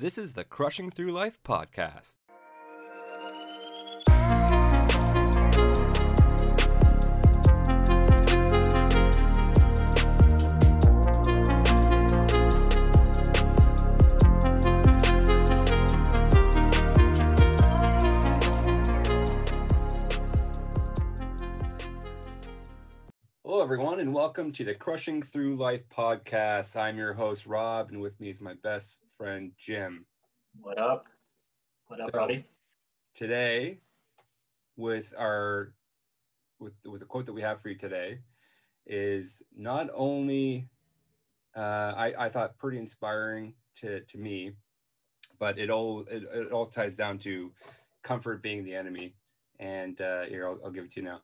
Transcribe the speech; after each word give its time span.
This 0.00 0.16
is 0.16 0.32
the 0.32 0.44
Crushing 0.44 0.90
Through 0.90 1.12
Life 1.12 1.38
podcast. 1.42 2.16
Hello, 23.44 23.62
everyone, 23.62 24.00
and 24.00 24.14
welcome 24.14 24.50
to 24.52 24.64
the 24.64 24.74
Crushing 24.74 25.20
Through 25.20 25.56
Life 25.56 25.82
podcast. 25.94 26.74
I'm 26.74 26.96
your 26.96 27.12
host, 27.12 27.44
Rob, 27.44 27.90
and 27.90 28.00
with 28.00 28.18
me 28.18 28.30
is 28.30 28.40
my 28.40 28.54
best 28.62 28.96
friend, 29.20 29.52
Jim. 29.58 30.06
What 30.62 30.78
up? 30.78 31.06
What 31.88 32.00
up, 32.00 32.10
So- 32.10 32.18
buddy? 32.20 32.46
Today, 33.14 33.78
with 34.76 35.12
our 35.18 35.74
with 36.58 36.72
with 36.86 37.00
the 37.00 37.06
quote 37.06 37.26
that 37.26 37.34
we 37.34 37.42
have 37.42 37.60
for 37.60 37.68
you 37.68 37.74
today, 37.74 38.20
is 38.86 39.42
not 39.54 39.90
only 39.92 40.70
uh, 41.54 41.92
I 41.94 42.14
I 42.18 42.28
thought 42.30 42.56
pretty 42.56 42.78
inspiring 42.78 43.52
to 43.80 44.00
to 44.00 44.16
me, 44.16 44.56
but 45.38 45.58
it 45.58 45.68
all 45.68 46.06
it, 46.10 46.22
it 46.22 46.50
all 46.50 46.64
ties 46.64 46.96
down 46.96 47.18
to 47.18 47.52
comfort 48.02 48.42
being 48.42 48.64
the 48.64 48.74
enemy. 48.74 49.14
And 49.58 50.00
uh, 50.00 50.22
here, 50.22 50.48
I'll, 50.48 50.58
I'll 50.64 50.70
give 50.70 50.84
it 50.84 50.92
to 50.92 51.00
you 51.00 51.06
now. 51.06 51.20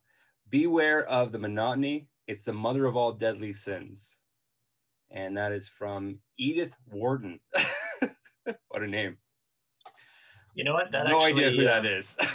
Beware 0.50 1.08
of 1.08 1.32
the 1.32 1.38
monotony. 1.38 2.08
It's 2.26 2.42
the 2.42 2.52
mother 2.52 2.84
of 2.84 2.94
all 2.94 3.12
deadly 3.12 3.54
sins. 3.54 4.18
And 5.10 5.38
that 5.38 5.52
is 5.52 5.66
from 5.66 6.18
Edith 6.36 6.76
Wharton. 6.90 7.40
what 8.68 8.82
a 8.82 8.86
name. 8.86 9.16
You 10.54 10.64
know 10.64 10.74
what? 10.74 10.90
That 10.92 11.06
no 11.06 11.24
actually, 11.24 11.44
idea 11.44 11.62
who 11.62 11.68
uh, 11.68 11.74
that 11.74 11.86
is. 11.86 12.16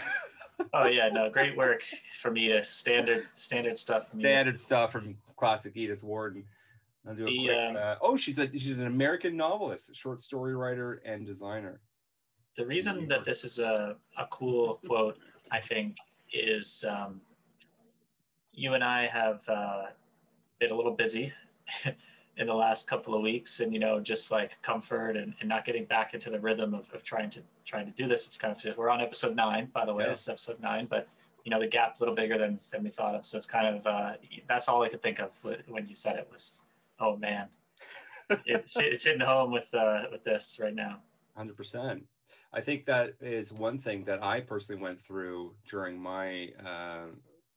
Oh 0.73 0.87
yeah, 0.87 1.09
no, 1.09 1.29
great 1.29 1.57
work 1.57 1.83
for 2.21 2.31
me 2.31 2.47
to 2.49 2.63
standard 2.63 3.27
standard 3.27 3.77
stuff. 3.77 4.07
Standard 4.17 4.59
stuff 4.59 4.91
from 4.91 5.17
classic 5.35 5.73
Edith 5.75 6.03
Wharton. 6.03 6.43
I'll 7.07 7.15
do 7.15 7.23
a 7.23 7.25
The, 7.25 7.45
quick, 7.45 7.57
um, 7.57 7.75
uh, 7.77 7.95
oh, 8.01 8.15
she's 8.15 8.37
a 8.39 8.47
she's 8.51 8.77
an 8.77 8.87
American 8.87 9.35
novelist, 9.35 9.95
short 9.95 10.21
story 10.21 10.55
writer, 10.55 11.01
and 11.05 11.25
designer. 11.25 11.81
The 12.57 12.65
reason 12.65 13.07
that 13.07 13.25
this 13.25 13.43
is 13.43 13.59
a, 13.59 13.95
a 14.17 14.27
cool 14.29 14.79
quote, 14.85 15.17
I 15.51 15.61
think, 15.61 15.95
is 16.33 16.85
um, 16.87 17.21
you 18.51 18.73
and 18.73 18.83
I 18.83 19.07
have 19.07 19.47
uh, 19.47 19.83
been 20.59 20.71
a 20.71 20.75
little 20.75 20.95
busy 20.95 21.33
in 22.37 22.47
the 22.47 22.53
last 22.53 22.87
couple 22.87 23.13
of 23.13 23.21
weeks, 23.21 23.59
and 23.59 23.73
you 23.73 23.79
know, 23.79 23.99
just 23.99 24.31
like 24.31 24.61
comfort 24.61 25.17
and, 25.17 25.33
and 25.39 25.49
not 25.49 25.65
getting 25.65 25.85
back 25.85 26.13
into 26.13 26.29
the 26.29 26.39
rhythm 26.39 26.73
of, 26.73 26.85
of 26.93 27.03
trying 27.03 27.29
to 27.31 27.41
trying 27.65 27.85
to 27.85 27.91
do 27.91 28.07
this. 28.07 28.27
It's 28.27 28.37
kind 28.37 28.55
of 28.55 28.77
we're 28.77 28.89
on 28.89 29.01
episode 29.01 29.35
nine, 29.35 29.69
by 29.73 29.85
the 29.85 29.93
way. 29.93 30.03
Yeah. 30.05 30.09
This 30.09 30.21
is 30.21 30.29
episode 30.29 30.59
nine, 30.61 30.87
but 30.89 31.07
you 31.43 31.49
know, 31.49 31.59
the 31.59 31.67
gap 31.67 31.97
a 31.97 31.99
little 31.99 32.15
bigger 32.15 32.37
than 32.37 32.59
than 32.71 32.83
we 32.83 32.89
thought 32.89 33.15
of. 33.15 33.25
So 33.25 33.37
it's 33.37 33.45
kind 33.45 33.75
of 33.75 33.85
uh, 33.85 34.13
that's 34.47 34.67
all 34.67 34.83
I 34.83 34.89
could 34.89 35.01
think 35.01 35.19
of 35.19 35.31
when 35.67 35.87
you 35.87 35.95
said 35.95 36.15
it 36.15 36.29
was, 36.31 36.53
oh 36.99 37.17
man, 37.17 37.47
it's 38.45 38.77
it's 38.77 39.03
hitting 39.05 39.21
home 39.21 39.51
with 39.51 39.73
uh, 39.73 40.03
with 40.11 40.23
this 40.23 40.59
right 40.61 40.73
now. 40.73 40.99
Hundred 41.35 41.57
percent. 41.57 42.03
I 42.53 42.59
think 42.59 42.83
that 42.85 43.13
is 43.21 43.53
one 43.53 43.77
thing 43.77 44.03
that 44.05 44.21
I 44.23 44.41
personally 44.41 44.81
went 44.81 44.99
through 44.99 45.53
during 45.67 45.97
my 45.97 46.49
uh, 46.65 47.05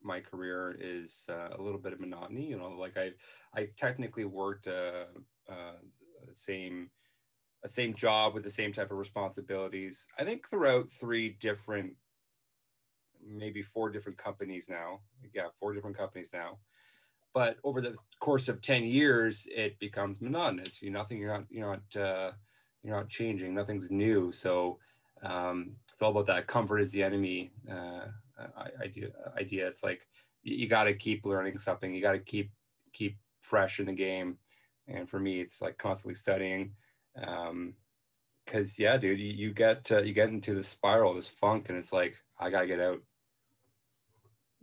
my 0.04 0.20
career 0.20 0.76
is 0.78 1.26
uh, 1.28 1.50
a 1.58 1.62
little 1.62 1.78
bit 1.78 1.92
of 1.92 2.00
monotony. 2.00 2.46
You 2.46 2.58
know, 2.58 2.68
like 2.70 2.96
I 2.96 3.12
I 3.54 3.68
technically 3.76 4.24
worked 4.24 4.66
uh, 4.66 5.06
uh, 5.48 5.78
same 6.32 6.90
a 7.64 7.68
same 7.68 7.94
job 7.94 8.34
with 8.34 8.44
the 8.44 8.50
same 8.50 8.72
type 8.72 8.90
of 8.90 8.98
responsibilities. 8.98 10.06
I 10.18 10.24
think 10.24 10.48
throughout 10.48 10.90
three 10.90 11.30
different, 11.40 11.94
maybe 13.26 13.62
four 13.62 13.90
different 13.90 14.18
companies 14.18 14.66
now. 14.68 15.00
Yeah, 15.34 15.48
four 15.58 15.72
different 15.72 15.96
companies 15.96 16.30
now. 16.32 16.58
But 17.32 17.56
over 17.64 17.80
the 17.80 17.96
course 18.20 18.48
of 18.48 18.60
ten 18.60 18.84
years, 18.84 19.46
it 19.50 19.78
becomes 19.78 20.20
monotonous. 20.20 20.82
You 20.82 20.90
nothing. 20.90 21.18
You're 21.18 21.32
not. 21.32 21.46
You're 21.50 21.80
not. 21.94 22.00
Uh, 22.00 22.32
you're 22.84 22.94
not 22.94 23.08
changing 23.08 23.54
nothing's 23.54 23.90
new 23.90 24.30
so 24.30 24.78
um, 25.22 25.74
it's 25.90 26.02
all 26.02 26.10
about 26.10 26.26
that 26.26 26.46
comfort 26.46 26.78
is 26.78 26.92
the 26.92 27.02
enemy 27.02 27.50
uh, 27.70 28.06
idea 28.82 29.08
idea 29.38 29.66
it's 29.66 29.82
like 29.82 30.06
you, 30.42 30.66
got 30.68 30.84
to 30.84 30.94
keep 30.94 31.24
learning 31.24 31.58
something 31.58 31.94
you 31.94 32.02
got 32.02 32.12
to 32.12 32.18
keep 32.18 32.50
keep 32.92 33.18
fresh 33.40 33.80
in 33.80 33.86
the 33.86 33.92
game 33.92 34.38
and 34.88 35.08
for 35.08 35.18
me 35.18 35.40
it's 35.40 35.60
like 35.62 35.78
constantly 35.78 36.14
studying 36.14 36.72
um 37.22 37.74
because 38.44 38.78
yeah 38.78 38.96
dude 38.96 39.18
you, 39.18 39.32
you 39.32 39.52
get 39.52 39.90
uh, 39.90 40.02
you 40.02 40.12
get 40.12 40.28
into 40.28 40.54
this 40.54 40.68
spiral 40.68 41.14
this 41.14 41.28
funk 41.28 41.68
and 41.68 41.78
it's 41.78 41.92
like 41.92 42.16
i 42.38 42.50
gotta 42.50 42.66
get 42.66 42.80
out 42.80 43.00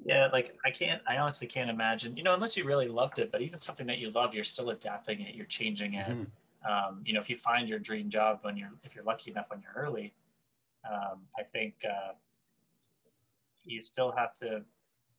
Yeah, 0.04 0.30
like 0.34 0.58
I 0.66 0.72
can't, 0.72 1.02
I 1.08 1.18
honestly 1.18 1.48
can't 1.48 1.70
imagine, 1.70 2.18
you 2.18 2.24
know, 2.24 2.34
unless 2.34 2.58
you 2.58 2.64
really 2.64 2.88
loved 2.88 3.20
it, 3.20 3.32
but 3.32 3.42
even 3.42 3.60
something 3.60 3.86
that 3.88 4.00
you 4.00 4.10
love, 4.10 4.34
you're 4.34 4.44
still 4.44 4.72
adapting 4.72 5.22
it, 5.22 5.36
you're 5.36 5.46
changing 5.46 5.94
it. 5.94 6.08
Mhm. 6.08 6.32
Um, 6.68 7.04
you 7.06 7.14
know, 7.14 7.20
if 7.22 7.30
you 7.30 7.38
find 7.38 7.70
your 7.70 7.78
dream 7.80 8.10
job 8.10 8.40
when 8.42 8.58
you're, 8.58 8.72
if 8.84 8.96
you're 8.96 9.04
lucky 9.04 9.30
enough 9.32 9.50
when 9.50 9.62
you're 9.62 9.74
early, 9.76 10.14
um, 10.90 11.28
I 11.38 11.44
think 11.44 11.76
uh, 11.86 12.14
you 13.64 13.82
still 13.82 14.12
have 14.12 14.36
to, 14.36 14.62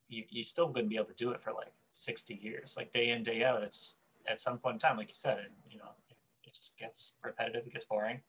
you, 0.09 0.25
you 0.29 0.43
still 0.43 0.69
going 0.69 0.87
to 0.87 0.89
be 0.89 0.97
able 0.97 1.07
to 1.07 1.15
do 1.15 1.31
it 1.31 1.43
for 1.43 1.53
like 1.53 1.73
60 1.93 2.35
years, 2.35 2.75
like 2.77 2.93
day 2.93 3.11
in, 3.11 3.23
day 3.23 3.45
out. 3.45 3.63
It's 3.63 3.97
at 4.29 4.41
some 4.41 4.59
point 4.59 4.75
in 4.75 4.79
time, 4.79 4.97
like 4.97 5.09
you 5.09 5.15
said, 5.15 5.39
it, 5.39 5.53
you 5.71 5.79
know, 5.79 5.91
it, 6.09 6.17
it 6.45 6.55
just 6.55 6.77
gets 6.79 7.13
repetitive, 7.25 7.67
it 7.67 7.73
gets 7.73 7.85
boring. 7.85 8.21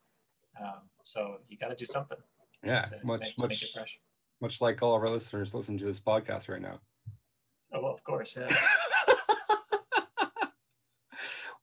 Um, 0.59 0.81
so 1.03 1.37
you 1.47 1.57
got 1.57 1.69
to 1.69 1.75
do 1.75 1.85
something 1.85 2.17
yeah 2.63 2.83
to, 2.83 2.97
much 3.03 3.21
make, 3.21 3.35
to 3.35 3.47
make 3.47 3.61
it 3.61 3.65
much 3.65 3.73
fresh. 3.73 3.99
much 4.39 4.61
like 4.61 4.81
all 4.81 4.95
of 4.95 5.01
our 5.01 5.09
listeners 5.09 5.53
listening 5.53 5.79
to 5.79 5.85
this 5.85 5.99
podcast 5.99 6.47
right 6.47 6.61
now 6.61 6.79
Oh, 7.73 7.81
well, 7.81 7.93
of 7.93 8.03
course. 8.03 8.37
Yeah. 8.39 8.47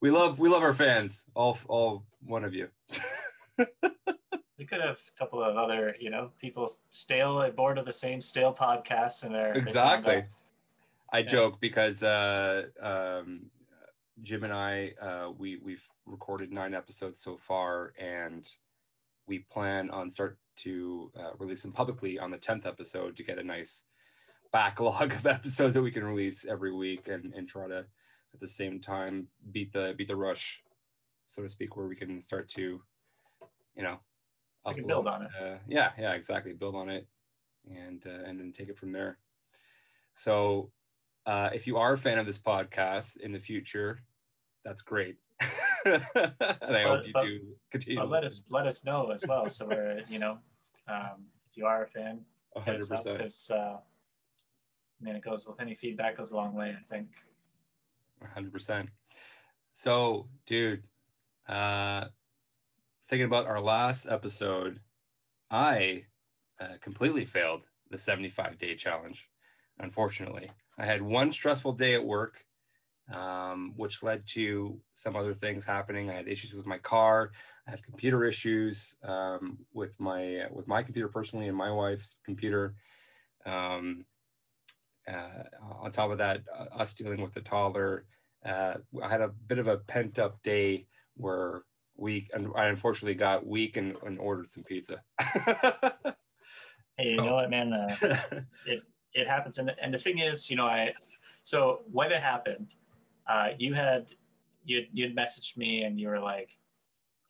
we 0.00 0.10
love 0.10 0.40
we 0.40 0.48
love 0.48 0.62
our 0.62 0.74
fans 0.74 1.24
all 1.34 1.58
all 1.68 2.04
one 2.24 2.42
of 2.42 2.54
you 2.54 2.68
could 4.70 4.80
have 4.80 4.98
a 5.14 5.18
couple 5.18 5.42
of 5.42 5.56
other, 5.56 5.96
you 5.98 6.10
know, 6.10 6.30
people 6.38 6.70
stale 6.92 7.50
bored 7.50 7.76
of 7.76 7.84
the 7.84 7.92
same 7.92 8.20
stale 8.20 8.54
podcasts 8.54 9.24
and 9.24 9.34
they're 9.34 9.54
Exactly. 9.56 10.24
I 11.12 11.18
Yeah. 11.20 11.26
joke 11.26 11.60
because 11.60 12.02
uh, 12.04 12.66
um, 12.80 13.50
Jim 14.22 14.44
and 14.44 14.52
I 14.52 14.92
uh, 15.02 15.30
we 15.36 15.56
we've 15.56 15.82
recorded 16.06 16.52
nine 16.52 16.72
episodes 16.72 17.18
so 17.20 17.36
far, 17.36 17.92
and 17.98 18.48
we 19.26 19.40
plan 19.40 19.90
on 19.90 20.08
start 20.08 20.38
to 20.58 21.10
uh, 21.18 21.32
release 21.38 21.62
them 21.62 21.72
publicly 21.72 22.18
on 22.18 22.30
the 22.30 22.38
tenth 22.38 22.64
episode 22.64 23.16
to 23.16 23.24
get 23.24 23.38
a 23.38 23.42
nice 23.42 23.84
backlog 24.52 25.12
of 25.18 25.26
episodes 25.26 25.74
that 25.74 25.82
we 25.82 25.90
can 25.90 26.04
release 26.04 26.44
every 26.44 26.72
week, 26.72 27.08
and 27.08 27.34
and 27.34 27.48
try 27.48 27.66
to 27.66 27.84
at 28.32 28.40
the 28.40 28.46
same 28.46 28.80
time 28.80 29.26
beat 29.50 29.72
the 29.72 29.94
beat 29.98 30.06
the 30.06 30.14
rush, 30.14 30.62
so 31.26 31.42
to 31.42 31.48
speak, 31.48 31.76
where 31.76 31.88
we 31.88 31.96
can 31.96 32.20
start 32.20 32.48
to, 32.50 32.80
you 33.74 33.82
know, 33.82 33.98
We 34.66 34.74
can 34.74 34.86
build 34.86 35.06
on 35.06 35.22
it. 35.22 35.30
Uh, 35.40 35.56
yeah, 35.66 35.90
yeah, 35.98 36.12
exactly. 36.12 36.52
Build 36.52 36.74
on 36.74 36.88
it, 36.88 37.06
and 37.68 38.04
uh, 38.06 38.28
and 38.28 38.38
then 38.38 38.52
take 38.52 38.68
it 38.68 38.78
from 38.78 38.92
there. 38.92 39.18
So, 40.14 40.70
uh, 41.26 41.50
if 41.54 41.66
you 41.66 41.78
are 41.78 41.94
a 41.94 41.98
fan 41.98 42.18
of 42.18 42.26
this 42.26 42.38
podcast 42.38 43.16
in 43.18 43.32
the 43.32 43.38
future, 43.38 44.00
that's 44.64 44.82
great, 44.82 45.16
and 45.86 46.02
I 46.76 46.82
hope 46.82 47.06
you 47.06 47.12
but- 47.12 47.24
do 47.24 47.40
continue. 47.70 48.00
But 48.00 48.10
let 48.10 48.24
us 48.24 48.44
let 48.50 48.66
us 48.66 48.84
know 48.84 49.10
as 49.10 49.24
well. 49.26 49.48
So 49.48 49.66
we're, 49.66 50.02
you 50.08 50.18
know, 50.18 50.38
um, 50.88 51.24
if 51.50 51.56
you 51.56 51.66
are 51.66 51.84
a 51.84 51.88
fan, 51.88 52.20
hundred 52.56 52.82
up 52.82 52.88
percent, 52.90 53.18
because 53.18 53.50
uh, 53.50 53.78
I 53.78 55.04
mean, 55.04 55.16
it 55.16 55.24
goes 55.24 55.48
with 55.48 55.60
any 55.60 55.74
feedback 55.74 56.18
goes 56.18 56.32
a 56.32 56.36
long 56.36 56.54
way. 56.54 56.76
I 56.78 56.82
think. 56.86 57.08
hundred 58.34 58.52
percent. 58.52 58.90
So, 59.72 60.28
dude, 60.46 60.82
uh, 61.48 62.06
thinking 63.10 63.26
about 63.26 63.48
our 63.48 63.60
last 63.60 64.06
episode, 64.08 64.78
I 65.50 66.04
uh, 66.60 66.74
completely 66.80 67.24
failed 67.24 67.62
the 67.90 67.98
seventy-five 67.98 68.56
day 68.56 68.76
challenge. 68.76 69.28
Unfortunately, 69.80 70.48
I 70.78 70.86
had 70.86 71.02
one 71.02 71.32
stressful 71.32 71.72
day 71.72 71.94
at 71.94 72.04
work, 72.04 72.44
um, 73.12 73.72
which 73.76 74.04
led 74.04 74.24
to 74.28 74.80
some 74.92 75.16
other 75.16 75.34
things 75.34 75.64
happening. 75.64 76.08
I 76.08 76.14
had 76.14 76.28
issues 76.28 76.54
with 76.54 76.66
my 76.66 76.78
car. 76.78 77.32
I 77.66 77.72
had 77.72 77.82
computer 77.82 78.22
issues 78.22 78.94
um, 79.02 79.58
with 79.72 79.98
my 79.98 80.44
with 80.52 80.68
my 80.68 80.84
computer 80.84 81.08
personally 81.08 81.48
and 81.48 81.56
my 81.56 81.72
wife's 81.72 82.16
computer. 82.24 82.76
Um, 83.44 84.04
uh, 85.08 85.42
on 85.80 85.90
top 85.90 86.12
of 86.12 86.18
that, 86.18 86.42
uh, 86.56 86.66
us 86.76 86.92
dealing 86.92 87.20
with 87.20 87.34
the 87.34 87.40
toddler. 87.40 88.04
Uh, 88.44 88.74
I 89.02 89.08
had 89.08 89.20
a 89.20 89.34
bit 89.48 89.58
of 89.58 89.66
a 89.66 89.78
pent 89.78 90.20
up 90.20 90.40
day 90.44 90.86
where 91.16 91.62
we, 92.00 92.28
and 92.32 92.48
I 92.56 92.66
unfortunately 92.66 93.14
got 93.14 93.46
weak 93.46 93.76
and, 93.76 93.96
and 94.04 94.18
ordered 94.18 94.48
some 94.48 94.64
pizza. 94.64 95.02
Hey, 96.96 97.12
you 97.12 97.16
know 97.16 97.34
what, 97.34 97.50
man? 97.50 97.72
Uh, 97.72 97.96
it 98.66 98.82
it 99.14 99.26
happens, 99.26 99.58
and 99.58 99.72
and 99.80 99.94
the 99.94 99.98
thing 99.98 100.18
is, 100.18 100.50
you 100.50 100.56
know, 100.56 100.66
I 100.66 100.92
so 101.42 101.80
when 101.90 102.12
it 102.12 102.22
happened, 102.22 102.74
uh, 103.26 103.50
you 103.58 103.74
had 103.74 104.08
you 104.64 104.86
you'd 104.92 105.16
messaged 105.16 105.56
me 105.56 105.84
and 105.84 105.98
you 105.98 106.08
were 106.08 106.20
like, 106.20 106.58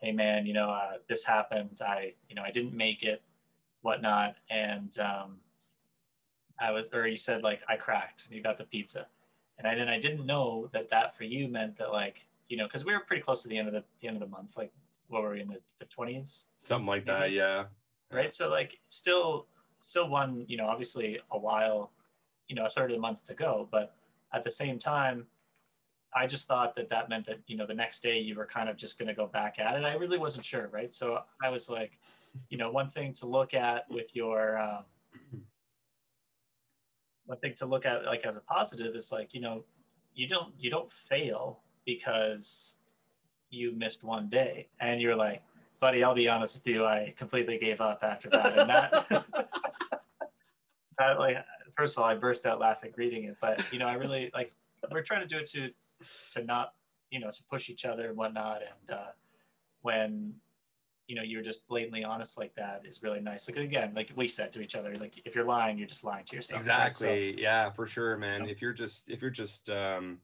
hey 0.01 0.13
man, 0.13 0.47
you 0.47 0.55
know, 0.55 0.71
uh, 0.71 0.95
this 1.09 1.25
happened. 1.25 1.81
I, 1.87 2.15
you 2.29 2.35
know, 2.35 2.43
I 2.43 2.51
didn't 2.51 2.75
make 2.75 3.03
it, 3.03 3.23
whatnot. 3.83 4.37
And 4.49 4.99
um, 4.99 5.37
I 6.59 6.71
was, 6.71 6.91
or 6.93 7.07
you 7.07 7.17
said 7.17 7.43
like, 7.43 7.61
I 7.69 7.77
cracked 7.77 8.27
and 8.27 8.35
you 8.35 8.43
got 8.43 8.59
the 8.59 8.65
pizza. 8.65 9.07
And 9.59 9.67
I, 9.67 9.75
and 9.75 9.91
I 9.91 9.99
didn't 9.99 10.25
know 10.25 10.71
that 10.73 10.91
that 10.91 11.17
for 11.17 11.25
you 11.25 11.49
meant 11.49 11.77
that 11.77 11.93
like, 11.93 12.27
you 12.51 12.59
know, 12.59 12.69
cause 12.69 12.85
we 12.85 12.93
were 12.93 13.01
pretty 13.01 13.23
close 13.23 13.43
to 13.43 13.49
the 13.49 13.57
end 13.57 13.69
of 13.69 13.75
the, 13.75 13.83
the 14.01 14.09
end 14.09 14.17
of 14.17 14.21
the 14.21 14.29
month. 14.29 14.57
Like 14.57 14.73
what 15.09 15.23
were 15.23 15.31
we 15.31 15.41
in 15.41 15.49
the, 15.49 15.61
the 15.79 15.87
20s? 15.87 16.47
Something 16.59 16.87
like 16.87 17.07
that. 17.07 17.33
Yeah. 17.33 17.65
Right. 18.13 18.35
So 18.35 18.51
like 18.51 18.79
still, 18.89 19.47
still 19.79 20.09
one, 20.09 20.45
you 20.49 20.59
know, 20.59 20.67
obviously 20.67 21.19
a 21.31 21.39
while, 21.39 21.93
you 22.49 22.55
know, 22.55 22.67
a 22.67 22.69
third 22.69 22.91
of 22.91 22.97
the 22.97 23.01
month 23.01 23.25
to 23.27 23.35
go, 23.35 23.67
but 23.71 23.95
at 24.35 24.45
the 24.45 24.51
same 24.51 24.79
time, 24.79 25.27
I 26.15 26.27
just 26.27 26.47
thought 26.47 26.75
that 26.77 26.89
that 26.91 27.09
meant 27.09 27.27
that 27.27 27.39
you 27.47 27.57
know 27.57 27.67
the 27.67 27.75
next 27.75 28.01
day 28.01 28.19
you 28.19 28.35
were 28.35 28.47
kind 28.47 28.69
of 28.69 28.77
just 28.77 28.99
going 28.99 29.09
to 29.09 29.15
go 29.15 29.27
back 29.27 29.59
at 29.59 29.77
it. 29.77 29.85
I 29.85 29.95
really 29.95 30.19
wasn't 30.19 30.45
sure, 30.45 30.69
right? 30.73 30.93
So 30.93 31.21
I 31.43 31.49
was 31.51 31.69
like, 31.69 31.99
you 32.49 32.59
know, 32.59 32.71
one 32.71 32.89
thing 32.89 33.13
to 33.15 33.27
look 33.27 33.55
at 33.55 33.89
with 33.91 34.17
your 34.17 34.59
um, 34.59 34.85
one 37.27 37.39
thing 37.39 37.55
to 37.59 37.67
look 37.67 37.87
at 37.87 38.05
like 38.07 38.25
as 38.27 38.37
a 38.37 38.41
positive 38.41 38.97
is 38.97 39.13
like 39.13 39.35
you 39.35 39.41
know 39.41 39.65
you 40.15 40.27
don't 40.27 40.53
you 40.59 40.69
don't 40.71 40.91
fail 40.91 41.61
because 41.85 42.77
you 43.51 43.73
missed 43.73 44.05
one 44.05 44.29
day. 44.29 44.69
And 44.81 45.01
you're 45.01 45.17
like 45.17 45.43
buddy 45.81 46.05
i'll 46.05 46.15
be 46.15 46.29
honest 46.29 46.57
with 46.57 46.67
you 46.67 46.85
i 46.85 47.11
completely 47.17 47.57
gave 47.57 47.81
up 47.81 48.01
after 48.03 48.29
that. 48.29 48.59
And 48.59 48.69
that 48.69 49.09
that 50.99 51.19
like 51.19 51.39
first 51.75 51.97
of 51.97 52.03
all 52.03 52.09
i 52.09 52.15
burst 52.15 52.45
out 52.45 52.61
laughing 52.61 52.93
reading 52.97 53.25
it 53.25 53.37
but 53.41 53.65
you 53.73 53.79
know 53.79 53.89
i 53.89 53.95
really 53.95 54.31
like 54.35 54.53
we're 54.91 55.01
trying 55.01 55.23
to 55.23 55.27
do 55.27 55.39
it 55.39 55.47
to 55.47 55.71
to 56.33 56.45
not 56.45 56.75
you 57.11 57.21
know 57.21 57.31
to 57.31 57.43
push 57.51 57.69
each 57.69 57.85
other 57.85 58.09
and 58.09 58.17
whatnot. 58.17 58.63
And 58.63 58.99
uh, 58.99 59.11
when 59.83 60.35
you 61.07 61.17
know 61.17 61.23
you're 61.23 61.43
just 61.43 61.67
blatantly 61.67 62.05
honest 62.05 62.39
like 62.39 62.55
that 62.55 62.83
is 62.85 63.03
really 63.03 63.21
nice. 63.21 63.49
Like 63.49 63.59
again 63.59 63.93
like 63.95 64.13
we 64.17 64.29
said 64.29 64.53
to 64.53 64.61
each 64.61 64.75
other 64.75 64.97
like 64.97 65.21
if 65.25 65.35
you're 65.35 65.45
lying 65.45 65.77
you're 65.77 65.89
just 65.89 66.05
lying 66.05 66.25
to 66.27 66.37
yourself 66.37 66.59
exactly 66.59 67.09
right? 67.09 67.35
so, 67.35 67.41
yeah 67.41 67.71
for 67.71 67.87
sure 67.87 68.17
man. 68.17 68.41
You 68.41 68.47
know? 68.47 68.53
if 68.53 68.63
you're 68.63 68.73
just 68.73 69.11
if 69.11 69.21
you're 69.21 69.31
just 69.31 69.69
um 69.71 70.19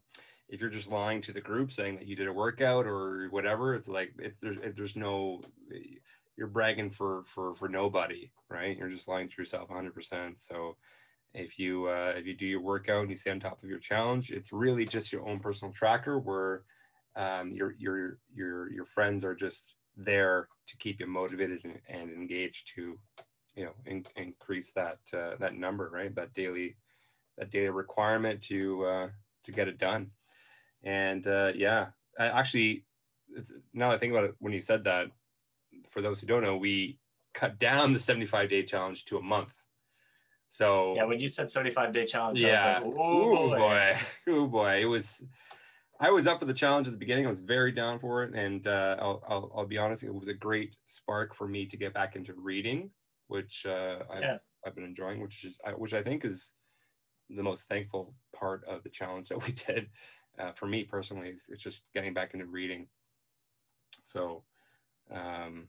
if 0.49 0.61
you're 0.61 0.71
just 0.71 0.91
lying 0.91 1.21
to 1.21 1.33
the 1.33 1.41
group 1.41 1.73
saying 1.73 1.97
that 1.97 2.07
you 2.07 2.17
did 2.17 2.29
a 2.29 2.33
workout 2.33 2.87
or 2.87 3.29
whatever 3.31 3.75
it's 3.75 3.89
like 3.89 4.13
it's 4.19 4.39
there's 4.41 4.59
there's 4.77 4.97
no 4.97 5.41
you're 6.37 6.47
bragging 6.47 6.91
for 6.91 7.25
for 7.27 7.55
for 7.55 7.69
nobody 7.69 8.31
right? 8.49 8.77
You're 8.77 8.89
just 8.89 9.09
lying 9.09 9.29
to 9.29 9.35
yourself 9.39 9.69
100% 9.69 10.37
so 10.37 10.77
if 11.35 11.59
you 11.59 11.87
uh, 11.87 12.15
if 12.17 12.27
you 12.27 12.35
do 12.35 12.47
your 12.47 12.61
workout 12.61 13.03
and 13.03 13.11
you 13.11 13.17
stay 13.17 13.31
on 13.31 13.41
top 13.41 13.63
of 13.63 13.69
your 13.69 13.79
challenge, 13.79 14.31
it's 14.31 14.53
really 14.53 14.85
just 14.85 15.13
your 15.13 15.29
own 15.29 15.39
personal 15.39 15.73
tracker 15.73 16.19
where 16.19 16.63
um, 17.15 17.53
your 17.53 17.75
your 17.79 18.19
your 18.35 18.73
your 18.73 18.85
friends 18.87 19.25
are 19.25 19.35
just 19.35 19.75
there 19.97 20.49
to 20.67 20.77
keep 20.79 21.01
you 21.01 21.07
motivated 21.07 21.61
and, 21.65 21.79
and 21.89 22.11
engaged 22.11 22.73
to 22.75 22.99
you 23.55 23.65
know 23.65 23.73
in, 23.85 24.05
increase 24.17 24.73
that 24.73 24.99
uh, 25.15 25.37
that 25.39 25.55
number 25.55 25.91
right? 25.93 26.15
That 26.15 26.33
daily 26.33 26.77
that 27.37 27.51
daily 27.51 27.69
requirement 27.69 28.43
to 28.45 28.85
uh, 28.87 29.09
to 29.45 29.53
get 29.53 29.69
it 29.69 29.79
done 29.79 30.11
and 30.87 31.27
uh, 31.27 31.53
yeah 31.55 31.89
I 32.19 32.29
actually 32.29 32.85
it's, 33.37 33.53
now 33.75 33.91
I 33.91 33.99
think 33.99 34.13
about 34.13 34.25
it 34.25 34.35
when 34.39 34.55
you 34.55 34.63
said 34.63 34.85
that 34.85 35.09
for 35.91 36.01
those 36.01 36.21
who 36.21 36.27
don't 36.27 36.43
know 36.43 36.57
we 36.57 36.99
cut 37.35 37.59
down 37.59 37.93
the 37.93 38.01
75 38.01 38.49
day 38.49 38.63
challenge 38.63 39.05
to 39.07 39.19
a 39.19 39.23
month 39.23 39.53
so 40.49 40.95
yeah, 40.97 41.05
when 41.05 41.21
you 41.21 41.29
said 41.29 41.51
75 41.51 41.93
day 41.93 42.07
challenge, 42.07 42.41
yeah, 42.41 42.79
like, 42.79 42.95
oh 42.97 43.49
boy. 43.49 43.57
boy, 43.57 43.99
oh 44.29 44.47
boy, 44.47 44.81
it 44.81 44.87
was. 44.87 45.25
I 45.99 46.11
was 46.11 46.27
up 46.27 46.41
for 46.41 46.45
the 46.45 46.55
challenge 46.55 46.87
at 46.87 46.93
the 46.93 46.99
beginning. 46.99 47.25
I 47.25 47.29
was 47.29 47.41
very 47.41 47.73
down 47.73 47.99
for 47.99 48.23
it, 48.23 48.35
and 48.35 48.67
uh, 48.67 48.97
I'll, 49.01 49.23
I'll, 49.29 49.53
I'll 49.57 49.67
be 49.67 49.79
honest, 49.79 50.03
it 50.03 50.13
was 50.13 50.29
a 50.29 50.35
great 50.35 50.77
spark 50.85 51.35
for 51.35 51.49
me 51.49 51.65
to 51.67 51.77
get 51.79 51.95
back 51.95 52.17
into 52.17 52.35
reading, 52.35 52.91
which 53.29 53.65
uh, 53.67 54.01
I've, 54.13 54.23
yeah. 54.23 54.39
I've 54.67 54.75
been 54.75 54.85
enjoying, 54.85 55.23
which 55.23 55.45
is 55.45 55.59
which 55.77 55.95
I 55.95 56.03
think 56.03 56.25
is 56.25 56.53
the 57.31 57.43
most 57.43 57.63
thankful 57.63 58.15
part 58.35 58.63
of 58.69 58.83
the 58.83 58.91
challenge 58.91 59.31
that 59.31 59.45
we 59.45 59.53
did. 59.67 59.89
Uh, 60.39 60.53
for 60.53 60.67
me 60.67 60.85
personally, 60.85 61.29
it's, 61.29 61.49
it's 61.49 61.63
just 61.63 61.83
getting 61.95 62.13
back 62.13 62.35
into 62.35 62.47
reading. 62.47 62.87
So, 64.03 64.43
um, 65.11 65.69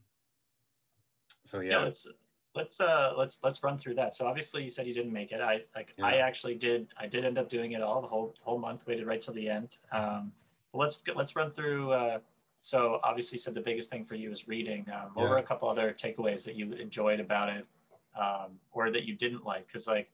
so 1.44 1.60
yeah, 1.60 1.80
yeah 1.80 1.86
it's 1.86 2.06
let's 2.54 2.80
uh 2.80 3.12
let's 3.16 3.38
let's 3.42 3.62
run 3.62 3.76
through 3.76 3.94
that 3.94 4.14
so 4.14 4.26
obviously 4.26 4.64
you 4.64 4.70
said 4.70 4.86
you 4.86 4.94
didn't 4.94 5.12
make 5.12 5.32
it 5.32 5.40
i 5.40 5.60
like 5.74 5.94
yeah. 5.96 6.06
i 6.06 6.16
actually 6.16 6.54
did 6.54 6.88
i 6.98 7.06
did 7.06 7.24
end 7.24 7.38
up 7.38 7.48
doing 7.48 7.72
it 7.72 7.82
all 7.82 8.00
the 8.00 8.08
whole 8.08 8.34
whole 8.42 8.58
month 8.58 8.86
waited 8.86 9.06
right 9.06 9.20
till 9.20 9.34
the 9.34 9.48
end 9.48 9.76
um 9.92 10.32
let's 10.74 11.02
let's 11.14 11.36
run 11.36 11.50
through 11.50 11.92
uh 11.92 12.18
so 12.60 13.00
obviously 13.04 13.36
you 13.36 13.40
said 13.40 13.54
the 13.54 13.60
biggest 13.60 13.90
thing 13.90 14.04
for 14.04 14.16
you 14.16 14.30
is 14.30 14.48
reading 14.48 14.84
um, 14.92 15.10
what 15.14 15.24
yeah. 15.24 15.30
were 15.30 15.36
a 15.38 15.42
couple 15.42 15.68
other 15.68 15.92
takeaways 15.92 16.44
that 16.44 16.56
you 16.56 16.72
enjoyed 16.72 17.20
about 17.20 17.48
it 17.48 17.66
um 18.18 18.58
or 18.72 18.90
that 18.90 19.04
you 19.04 19.14
didn't 19.14 19.44
like 19.44 19.66
because 19.66 19.86
like 19.86 20.10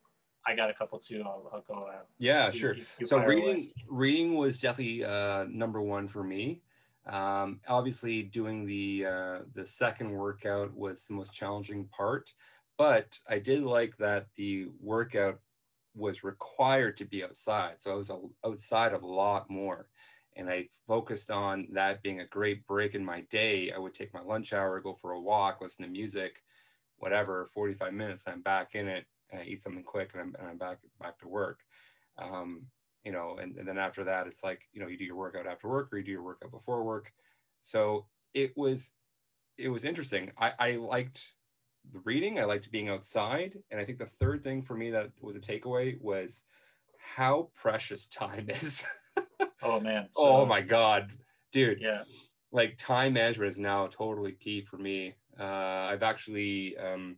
I 0.46 0.54
got 0.54 0.70
a 0.70 0.74
couple 0.74 0.98
too. 0.98 1.22
I'll, 1.24 1.50
I'll 1.52 1.62
go. 1.62 1.86
Uh, 1.86 2.02
yeah, 2.18 2.46
you, 2.46 2.52
sure. 2.52 2.74
You, 2.74 2.84
you 2.98 3.06
so 3.06 3.18
reading, 3.18 3.44
away. 3.46 3.74
reading 3.88 4.34
was 4.34 4.60
definitely 4.60 5.04
uh, 5.04 5.44
number 5.48 5.80
one 5.80 6.06
for 6.06 6.22
me. 6.22 6.62
Um, 7.06 7.60
obviously, 7.68 8.22
doing 8.22 8.64
the 8.64 9.06
uh, 9.06 9.38
the 9.54 9.66
second 9.66 10.10
workout 10.10 10.74
was 10.74 11.06
the 11.06 11.14
most 11.14 11.32
challenging 11.32 11.86
part, 11.86 12.32
but 12.78 13.18
I 13.28 13.38
did 13.38 13.62
like 13.62 13.96
that 13.98 14.26
the 14.36 14.68
workout 14.80 15.40
was 15.94 16.24
required 16.24 16.96
to 16.96 17.04
be 17.04 17.22
outside, 17.22 17.78
so 17.78 17.92
I 17.92 17.94
was 17.94 18.10
outside 18.44 18.94
a 18.94 19.06
lot 19.06 19.50
more, 19.50 19.88
and 20.34 20.48
I 20.48 20.68
focused 20.86 21.30
on 21.30 21.68
that 21.72 22.02
being 22.02 22.20
a 22.20 22.26
great 22.26 22.66
break 22.66 22.94
in 22.94 23.04
my 23.04 23.20
day. 23.30 23.70
I 23.70 23.78
would 23.78 23.94
take 23.94 24.14
my 24.14 24.22
lunch 24.22 24.52
hour, 24.52 24.80
go 24.80 24.94
for 24.94 25.12
a 25.12 25.20
walk, 25.20 25.60
listen 25.60 25.84
to 25.84 25.90
music, 25.90 26.42
whatever. 26.96 27.46
Forty 27.52 27.74
five 27.74 27.92
minutes, 27.92 28.22
I'm 28.26 28.40
back 28.40 28.74
in 28.74 28.88
it, 28.88 29.04
and 29.30 29.46
eat 29.46 29.60
something 29.60 29.82
quick, 29.82 30.10
and 30.12 30.22
I'm, 30.22 30.34
and 30.38 30.48
I'm 30.48 30.58
back 30.58 30.78
back 31.00 31.18
to 31.20 31.28
work. 31.28 31.60
Um, 32.18 32.66
you 33.04 33.12
know, 33.12 33.36
and, 33.40 33.56
and 33.56 33.68
then 33.68 33.78
after 33.78 34.02
that, 34.04 34.26
it's 34.26 34.42
like, 34.42 34.62
you 34.72 34.80
know, 34.80 34.88
you 34.88 34.96
do 34.96 35.04
your 35.04 35.16
workout 35.16 35.46
after 35.46 35.68
work 35.68 35.92
or 35.92 35.98
you 35.98 36.04
do 36.04 36.10
your 36.10 36.22
workout 36.22 36.50
before 36.50 36.82
work. 36.82 37.12
So 37.60 38.06
it 38.32 38.52
was, 38.56 38.92
it 39.58 39.68
was 39.68 39.84
interesting. 39.84 40.32
I, 40.38 40.52
I 40.58 40.70
liked 40.76 41.22
the 41.92 42.00
reading. 42.04 42.40
I 42.40 42.44
liked 42.44 42.70
being 42.72 42.88
outside. 42.88 43.58
And 43.70 43.78
I 43.78 43.84
think 43.84 43.98
the 43.98 44.06
third 44.06 44.42
thing 44.42 44.62
for 44.62 44.74
me 44.74 44.90
that 44.90 45.10
was 45.20 45.36
a 45.36 45.40
takeaway 45.40 46.00
was 46.00 46.42
how 46.98 47.50
precious 47.54 48.08
time 48.08 48.48
is. 48.48 48.84
oh 49.62 49.80
man. 49.80 50.08
So, 50.14 50.22
oh 50.24 50.46
my 50.46 50.62
God, 50.62 51.12
dude. 51.52 51.80
Yeah. 51.80 52.04
Like 52.52 52.78
time 52.78 53.14
management 53.14 53.50
is 53.50 53.58
now 53.58 53.88
totally 53.88 54.32
key 54.32 54.62
for 54.62 54.78
me. 54.78 55.14
Uh, 55.38 55.42
I've 55.44 56.04
actually, 56.04 56.76
um, 56.78 57.16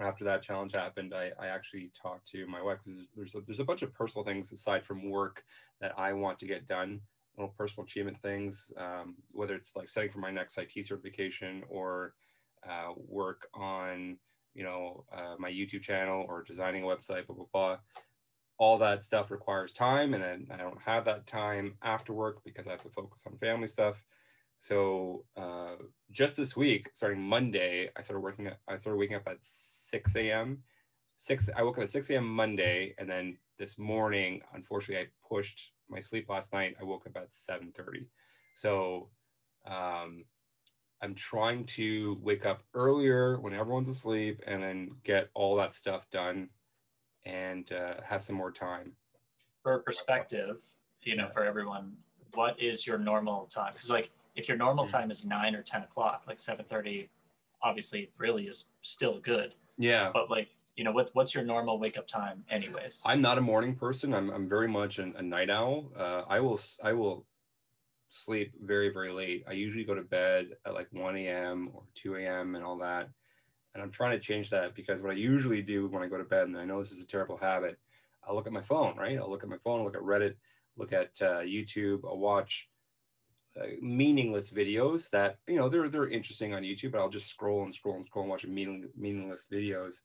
after 0.00 0.24
that 0.24 0.42
challenge 0.42 0.72
happened, 0.72 1.14
I, 1.14 1.30
I 1.38 1.48
actually 1.48 1.90
talked 2.00 2.26
to 2.28 2.46
my 2.46 2.62
wife 2.62 2.78
because 2.84 3.00
there's 3.14 3.34
a, 3.34 3.40
there's 3.46 3.60
a 3.60 3.64
bunch 3.64 3.82
of 3.82 3.92
personal 3.94 4.24
things 4.24 4.52
aside 4.52 4.84
from 4.84 5.10
work 5.10 5.44
that 5.80 5.92
I 5.98 6.12
want 6.12 6.38
to 6.40 6.46
get 6.46 6.66
done, 6.66 7.00
little 7.36 7.54
personal 7.56 7.84
achievement 7.84 8.20
things, 8.20 8.72
um, 8.76 9.16
whether 9.32 9.54
it's 9.54 9.76
like 9.76 9.88
studying 9.88 10.12
for 10.12 10.18
my 10.18 10.30
next 10.30 10.58
IT 10.58 10.72
certification 10.86 11.62
or 11.68 12.14
uh, 12.68 12.92
work 12.96 13.46
on 13.54 14.16
you 14.54 14.64
know 14.64 15.04
uh, 15.12 15.34
my 15.38 15.50
YouTube 15.50 15.82
channel 15.82 16.24
or 16.28 16.42
designing 16.42 16.82
a 16.82 16.86
website, 16.86 17.26
blah 17.26 17.36
blah 17.36 17.46
blah. 17.52 17.76
All 18.58 18.78
that 18.78 19.02
stuff 19.02 19.30
requires 19.30 19.72
time, 19.72 20.14
and 20.14 20.22
then 20.22 20.46
I 20.50 20.56
don't 20.56 20.80
have 20.80 21.04
that 21.04 21.26
time 21.26 21.74
after 21.82 22.14
work 22.14 22.42
because 22.44 22.66
I 22.66 22.70
have 22.70 22.82
to 22.82 22.88
focus 22.88 23.22
on 23.26 23.36
family 23.36 23.68
stuff. 23.68 24.02
So 24.58 25.26
uh, 25.36 25.76
just 26.10 26.38
this 26.38 26.56
week, 26.56 26.88
starting 26.94 27.20
Monday, 27.20 27.90
I 27.94 28.00
started 28.00 28.20
working. 28.20 28.46
At, 28.46 28.58
I 28.66 28.76
started 28.76 28.98
waking 28.98 29.16
up 29.16 29.28
at 29.28 29.38
6 29.90 30.16
a.m. 30.16 30.58
Six. 31.16 31.48
I 31.56 31.62
woke 31.62 31.78
up 31.78 31.84
at 31.84 31.90
6 31.90 32.10
a.m. 32.10 32.26
Monday, 32.26 32.94
and 32.98 33.08
then 33.08 33.38
this 33.58 33.78
morning, 33.78 34.42
unfortunately, 34.52 35.06
I 35.06 35.26
pushed 35.28 35.72
my 35.88 36.00
sleep 36.00 36.28
last 36.28 36.52
night. 36.52 36.76
I 36.80 36.84
woke 36.84 37.06
up 37.06 37.16
at 37.16 37.30
7:30. 37.30 38.06
So 38.54 39.08
um, 39.66 40.24
I'm 41.02 41.14
trying 41.14 41.64
to 41.66 42.18
wake 42.22 42.44
up 42.44 42.62
earlier 42.74 43.38
when 43.40 43.54
everyone's 43.54 43.88
asleep, 43.88 44.42
and 44.46 44.62
then 44.62 44.90
get 45.04 45.30
all 45.34 45.56
that 45.56 45.72
stuff 45.72 46.10
done, 46.10 46.48
and 47.24 47.70
uh, 47.72 47.94
have 48.04 48.22
some 48.22 48.36
more 48.36 48.52
time. 48.52 48.92
For 49.62 49.78
perspective, 49.80 50.60
you 51.02 51.16
know, 51.16 51.28
for 51.32 51.44
everyone, 51.44 51.96
what 52.34 52.60
is 52.60 52.86
your 52.86 52.98
normal 52.98 53.46
time? 53.46 53.72
Because 53.72 53.90
like 53.90 54.10
if 54.34 54.48
your 54.48 54.56
normal 54.56 54.84
mm-hmm. 54.84 54.96
time 54.96 55.10
is 55.10 55.24
nine 55.24 55.54
or 55.54 55.62
10 55.62 55.82
o'clock, 55.82 56.24
like 56.26 56.38
7:30, 56.38 57.08
obviously 57.62 58.10
really 58.18 58.46
is 58.46 58.66
still 58.82 59.18
good. 59.20 59.54
Yeah. 59.78 60.10
But 60.12 60.30
like, 60.30 60.48
you 60.76 60.84
know, 60.84 60.92
what, 60.92 61.10
what's 61.14 61.34
your 61.34 61.44
normal 61.44 61.78
wake 61.78 61.96
up 61.96 62.06
time 62.06 62.44
anyways? 62.50 63.02
I'm 63.06 63.22
not 63.22 63.38
a 63.38 63.40
morning 63.40 63.74
person. 63.74 64.12
I'm, 64.14 64.30
I'm 64.30 64.48
very 64.48 64.68
much 64.68 64.98
an, 64.98 65.14
a 65.16 65.22
night 65.22 65.50
owl. 65.50 65.90
Uh, 65.96 66.22
I 66.28 66.40
will, 66.40 66.60
I 66.82 66.92
will 66.92 67.26
sleep 68.08 68.52
very, 68.62 68.90
very 68.92 69.12
late. 69.12 69.44
I 69.48 69.52
usually 69.52 69.84
go 69.84 69.94
to 69.94 70.02
bed 70.02 70.50
at 70.64 70.74
like 70.74 70.88
1 70.92 71.16
a.m. 71.16 71.70
or 71.72 71.82
2 71.94 72.16
a.m. 72.16 72.54
and 72.54 72.64
all 72.64 72.78
that. 72.78 73.08
And 73.74 73.82
I'm 73.82 73.90
trying 73.90 74.12
to 74.12 74.18
change 74.18 74.50
that 74.50 74.74
because 74.74 75.00
what 75.00 75.10
I 75.10 75.14
usually 75.14 75.62
do 75.62 75.88
when 75.88 76.02
I 76.02 76.08
go 76.08 76.16
to 76.16 76.24
bed, 76.24 76.48
and 76.48 76.56
I 76.56 76.64
know 76.64 76.82
this 76.82 76.92
is 76.92 77.00
a 77.00 77.06
terrible 77.06 77.36
habit, 77.36 77.78
I'll 78.26 78.34
look 78.34 78.46
at 78.46 78.52
my 78.52 78.62
phone, 78.62 78.96
right? 78.96 79.18
I'll 79.18 79.30
look 79.30 79.42
at 79.42 79.48
my 79.48 79.58
phone, 79.58 79.80
I'll 79.80 79.84
look 79.84 79.96
at 79.96 80.02
Reddit, 80.02 80.34
look 80.76 80.92
at 80.92 81.10
uh, 81.20 81.40
YouTube, 81.40 82.00
I'll 82.04 82.18
watch 82.18 82.68
uh, 83.60 83.66
meaningless 83.80 84.50
videos 84.50 85.08
that 85.10 85.38
you 85.46 85.56
know 85.56 85.68
they're 85.68 85.88
they're 85.88 86.08
interesting 86.08 86.54
on 86.54 86.62
YouTube, 86.62 86.92
but 86.92 87.00
I'll 87.00 87.08
just 87.08 87.28
scroll 87.28 87.64
and 87.64 87.74
scroll 87.74 87.96
and 87.96 88.06
scroll 88.06 88.24
and 88.24 88.30
watch 88.30 88.46
meaning, 88.46 88.88
meaningless 88.96 89.46
videos, 89.50 89.96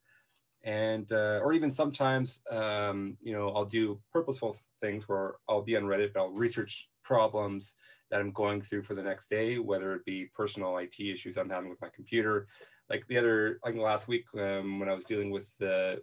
and 0.63 1.11
uh, 1.11 1.39
or 1.43 1.53
even 1.53 1.71
sometimes 1.71 2.41
um, 2.49 3.17
you 3.21 3.33
know 3.33 3.49
I'll 3.49 3.65
do 3.65 3.99
purposeful 4.11 4.57
things 4.81 5.07
where 5.07 5.35
I'll 5.49 5.61
be 5.61 5.75
on 5.75 5.83
Reddit, 5.83 6.13
but 6.13 6.21
I'll 6.21 6.31
research 6.31 6.89
problems 7.03 7.75
that 8.09 8.19
I'm 8.19 8.31
going 8.31 8.61
through 8.61 8.83
for 8.83 8.93
the 8.93 9.03
next 9.03 9.29
day, 9.29 9.57
whether 9.57 9.93
it 9.95 10.05
be 10.05 10.29
personal 10.35 10.77
IT 10.77 10.99
issues 10.99 11.37
I'm 11.37 11.49
having 11.49 11.69
with 11.69 11.81
my 11.81 11.89
computer. 11.95 12.47
Like 12.89 13.07
the 13.07 13.17
other, 13.17 13.59
like 13.63 13.75
last 13.75 14.09
week 14.09 14.25
um, 14.37 14.79
when 14.79 14.89
I 14.89 14.93
was 14.93 15.05
dealing 15.05 15.31
with 15.31 15.51
the 15.59 16.01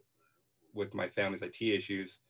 with 0.75 0.95
my 0.95 1.09
family's 1.09 1.43
IT 1.43 1.61
issues, 1.61 2.21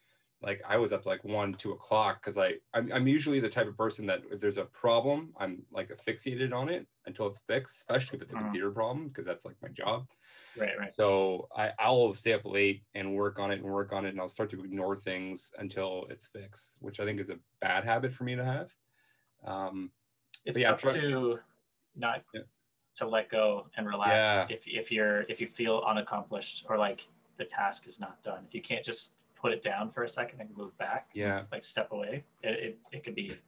like 0.40 0.62
I 0.66 0.76
was 0.76 0.92
up 0.92 1.02
to 1.02 1.08
like 1.08 1.24
one, 1.24 1.52
two 1.54 1.72
o'clock 1.72 2.20
because 2.22 2.38
I 2.38 2.54
I'm, 2.72 2.90
I'm 2.92 3.08
usually 3.08 3.40
the 3.40 3.48
type 3.48 3.66
of 3.66 3.76
person 3.76 4.06
that 4.06 4.22
if 4.30 4.40
there's 4.40 4.58
a 4.58 4.64
problem, 4.66 5.30
I'm 5.38 5.62
like 5.72 5.90
fixated 6.04 6.54
on 6.54 6.68
it 6.68 6.86
until 7.06 7.26
it's 7.26 7.40
fixed, 7.48 7.76
especially 7.76 8.16
if 8.16 8.22
it's 8.22 8.32
a 8.32 8.36
uh-huh. 8.36 8.44
computer 8.44 8.70
problem 8.70 9.08
because 9.08 9.26
that's 9.26 9.44
like 9.44 9.56
my 9.62 9.68
job. 9.68 10.06
Right, 10.56 10.78
right. 10.78 10.92
So 10.92 11.48
I 11.56 11.72
I'll 11.80 12.12
stay 12.14 12.34
up 12.34 12.44
late 12.44 12.82
and 12.94 13.14
work 13.14 13.40
on 13.40 13.50
it 13.50 13.60
and 13.60 13.64
work 13.64 13.92
on 13.92 14.06
it, 14.06 14.10
and 14.10 14.20
I'll 14.20 14.28
start 14.28 14.50
to 14.50 14.62
ignore 14.62 14.96
things 14.96 15.50
until 15.58 16.06
it's 16.08 16.26
fixed, 16.26 16.76
which 16.80 17.00
I 17.00 17.04
think 17.04 17.18
is 17.20 17.30
a 17.30 17.38
bad 17.60 17.84
habit 17.84 18.12
for 18.12 18.24
me 18.24 18.36
to 18.36 18.44
have. 18.44 18.70
Um, 19.44 19.90
it's 20.44 20.58
yeah, 20.58 20.68
tough 20.68 20.82
try- 20.82 20.92
to 20.92 21.40
not 21.96 22.22
yeah. 22.32 22.42
to 22.96 23.08
let 23.08 23.28
go 23.28 23.66
and 23.76 23.88
relax 23.88 24.28
yeah. 24.28 24.56
if 24.56 24.62
if 24.66 24.92
you're 24.92 25.22
if 25.22 25.40
you 25.40 25.48
feel 25.48 25.82
unaccomplished 25.84 26.64
or 26.68 26.78
like 26.78 27.08
the 27.38 27.44
task 27.44 27.88
is 27.88 27.98
not 27.98 28.22
done. 28.22 28.44
If 28.46 28.54
you 28.54 28.62
can't 28.62 28.84
just 28.84 29.12
put 29.40 29.52
it 29.52 29.62
down 29.62 29.90
for 29.90 30.02
a 30.02 30.08
second 30.08 30.40
and 30.40 30.56
move 30.56 30.76
back, 30.78 31.10
yeah, 31.14 31.42
like 31.52 31.64
step 31.64 31.92
away, 31.92 32.24
it, 32.42 32.50
it, 32.50 32.78
it 32.92 33.04
could 33.04 33.14
be 33.14 33.38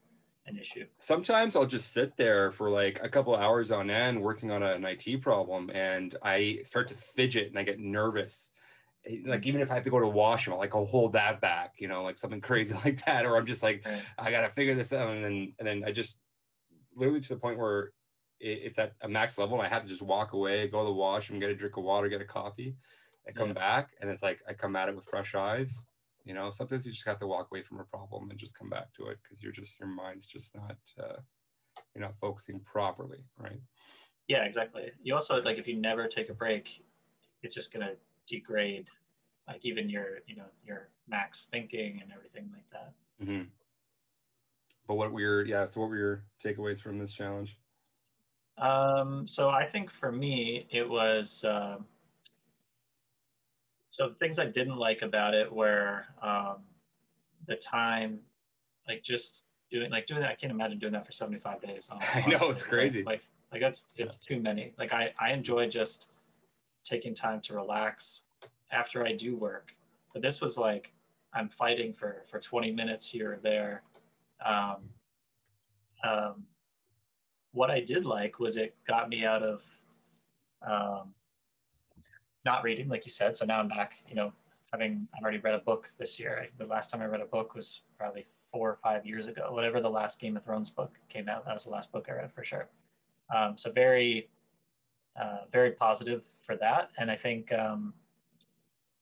an 0.46 0.58
issue. 0.58 0.86
Sometimes 0.98 1.56
I'll 1.56 1.66
just 1.66 1.92
sit 1.92 2.16
there 2.16 2.50
for 2.50 2.70
like 2.70 3.00
a 3.02 3.08
couple 3.08 3.34
hours 3.34 3.70
on 3.70 3.90
end 3.90 4.20
working 4.20 4.50
on 4.50 4.62
an 4.62 4.84
IT 4.84 5.22
problem 5.22 5.70
and 5.70 6.16
I 6.22 6.60
start 6.64 6.88
to 6.88 6.94
fidget 6.94 7.48
and 7.48 7.58
I 7.58 7.62
get 7.62 7.78
nervous. 7.78 8.50
Eh, 9.06 9.18
like 9.24 9.46
even 9.46 9.60
if 9.60 9.70
I 9.70 9.74
have 9.74 9.84
to 9.84 9.90
go 9.90 10.00
to 10.00 10.08
washroom, 10.08 10.58
like 10.58 10.74
I'll 10.74 10.86
hold 10.86 11.12
that 11.12 11.40
back, 11.40 11.74
you 11.78 11.88
know, 11.88 12.02
like 12.02 12.18
something 12.18 12.40
crazy 12.50 12.74
like 12.84 13.04
that. 13.04 13.26
Or 13.26 13.36
I'm 13.36 13.46
just 13.46 13.62
like, 13.62 13.82
right. 13.86 14.02
I 14.18 14.30
gotta 14.30 14.50
figure 14.50 14.74
this 14.74 14.92
out. 14.92 15.14
And 15.14 15.24
then 15.24 15.54
and 15.58 15.68
then 15.68 15.84
I 15.86 15.92
just 15.92 16.20
literally 16.94 17.20
to 17.20 17.28
the 17.28 17.36
point 17.36 17.58
where 17.58 17.92
it's 18.42 18.78
at 18.78 18.94
a 19.02 19.08
max 19.08 19.36
level 19.36 19.58
and 19.58 19.66
I 19.66 19.68
have 19.68 19.82
to 19.82 19.88
just 19.88 20.00
walk 20.00 20.32
away, 20.32 20.66
go 20.66 20.78
to 20.78 20.86
the 20.86 20.92
washroom, 20.92 21.40
get 21.40 21.50
a 21.50 21.54
drink 21.54 21.76
of 21.76 21.84
water, 21.84 22.08
get 22.08 22.22
a 22.22 22.24
coffee. 22.24 22.74
I 23.28 23.32
come 23.32 23.48
yeah. 23.48 23.54
back 23.54 23.90
and 24.00 24.10
it's 24.10 24.22
like 24.22 24.40
I 24.48 24.52
come 24.52 24.76
at 24.76 24.88
it 24.88 24.96
with 24.96 25.04
fresh 25.04 25.34
eyes. 25.34 25.84
You 26.24 26.34
know, 26.34 26.50
sometimes 26.52 26.84
you 26.84 26.92
just 26.92 27.06
have 27.06 27.18
to 27.20 27.26
walk 27.26 27.48
away 27.50 27.62
from 27.62 27.80
a 27.80 27.84
problem 27.84 28.30
and 28.30 28.38
just 28.38 28.58
come 28.58 28.68
back 28.68 28.92
to 28.94 29.06
it 29.06 29.18
because 29.22 29.42
you're 29.42 29.52
just 29.52 29.78
your 29.78 29.88
mind's 29.88 30.26
just 30.26 30.54
not 30.54 30.76
uh, 31.02 31.16
you're 31.94 32.02
not 32.02 32.14
focusing 32.20 32.60
properly, 32.60 33.24
right? 33.38 33.60
Yeah, 34.28 34.44
exactly. 34.44 34.90
You 35.02 35.14
also 35.14 35.42
like 35.42 35.58
if 35.58 35.66
you 35.66 35.76
never 35.76 36.06
take 36.06 36.28
a 36.28 36.34
break, 36.34 36.84
it's 37.42 37.54
just 37.54 37.72
gonna 37.72 37.92
degrade 38.26 38.88
like 39.48 39.64
even 39.64 39.88
your 39.88 40.20
you 40.26 40.36
know 40.36 40.44
your 40.64 40.88
max 41.08 41.48
thinking 41.50 42.00
and 42.02 42.12
everything 42.12 42.50
like 42.52 42.68
that. 42.70 42.92
Mm-hmm. 43.22 43.48
But 44.86 44.94
what 44.94 45.12
were 45.12 45.20
your 45.20 45.44
yeah? 45.46 45.66
So 45.66 45.80
what 45.80 45.90
were 45.90 45.96
your 45.96 46.24
takeaways 46.44 46.80
from 46.80 46.98
this 46.98 47.12
challenge? 47.12 47.58
Um, 48.58 49.26
so 49.26 49.48
I 49.48 49.64
think 49.64 49.90
for 49.90 50.12
me 50.12 50.66
it 50.70 50.88
was. 50.88 51.44
Uh, 51.44 51.78
so 53.90 54.08
the 54.08 54.14
things 54.14 54.38
I 54.38 54.46
didn't 54.46 54.76
like 54.76 55.02
about 55.02 55.34
it 55.34 55.50
were 55.52 56.04
um, 56.22 56.58
the 57.46 57.56
time, 57.56 58.20
like 58.88 59.02
just 59.02 59.44
doing 59.70 59.90
like 59.90 60.06
doing 60.06 60.20
that. 60.20 60.30
I 60.30 60.34
can't 60.34 60.52
imagine 60.52 60.78
doing 60.78 60.92
that 60.92 61.06
for 61.06 61.12
75 61.12 61.60
days. 61.60 61.90
Honestly. 61.92 62.22
I 62.22 62.26
know 62.28 62.50
it's 62.50 62.62
crazy. 62.62 63.02
Like 63.02 63.26
like 63.52 63.60
that's 63.60 63.86
it's 63.96 64.18
yeah. 64.22 64.36
too 64.36 64.42
many. 64.42 64.72
Like 64.78 64.92
I 64.92 65.12
I 65.18 65.32
enjoy 65.32 65.68
just 65.68 66.10
taking 66.84 67.14
time 67.14 67.40
to 67.42 67.54
relax 67.54 68.22
after 68.70 69.04
I 69.04 69.12
do 69.12 69.36
work. 69.36 69.72
But 70.12 70.22
this 70.22 70.40
was 70.40 70.56
like 70.56 70.92
I'm 71.34 71.48
fighting 71.48 71.92
for 71.92 72.24
for 72.30 72.38
20 72.38 72.70
minutes 72.72 73.06
here 73.06 73.32
or 73.32 73.36
there. 73.42 73.82
Um, 74.44 74.76
um, 76.04 76.44
what 77.52 77.70
I 77.70 77.80
did 77.80 78.04
like 78.04 78.38
was 78.38 78.56
it 78.56 78.76
got 78.86 79.08
me 79.08 79.24
out 79.24 79.42
of 79.42 79.62
um, 80.66 81.12
not 82.44 82.62
reading, 82.62 82.88
like 82.88 83.04
you 83.04 83.10
said. 83.10 83.36
So 83.36 83.44
now 83.44 83.60
I'm 83.60 83.68
back, 83.68 83.94
you 84.08 84.14
know, 84.14 84.32
having 84.72 85.06
I've 85.16 85.22
already 85.22 85.38
read 85.38 85.54
a 85.54 85.58
book 85.58 85.90
this 85.98 86.18
year. 86.18 86.46
The 86.58 86.66
last 86.66 86.90
time 86.90 87.02
I 87.02 87.06
read 87.06 87.20
a 87.20 87.26
book 87.26 87.54
was 87.54 87.82
probably 87.98 88.26
four 88.52 88.70
or 88.70 88.78
five 88.82 89.04
years 89.04 89.26
ago. 89.26 89.48
Whatever 89.52 89.80
the 89.80 89.90
last 89.90 90.20
Game 90.20 90.36
of 90.36 90.44
Thrones 90.44 90.70
book 90.70 90.96
came 91.08 91.28
out, 91.28 91.44
that 91.44 91.52
was 91.52 91.64
the 91.64 91.70
last 91.70 91.92
book 91.92 92.06
I 92.08 92.12
read 92.12 92.32
for 92.32 92.44
sure. 92.44 92.68
Um, 93.34 93.56
so 93.56 93.70
very, 93.70 94.28
uh, 95.20 95.40
very 95.52 95.72
positive 95.72 96.28
for 96.42 96.56
that. 96.56 96.90
And 96.98 97.10
I 97.10 97.16
think 97.16 97.52
um, 97.52 97.94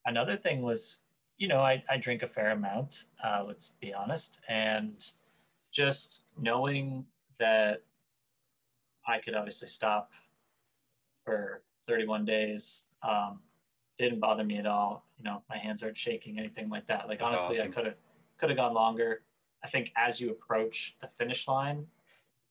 another 0.07 0.37
thing 0.37 0.63
was, 0.63 1.01
you 1.37 1.49
know, 1.49 1.61
I, 1.61 1.83
I 1.89 1.97
drink 1.97 2.23
a 2.23 2.29
fair 2.29 2.51
amount. 2.51 3.05
Uh, 3.23 3.45
let's 3.47 3.71
be 3.81 3.95
honest, 3.95 4.41
and 4.49 5.13
just 5.71 6.23
knowing 6.37 7.05
that 7.39 7.83
I 9.07 9.19
could 9.19 9.35
obviously 9.35 9.69
stop 9.69 10.11
for 11.25 11.63
31 11.87 12.25
days 12.25 12.85
um, 13.03 13.41
didn't 13.99 14.21
bother 14.21 14.45
me 14.45 14.59
at 14.59 14.67
all. 14.67 15.05
You 15.17 15.25
know, 15.25 15.43
my 15.49 15.59
hands 15.59 15.83
aren't 15.83 15.97
shaking, 15.97 16.39
anything 16.39 16.69
like 16.69 16.87
that. 16.87 17.09
Like 17.09 17.19
That's 17.19 17.31
honestly, 17.31 17.59
awesome. 17.59 17.73
I 17.73 17.75
could 17.75 17.85
have 17.87 17.95
could 18.39 18.51
have 18.51 18.57
gone 18.57 18.75
longer. 18.75 19.23
I 19.65 19.69
think 19.69 19.93
as 19.97 20.21
you 20.21 20.31
approach 20.31 20.97
the 21.01 21.09
finish 21.09 21.49
line, 21.49 21.87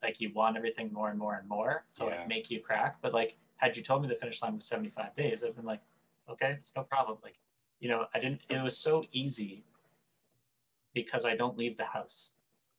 like 0.03 0.19
you 0.19 0.31
want 0.33 0.57
everything 0.57 0.91
more 0.91 1.09
and 1.09 1.17
more 1.17 1.35
and 1.35 1.47
more 1.47 1.85
to 1.95 2.03
yeah. 2.03 2.09
like 2.09 2.27
make 2.27 2.51
you 2.51 2.59
crack. 2.59 2.97
But 3.01 3.13
like, 3.13 3.37
had 3.55 3.77
you 3.77 3.83
told 3.83 4.01
me 4.01 4.07
the 4.07 4.15
finish 4.15 4.41
line 4.41 4.55
was 4.55 4.65
75 4.65 5.15
days, 5.15 5.43
I've 5.43 5.55
been 5.55 5.65
like, 5.65 5.81
okay, 6.29 6.55
it's 6.57 6.71
no 6.75 6.83
problem. 6.83 7.17
Like, 7.23 7.35
you 7.79 7.89
know, 7.89 8.05
I 8.13 8.19
didn't. 8.19 8.41
It 8.49 8.61
was 8.61 8.77
so 8.77 9.03
easy 9.11 9.63
because 10.93 11.25
I 11.25 11.35
don't 11.35 11.57
leave 11.57 11.77
the 11.77 11.85
house. 11.85 12.31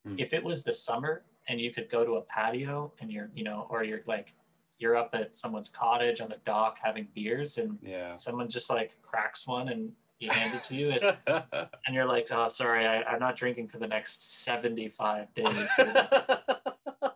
Mm. 0.07 0.17
If 0.19 0.33
it 0.33 0.43
was 0.43 0.63
the 0.63 0.73
summer 0.73 1.23
and 1.49 1.61
you 1.61 1.73
could 1.73 1.89
go 1.89 2.05
to 2.05 2.17
a 2.17 2.23
patio 2.23 2.93
and 3.01 3.11
you're, 3.11 3.31
you 3.35 3.45
know, 3.45 3.67
or 3.71 3.85
you're 3.85 4.03
like 4.07 4.35
you're 4.79 4.97
up 4.97 5.11
at 5.13 5.35
someone's 5.35 5.69
cottage 5.69 6.21
on 6.21 6.29
the 6.29 6.39
dock 6.45 6.79
having 6.83 7.09
beers 7.15 7.59
and 7.59 7.79
yeah. 7.83 8.15
someone 8.15 8.49
just 8.49 8.71
like 8.71 8.97
cracks 9.03 9.47
one 9.47 9.69
and 9.69 9.93
he 10.19 10.27
hands 10.27 10.55
it 10.55 10.65
to 10.65 10.75
you 10.75 10.91
and, 10.91 11.17
and 11.87 11.95
you're 11.95 12.07
like 12.07 12.29
oh 12.33 12.47
sorry 12.47 12.87
I, 12.87 13.15
am 13.15 13.21
not 13.21 13.37
drinking 13.37 13.69
for 13.69 13.79
the 13.79 13.87
next 13.87 14.45
75 14.45 15.33
days 15.35 15.47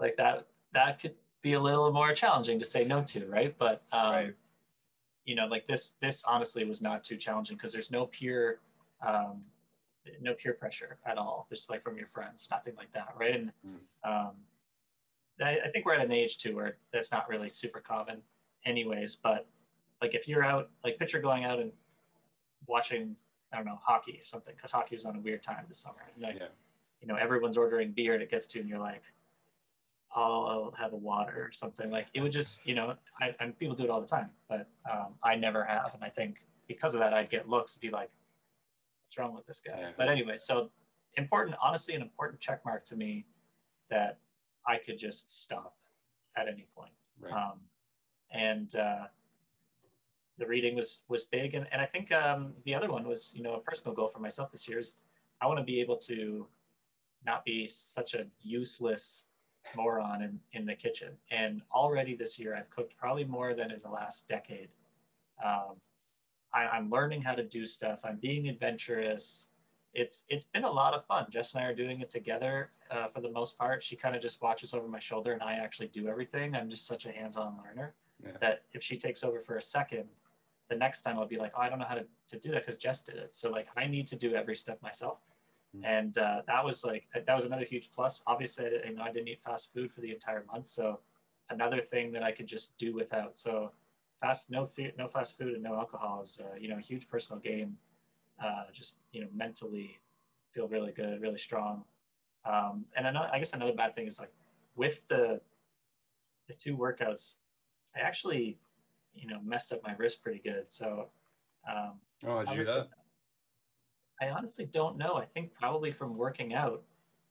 like 0.00 0.16
that 0.16 0.47
that 0.73 1.00
could 1.00 1.14
be 1.42 1.54
a 1.54 1.61
little 1.61 1.92
more 1.92 2.12
challenging 2.14 2.59
to 2.59 2.64
say 2.64 2.85
no 2.85 3.02
to 3.02 3.26
right 3.26 3.54
but 3.59 3.83
um, 3.92 4.12
right. 4.12 4.35
you 5.25 5.35
know 5.35 5.47
like 5.47 5.66
this 5.66 5.95
this 6.00 6.25
honestly 6.25 6.64
was 6.64 6.81
not 6.81 7.02
too 7.02 7.16
challenging 7.16 7.57
because 7.57 7.73
there's 7.73 7.90
no 7.90 8.07
peer 8.07 8.61
um, 9.07 9.42
no 10.21 10.35
peer 10.35 10.52
pressure 10.52 10.99
at 11.07 11.19
all 11.19 11.47
just 11.50 11.71
like 11.71 11.83
from 11.83 11.97
your 11.97 12.09
friends 12.09 12.49
nothing 12.50 12.75
like 12.76 12.92
that 12.92 13.14
right 13.19 13.35
and 13.35 13.52
mm. 13.66 14.09
um, 14.09 14.33
I, 15.45 15.59
I 15.65 15.71
think 15.71 15.87
we're 15.87 15.95
at 15.95 16.05
an 16.05 16.13
age 16.13 16.39
too 16.39 16.55
where 16.55 16.77
that's 16.93 17.11
not 17.11 17.29
really 17.29 17.49
super 17.49 17.81
common, 17.81 18.19
anyways. 18.65 19.17
But 19.17 19.47
like 20.01 20.15
if 20.15 20.29
you're 20.29 20.45
out, 20.45 20.71
like 20.85 20.99
picture 20.99 21.21
going 21.21 21.45
out 21.45 21.59
and 21.59 21.73
watching, 22.67 23.17
I 23.53 23.57
don't 23.57 23.67
know, 23.67 23.81
hockey 23.83 24.19
or 24.23 24.27
something, 24.27 24.55
because 24.57 24.71
hockey 24.71 24.95
was 24.95 25.05
on 25.05 25.17
a 25.17 25.21
weird 25.21 25.43
time 25.43 25.65
this 25.69 25.79
summer. 25.79 26.03
Like, 26.21 26.37
yeah. 26.39 26.47
you 27.01 27.09
know, 27.09 27.17
everyone's 27.17 27.57
ordering 27.57 27.93
beer 27.93 28.15
and 28.15 28.23
it 28.23 28.31
gets 28.31 28.47
to, 28.49 28.61
and 28.61 28.69
you're 28.69 28.79
like, 28.79 29.03
I'll, 30.15 30.47
I'll 30.47 30.75
have 30.79 30.93
a 30.93 30.97
water 30.97 31.45
or 31.49 31.53
something. 31.53 31.91
Like 31.91 32.07
it 32.15 32.21
would 32.21 32.33
just, 32.33 32.67
you 32.67 32.75
know, 32.75 32.95
I, 33.21 33.35
and 33.41 33.59
people 33.59 33.75
do 33.75 33.85
it 33.85 33.91
all 33.91 34.01
the 34.01 34.07
time, 34.07 34.31
but 34.49 34.69
um, 34.91 35.15
I 35.23 35.37
never 35.37 35.65
have. 35.65 35.95
And 35.95 36.05
I 36.05 36.09
think 36.09 36.45
because 36.69 36.95
of 36.95 37.01
that, 37.01 37.15
I'd 37.15 37.31
get 37.31 37.49
looks, 37.49 37.75
and 37.75 37.81
be 37.81 37.91
like, 37.91 38.11
what's 39.07 39.19
wrong 39.19 39.35
with 39.35 39.47
this 39.47 39.61
guy? 39.61 39.79
Yeah. 39.79 39.91
But 39.97 40.09
anyway, 40.09 40.37
so 40.37 40.71
important, 41.17 41.57
honestly, 41.63 41.95
an 41.95 42.03
important 42.03 42.41
check 42.41 42.65
mark 42.65 42.85
to 42.87 42.97
me 42.97 43.25
that 43.91 44.19
I 44.66 44.76
could 44.76 44.99
just 44.99 45.42
stop 45.42 45.76
at 46.37 46.49
any 46.49 46.66
point. 46.76 46.92
Right. 47.21 47.33
Um, 47.33 47.61
and 48.33 48.75
uh, 48.76 49.07
the 50.38 50.47
reading 50.47 50.75
was 50.75 51.02
was 51.09 51.25
big, 51.25 51.54
and, 51.54 51.66
and 51.73 51.81
I 51.81 51.87
think 51.87 52.12
um, 52.12 52.52
the 52.64 52.75
other 52.75 52.90
one 52.90 53.07
was 53.07 53.33
you 53.35 53.42
know 53.42 53.54
a 53.54 53.61
personal 53.61 53.95
goal 53.95 54.09
for 54.09 54.21
myself 54.21 54.50
this 54.50 54.69
year 54.69 54.78
is 54.78 54.95
I 55.40 55.47
want 55.47 55.59
to 55.59 55.64
be 55.64 55.81
able 55.81 55.97
to 55.99 56.47
not 57.25 57.45
be 57.45 57.66
such 57.66 58.14
a 58.14 58.26
useless 58.40 59.26
moron 59.76 60.23
in, 60.23 60.40
in 60.52 60.66
the 60.66 60.75
kitchen. 60.75 61.11
And 61.31 61.62
already 61.75 62.16
this 62.16 62.38
year, 62.38 62.57
I've 62.57 62.71
cooked 62.71 62.97
probably 62.97 63.25
more 63.25 63.54
than 63.54 63.71
in 63.71 63.81
the 63.83 63.90
last 63.90 64.28
decade. 64.28 64.69
Um, 65.45 65.76
I, 66.52 66.76
am 66.76 66.90
learning 66.90 67.23
how 67.23 67.35
to 67.35 67.42
do 67.42 67.64
stuff. 67.64 68.00
I'm 68.04 68.19
being 68.21 68.49
adventurous 68.49 69.47
it's 69.95 70.25
it's 70.29 70.45
been 70.45 70.65
a 70.65 70.71
lot 70.71 70.95
of 70.95 71.05
fun. 71.05 71.27
Jess 71.31 71.55
and 71.55 71.63
I 71.63 71.67
are 71.67 71.75
doing 71.75 72.01
it 72.01 72.11
together 72.11 72.71
uh, 72.91 73.09
for 73.09 73.21
the 73.21 73.31
most 73.31 73.59
part. 73.59 73.83
She 73.83 73.97
kind 73.97 74.17
of 74.17 74.23
just 74.23 74.41
watches 74.41 74.75
over 74.75 74.89
my 74.89 74.99
shoulder, 74.99 75.33
and 75.33 75.43
I 75.43 75.55
actually 75.55 75.89
do 75.89 76.09
everything. 76.09 76.55
I'm 76.55 76.71
just 76.71 76.87
such 76.87 77.07
a 77.07 77.13
hands-on 77.13 77.59
learner 77.63 77.95
yeah. 78.25 78.33
that 78.41 78.63
if 78.73 78.83
she 78.83 78.97
takes 78.97 79.23
over 79.23 79.41
for 79.41 79.57
a 79.57 79.63
second, 79.63 80.05
the 80.71 80.77
next 80.77 81.03
time 81.03 81.19
I'll 81.19 81.27
be 81.27 81.37
like, 81.37 81.53
oh, 81.57 81.61
I 81.61 81.69
don't 81.69 81.79
know 81.79 81.85
how 81.87 81.97
to, 81.97 82.07
to 82.29 82.39
do 82.39 82.51
that 82.53 82.63
because 82.65 82.79
Jess 82.79 83.03
did 83.03 83.17
it. 83.17 83.35
So 83.35 83.51
like 83.51 83.69
I 83.77 83.87
need 83.87 84.07
to 84.09 84.17
do 84.17 84.35
every 84.35 84.57
step 84.57 84.81
myself. 84.83 85.19
Mm-hmm. 85.77 85.85
And 85.85 86.19
uh, 86.19 86.43
that 86.47 86.65
was 86.65 86.85
like 86.85 87.05
that 87.15 87.35
was 87.35 87.45
another 87.45 87.65
huge 87.65 87.91
plus. 87.93 88.23
Obviously, 88.27 88.67
I, 88.67 88.89
you 88.89 88.95
know, 88.95 89.03
I 89.03 89.13
didn't 89.13 89.29
eat 89.29 89.41
fast 89.45 89.73
food 89.73 89.93
for 89.93 90.01
the 90.01 90.11
entire 90.11 90.45
month, 90.53 90.69
so 90.69 91.01
another 91.51 91.81
thing 91.81 92.13
that 92.13 92.23
I 92.23 92.33
could 92.33 92.47
just 92.47 92.77
do 92.79 92.95
without. 92.95 93.39
So 93.39 93.73
fast, 94.21 94.51
no 94.51 94.69
no 94.99 95.09
fast 95.09 95.39
food 95.39 95.55
and 95.55 95.63
no 95.63 95.75
alcohol 95.75 96.21
is 96.23 96.41
uh, 96.43 96.57
you 96.59 96.69
know 96.69 96.77
a 96.77 96.81
huge 96.81 97.09
personal 97.09 97.41
gain. 97.41 97.77
Uh, 98.43 98.65
just 98.73 98.97
you 99.13 99.21
know 99.21 99.29
mentally 99.35 100.01
feel 100.53 100.69
really 100.69 100.93
good, 100.93 101.21
really 101.21 101.39
strong. 101.39 101.85
Um, 102.45 102.85
and 102.97 103.07
another, 103.07 103.31
I 103.33 103.39
guess 103.39 103.53
another 103.53 103.73
bad 103.73 103.95
thing 103.95 104.07
is 104.07 104.19
like 104.19 104.33
with 104.75 105.01
the 105.09 105.41
the 106.49 106.55
two 106.55 106.77
workouts, 106.77 107.37
I 107.97 108.01
actually 108.01 108.59
you 109.15 109.29
know 109.29 109.39
messed 109.45 109.73
up 109.73 109.81
my 109.85 109.95
wrist 109.97 110.23
pretty 110.23 110.41
good. 110.45 110.65
So 110.69 111.09
um, 111.71 111.93
oh, 112.27 112.45
how'd 112.45 112.51
you 112.51 112.65
do 112.65 112.65
that? 112.65 112.89
I 114.21 114.31
honestly 114.31 114.65
don't 114.65 114.99
know. 114.99 115.15
I 115.15 115.25
think 115.25 115.55
probably 115.55 115.91
from 115.93 116.17
working 116.17 116.55
out, 116.55 116.83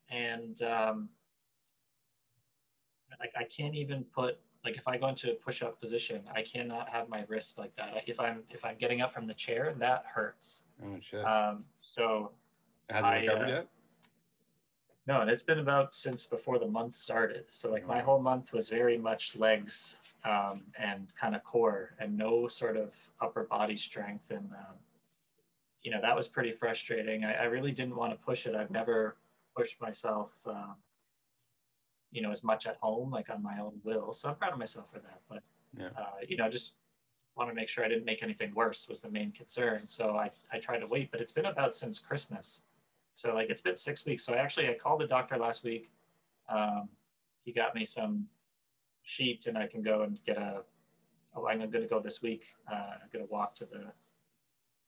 and 0.10 0.62
um, 0.64 1.10
like 3.20 3.34
I 3.38 3.44
can't 3.44 3.76
even 3.76 4.06
put 4.16 4.40
like 4.64 4.78
if 4.78 4.88
I 4.88 4.98
go 4.98 5.08
into 5.08 5.32
a 5.32 5.34
push-up 5.34 5.80
position, 5.80 6.22
I 6.36 6.44
cannot 6.44 6.90
have 6.90 7.10
my 7.10 7.26
wrist 7.28 7.58
like 7.58 7.76
that. 7.78 8.04
If 8.08 8.20
I'm 8.20 8.44
if 8.50 8.64
I'm 8.64 8.78
getting 8.78 9.02
up 9.02 9.12
from 9.14 9.28
the 9.28 9.34
chair, 9.34 9.74
that 9.78 10.06
hurts. 10.06 10.64
Oh 10.84 10.98
shit. 11.02 11.26
Um, 11.26 11.66
so 11.82 12.32
has 12.90 13.06
it 13.06 13.10
recovered 13.10 13.50
uh, 13.50 13.54
yet? 13.54 13.68
No, 15.08 15.22
and 15.22 15.30
it's 15.30 15.44
been 15.44 15.60
about 15.60 15.94
since 15.94 16.28
before 16.28 16.60
the 16.60 16.68
month 16.68 16.94
started. 16.94 17.46
So 17.50 17.72
like 17.72 17.88
my 17.88 18.00
whole 18.00 18.22
month 18.22 18.54
was 18.54 18.70
very 18.70 18.98
much 18.98 19.36
legs 19.36 19.96
um, 20.24 20.62
and 20.80 21.12
kind 21.20 21.36
of 21.36 21.44
core, 21.44 21.96
and 22.00 22.16
no 22.16 22.48
sort 22.48 22.78
of 22.78 22.94
upper 23.20 23.44
body 23.44 23.78
strength. 23.78 24.30
And 24.30 24.48
um, 24.52 24.76
you 25.82 25.92
know 25.92 26.00
that 26.02 26.16
was 26.16 26.28
pretty 26.28 26.52
frustrating. 26.52 27.26
I, 27.26 27.34
I, 27.34 27.44
really 27.46 27.72
didn't 27.72 27.96
want 27.96 28.14
to 28.14 28.18
push 28.24 28.46
it. 28.46 28.56
I've 28.56 28.70
never 28.70 29.18
pushed 29.56 29.82
myself, 29.82 30.32
um, 30.46 30.76
you 32.12 32.22
know, 32.22 32.32
as 32.32 32.44
much 32.44 32.68
at 32.68 32.78
home, 32.82 33.12
like 33.12 33.30
on 33.30 33.42
my 33.42 33.60
own 33.60 33.74
will. 33.84 34.14
So 34.14 34.30
I'm 34.30 34.36
proud 34.36 34.54
of 34.54 34.60
myself 34.60 34.88
for 34.92 35.00
that. 35.00 35.22
But 35.30 35.44
yeah. 35.78 35.90
uh, 35.98 36.20
you 36.28 36.38
know, 36.38 36.50
just 36.50 36.76
want 37.38 37.50
to 37.50 37.56
make 37.56 37.70
sure 37.70 37.86
I 37.86 37.88
didn't 37.88 38.06
make 38.06 38.22
anything 38.24 38.54
worse 38.54 38.88
was 38.90 39.02
the 39.02 39.10
main 39.10 39.32
concern. 39.32 39.88
So 39.88 40.18
I 40.18 40.32
I 40.52 40.60
tried 40.60 40.80
to 40.80 40.88
wait, 40.88 41.12
but 41.12 41.22
it's 41.22 41.32
been 41.32 41.46
about 41.46 41.76
since 41.76 42.00
Christmas 42.00 42.64
so 43.16 43.34
like 43.34 43.50
it's 43.50 43.62
been 43.62 43.76
six 43.76 44.06
weeks. 44.06 44.26
So 44.26 44.34
I 44.34 44.38
actually 44.38 44.70
I 44.70 44.74
called 44.74 45.02
the 45.02 45.08
doctor 45.08 45.38
last 45.38 45.64
week. 45.64 45.92
Um, 46.50 46.90
he 47.44 47.52
got 47.52 47.76
me 47.76 47.86
some 47.86 48.28
sheet, 49.04 49.48
and 49.48 49.58
I 49.58 49.68
can 49.68 49.82
go 49.82 50.04
and 50.04 50.20
get 50.26 50.38
a. 50.38 50.62
Oh, 51.36 51.48
I'm 51.48 51.60
going 51.60 51.72
to 51.72 51.88
go 51.88 52.00
this 52.00 52.22
week. 52.22 52.46
Uh, 52.70 52.96
I'm 53.02 53.10
going 53.12 53.26
to 53.26 53.32
walk 53.32 53.56
to 53.56 53.66
the 53.66 53.92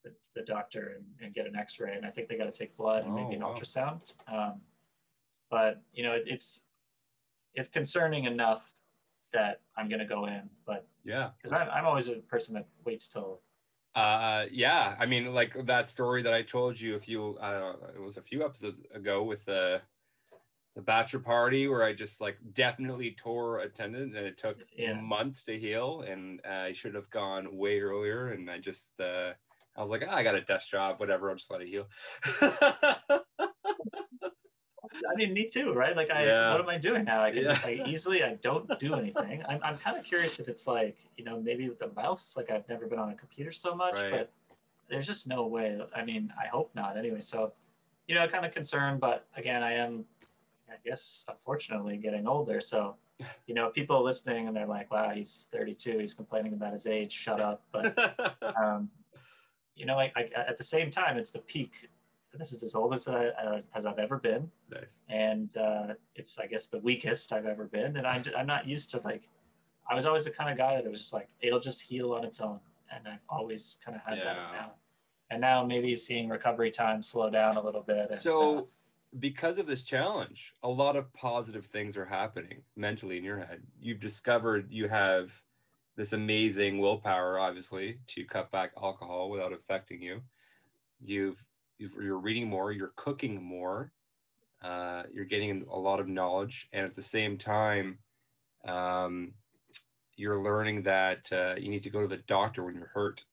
the, 0.04 0.12
the 0.36 0.42
doctor 0.42 0.98
and, 0.98 1.06
and, 1.22 1.34
get 1.34 1.48
an 1.48 1.56
X-ray, 1.56 1.96
and 1.96 2.06
I 2.06 2.10
think 2.10 2.28
they 2.28 2.36
got 2.36 2.44
to 2.44 2.52
take 2.52 2.76
blood 2.76 3.06
and 3.06 3.14
oh, 3.14 3.16
maybe 3.16 3.36
an 3.36 3.42
wow. 3.42 3.56
ultrasound. 3.56 4.14
Um, 4.28 4.60
but 5.50 5.82
you 5.94 6.04
know, 6.04 6.12
it, 6.12 6.24
it's 6.26 6.64
it's 7.56 7.70
concerning 7.70 8.26
enough 8.26 8.64
that 9.34 9.62
I'm 9.78 9.90
going 9.90 10.00
to 10.00 10.06
go 10.06 10.26
in. 10.26 10.50
But 10.66 10.88
yeah, 11.04 11.30
because 11.38 11.54
I'm 11.54 11.70
I'm 11.70 11.86
always 11.86 12.10
a 12.10 12.16
person 12.16 12.54
that 12.56 12.68
waits 12.86 13.08
till 13.08 13.42
uh, 13.96 14.46
yeah, 14.52 14.96
I 15.00 15.06
mean, 15.06 15.34
like 15.34 15.66
that 15.68 15.88
story 15.88 16.24
that 16.24 16.34
I 16.34 16.42
told 16.42 16.80
you 16.80 16.96
a 16.96 17.00
few, 17.00 17.38
uh, 17.40 17.74
it 17.96 18.02
was 18.02 18.18
a 18.18 18.22
few 18.22 18.44
episodes 18.44 18.82
ago 18.94 19.24
with 19.24 19.46
the 19.46 19.82
the 20.76 20.82
bachelor 20.82 21.20
party 21.20 21.68
where 21.68 21.84
I 21.84 21.94
just 21.94 22.20
like 22.20 22.40
definitely 22.56 23.12
tore 23.12 23.60
a 23.60 23.70
tendon 23.70 24.16
and 24.16 24.26
it 24.26 24.40
took 24.40 24.58
yeah. 24.76 25.00
months 25.00 25.44
to 25.44 25.60
heal, 25.60 26.02
and 26.08 26.42
uh, 26.50 26.54
I 26.54 26.74
should 26.74 26.96
have 26.96 27.10
gone 27.12 27.56
way 27.56 27.80
earlier, 27.80 28.30
and 28.30 28.50
I 28.50 28.58
just 28.58 29.00
uh, 29.00 29.34
I 29.78 29.82
was 29.82 29.92
like, 29.92 30.04
oh, 30.08 30.12
I 30.12 30.24
got 30.24 30.36
a 30.36 30.42
desk 30.42 30.70
job, 30.70 31.00
whatever, 31.00 31.30
I'll 31.30 31.36
just 31.36 31.52
let 31.52 31.62
it 31.62 31.68
heal. 31.68 31.88
I 35.12 35.16
mean, 35.16 35.34
me 35.34 35.48
too, 35.48 35.74
right? 35.74 35.96
Like, 35.96 36.10
I 36.10 36.26
yeah. 36.26 36.52
what 36.52 36.62
am 36.62 36.70
I 36.70 36.78
doing 36.78 37.06
now? 37.06 37.24
I 37.24 37.32
can 37.32 37.42
yeah. 37.42 37.48
just 37.48 37.66
like 37.66 37.88
easily, 37.88 38.24
I 38.24 38.36
don't 38.42 38.80
do 38.80 38.94
anything. 38.96 39.44
I'm, 39.48 39.60
I'm 39.64 39.78
kind 39.78 39.98
of 39.98 40.04
curious 40.04 40.40
if 40.40 40.48
it's 40.48 40.68
like, 40.68 40.98
you 41.18 41.24
know, 41.24 41.40
maybe 41.40 41.68
with 41.70 41.80
the 41.80 41.92
mouse, 41.96 42.36
like 42.38 42.52
I've 42.52 42.68
never 42.70 42.86
been 42.88 43.00
on 43.00 43.10
a 43.10 43.16
computer 43.16 43.52
so 43.52 43.76
much, 43.76 44.02
right. 44.02 44.12
but 44.12 44.32
there's 44.90 45.08
just 45.08 45.28
no 45.28 45.48
way. 45.48 45.80
I 45.96 46.04
mean, 46.04 46.34
I 46.42 46.48
hope 46.48 46.72
not 46.76 46.98
anyway. 46.98 47.22
So, 47.22 47.54
you 48.08 48.16
know, 48.16 48.28
kind 48.28 48.46
of 48.46 48.52
concerned, 48.52 49.00
but 49.00 49.28
again, 49.36 49.64
I 49.64 49.74
am, 49.74 50.06
I 50.70 50.76
guess, 50.86 51.26
unfortunately 51.28 51.98
getting 51.98 52.28
older. 52.28 52.62
So, 52.62 52.96
you 53.48 53.56
know, 53.56 53.70
people 53.70 54.04
listening 54.04 54.48
and 54.48 54.56
they're 54.56 54.68
like, 54.68 54.92
wow, 54.92 55.10
he's 55.12 55.48
32, 55.52 56.00
he's 56.00 56.14
complaining 56.14 56.54
about 56.54 56.74
his 56.74 56.88
age, 56.88 57.12
shut 57.12 57.40
up. 57.40 57.62
But, 57.72 58.36
um, 58.62 58.90
you 59.76 59.86
know, 59.86 59.96
like, 59.96 60.14
at 60.16 60.58
the 60.58 60.64
same 60.64 60.92
time, 60.92 61.18
it's 61.18 61.32
the 61.32 61.40
peak 61.40 61.90
this 62.40 62.52
is 62.52 62.64
as 62.64 62.76
old 62.76 62.94
as, 62.94 63.08
I, 63.08 63.28
as, 63.56 63.68
as 63.76 63.86
I've 63.86 64.00
ever 64.00 64.18
been. 64.18 64.50
Nice. 64.72 65.02
And 65.10 65.56
uh, 65.58 65.94
it's, 66.16 66.40
I 66.40 66.48
guess, 66.48 66.68
the 66.68 66.80
weakest 66.80 67.32
I've 67.32 67.46
ever 67.46 67.66
been. 67.66 67.98
And 67.98 68.08
I'm, 68.08 68.24
I'm 68.38 68.48
not 68.48 68.68
used 68.68 68.90
to 68.92 69.02
like, 69.04 69.30
I 69.90 69.96
was 69.96 70.06
always 70.06 70.24
the 70.24 70.32
kind 70.32 70.50
of 70.50 70.58
guy 70.58 70.76
that 70.76 70.86
it 70.86 70.90
was 70.90 71.00
just 71.00 71.14
like, 71.14 71.28
it'll 71.42 71.60
just 71.60 71.82
heal 71.82 72.14
on 72.14 72.24
its 72.24 72.40
own. 72.40 72.60
And 72.94 73.08
I've 73.08 73.20
always 73.30 73.78
kind 73.84 73.96
of 73.96 74.04
had 74.04 74.18
yeah. 74.18 74.24
that 74.26 74.38
now. 74.54 74.72
And 75.30 75.42
now 75.42 75.66
maybe 75.66 75.96
seeing 75.96 76.30
recovery 76.30 76.72
time 76.72 77.02
slow 77.02 77.30
down 77.30 77.58
a 77.58 77.62
little 77.62 77.82
bit. 77.82 78.12
And, 78.12 78.22
so, 78.22 78.58
uh, 78.58 78.62
because 79.20 79.58
of 79.60 79.68
this 79.68 79.84
challenge, 79.84 80.56
a 80.64 80.70
lot 80.70 80.96
of 80.96 81.12
positive 81.14 81.66
things 81.66 81.96
are 81.98 82.06
happening 82.06 82.62
mentally 82.76 83.18
in 83.18 83.24
your 83.24 83.38
head. 83.38 83.62
You've 83.80 84.00
discovered 84.00 84.72
you 84.72 84.88
have 84.88 85.32
this 85.96 86.14
amazing 86.14 86.80
willpower, 86.80 87.38
obviously, 87.38 88.00
to 88.08 88.26
cut 88.26 88.50
back 88.52 88.72
alcohol 88.82 89.30
without 89.30 89.54
affecting 89.54 90.02
you. 90.02 90.22
You've 91.00 91.44
you're 91.78 92.18
reading 92.18 92.50
more, 92.50 92.72
you're 92.72 92.94
cooking 92.96 93.42
more, 93.44 93.92
uh, 94.64 95.04
you're 95.12 95.26
getting 95.26 95.66
a 95.72 95.78
lot 95.78 96.00
of 96.00 96.08
knowledge, 96.08 96.70
and 96.72 96.86
at 96.86 96.96
the 96.96 97.02
same 97.02 97.38
time, 97.38 97.98
um, 98.66 99.34
you're 100.16 100.42
learning 100.42 100.84
that 100.84 101.28
uh, 101.32 101.56
you 101.58 101.70
need 101.70 101.84
to 101.84 101.90
go 101.90 102.02
to 102.02 102.08
the 102.08 102.22
doctor 102.28 102.64
when 102.64 102.76
you're 102.76 102.92
hurt. 102.94 103.24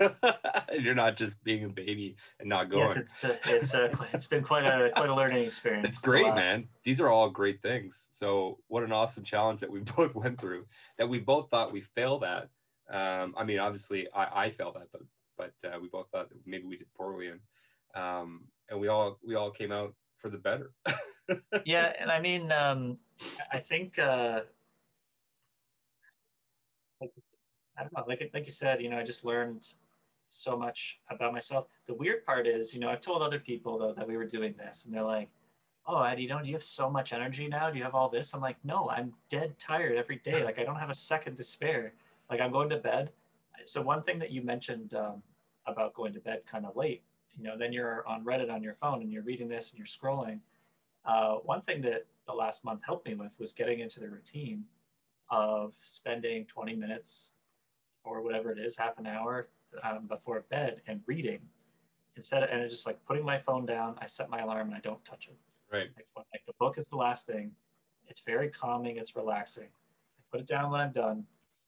you're 0.78 0.94
not 0.94 1.16
just 1.16 1.42
being 1.44 1.64
a 1.64 1.68
baby 1.68 2.16
and 2.38 2.48
not 2.48 2.70
going. 2.70 2.92
Yeah, 2.94 3.00
it's, 3.00 3.24
a, 3.24 3.38
it's, 3.44 3.74
a, 3.74 4.08
it's 4.12 4.26
been 4.26 4.42
quite 4.42 4.64
a 4.64 4.90
quite 4.90 5.10
a 5.10 5.14
learning 5.14 5.44
experience. 5.44 5.88
It's 5.88 6.00
great, 6.00 6.34
man. 6.34 6.68
These 6.84 7.00
are 7.00 7.08
all 7.08 7.28
great 7.28 7.60
things. 7.62 8.08
So 8.10 8.58
what 8.68 8.82
an 8.82 8.92
awesome 8.92 9.24
challenge 9.24 9.60
that 9.60 9.70
we 9.70 9.80
both 9.96 10.14
went 10.14 10.40
through. 10.40 10.66
That 10.98 11.08
we 11.08 11.18
both 11.18 11.50
thought 11.50 11.72
we 11.72 11.80
failed 11.80 12.24
at. 12.24 12.48
Um, 12.90 13.34
I 13.36 13.44
mean, 13.44 13.58
obviously, 13.58 14.08
I, 14.14 14.44
I 14.44 14.50
failed 14.50 14.76
at, 14.76 14.88
but 14.92 15.02
but 15.36 15.52
uh, 15.68 15.78
we 15.80 15.88
both 15.88 16.08
thought 16.10 16.28
maybe 16.46 16.64
we 16.64 16.76
did 16.76 16.92
poorly, 16.94 17.28
and 17.28 17.40
um, 17.94 18.42
and 18.68 18.80
we 18.80 18.88
all 18.88 19.18
we 19.26 19.34
all 19.34 19.50
came 19.50 19.72
out 19.72 19.94
for 20.14 20.30
the 20.30 20.38
better. 20.38 20.72
yeah, 21.64 21.92
and 21.98 22.10
I 22.10 22.20
mean, 22.20 22.52
um, 22.52 22.98
I 23.52 23.58
think 23.58 23.98
uh, 23.98 24.40
I 27.02 27.82
don't 27.82 27.96
know, 27.96 28.04
like 28.06 28.30
like 28.32 28.46
you 28.46 28.52
said, 28.52 28.82
you 28.82 28.90
know, 28.90 28.98
I 28.98 29.04
just 29.04 29.24
learned 29.24 29.74
so 30.28 30.56
much 30.56 31.00
about 31.10 31.32
myself. 31.32 31.66
The 31.86 31.94
weird 31.94 32.24
part 32.24 32.46
is, 32.46 32.72
you 32.72 32.80
know, 32.80 32.88
I've 32.88 33.00
told 33.00 33.22
other 33.22 33.38
people 33.38 33.78
though 33.78 33.92
that 33.94 34.06
we 34.06 34.16
were 34.16 34.26
doing 34.26 34.54
this, 34.56 34.84
and 34.84 34.94
they're 34.94 35.02
like, 35.02 35.30
"Oh, 35.86 36.02
Eddie, 36.02 36.22
you 36.22 36.28
know, 36.28 36.40
do 36.40 36.46
you 36.46 36.54
have 36.54 36.62
so 36.62 36.90
much 36.90 37.12
energy 37.12 37.48
now? 37.48 37.70
Do 37.70 37.78
you 37.78 37.84
have 37.84 37.94
all 37.94 38.08
this?" 38.08 38.34
I'm 38.34 38.40
like, 38.40 38.56
"No, 38.64 38.88
I'm 38.90 39.12
dead 39.28 39.58
tired 39.58 39.96
every 39.96 40.16
day. 40.16 40.44
Like 40.44 40.58
I 40.58 40.64
don't 40.64 40.76
have 40.76 40.90
a 40.90 40.94
second 40.94 41.36
to 41.36 41.44
spare. 41.44 41.94
Like 42.30 42.40
I'm 42.40 42.52
going 42.52 42.70
to 42.70 42.76
bed." 42.76 43.10
So 43.66 43.82
one 43.82 44.02
thing 44.02 44.18
that 44.20 44.30
you 44.30 44.42
mentioned 44.42 44.94
um, 44.94 45.22
about 45.66 45.94
going 45.94 46.12
to 46.14 46.20
bed 46.20 46.42
kind 46.46 46.64
of 46.64 46.76
late 46.76 47.02
you 47.40 47.46
know, 47.46 47.56
then 47.56 47.72
you're 47.72 48.06
on 48.06 48.22
Reddit 48.22 48.52
on 48.52 48.62
your 48.62 48.74
phone 48.74 49.00
and 49.00 49.10
you're 49.10 49.22
reading 49.22 49.48
this 49.48 49.70
and 49.70 49.78
you're 49.78 49.86
scrolling. 49.86 50.40
Uh, 51.06 51.36
one 51.36 51.62
thing 51.62 51.80
that 51.80 52.06
the 52.26 52.34
last 52.34 52.64
month 52.66 52.82
helped 52.84 53.06
me 53.06 53.14
with 53.14 53.34
was 53.40 53.52
getting 53.52 53.80
into 53.80 53.98
the 53.98 54.08
routine 54.08 54.62
of 55.30 55.72
spending 55.82 56.44
20 56.44 56.76
minutes 56.76 57.32
or 58.04 58.20
whatever 58.20 58.52
it 58.52 58.58
is, 58.58 58.76
half 58.76 58.98
an 58.98 59.06
hour 59.06 59.48
um, 59.82 60.06
before 60.06 60.44
bed 60.50 60.82
and 60.86 61.00
reading 61.06 61.40
instead 62.14 62.42
of, 62.42 62.50
and 62.50 62.68
just 62.68 62.84
like 62.84 63.02
putting 63.06 63.24
my 63.24 63.38
phone 63.38 63.64
down, 63.64 63.96
I 64.02 64.06
set 64.06 64.28
my 64.28 64.40
alarm 64.40 64.68
and 64.68 64.76
I 64.76 64.80
don't 64.80 65.02
touch 65.06 65.28
it. 65.28 65.38
Right. 65.72 65.88
Like, 65.96 66.26
like 66.34 66.42
the 66.46 66.52
book 66.58 66.76
is 66.76 66.88
the 66.88 66.96
last 66.96 67.26
thing. 67.26 67.52
It's 68.06 68.20
very 68.20 68.50
calming. 68.50 68.98
It's 68.98 69.16
relaxing. 69.16 69.68
I 69.68 70.22
put 70.30 70.40
it 70.40 70.46
down 70.46 70.70
when 70.70 70.82
I'm 70.82 70.92
done, 70.92 71.24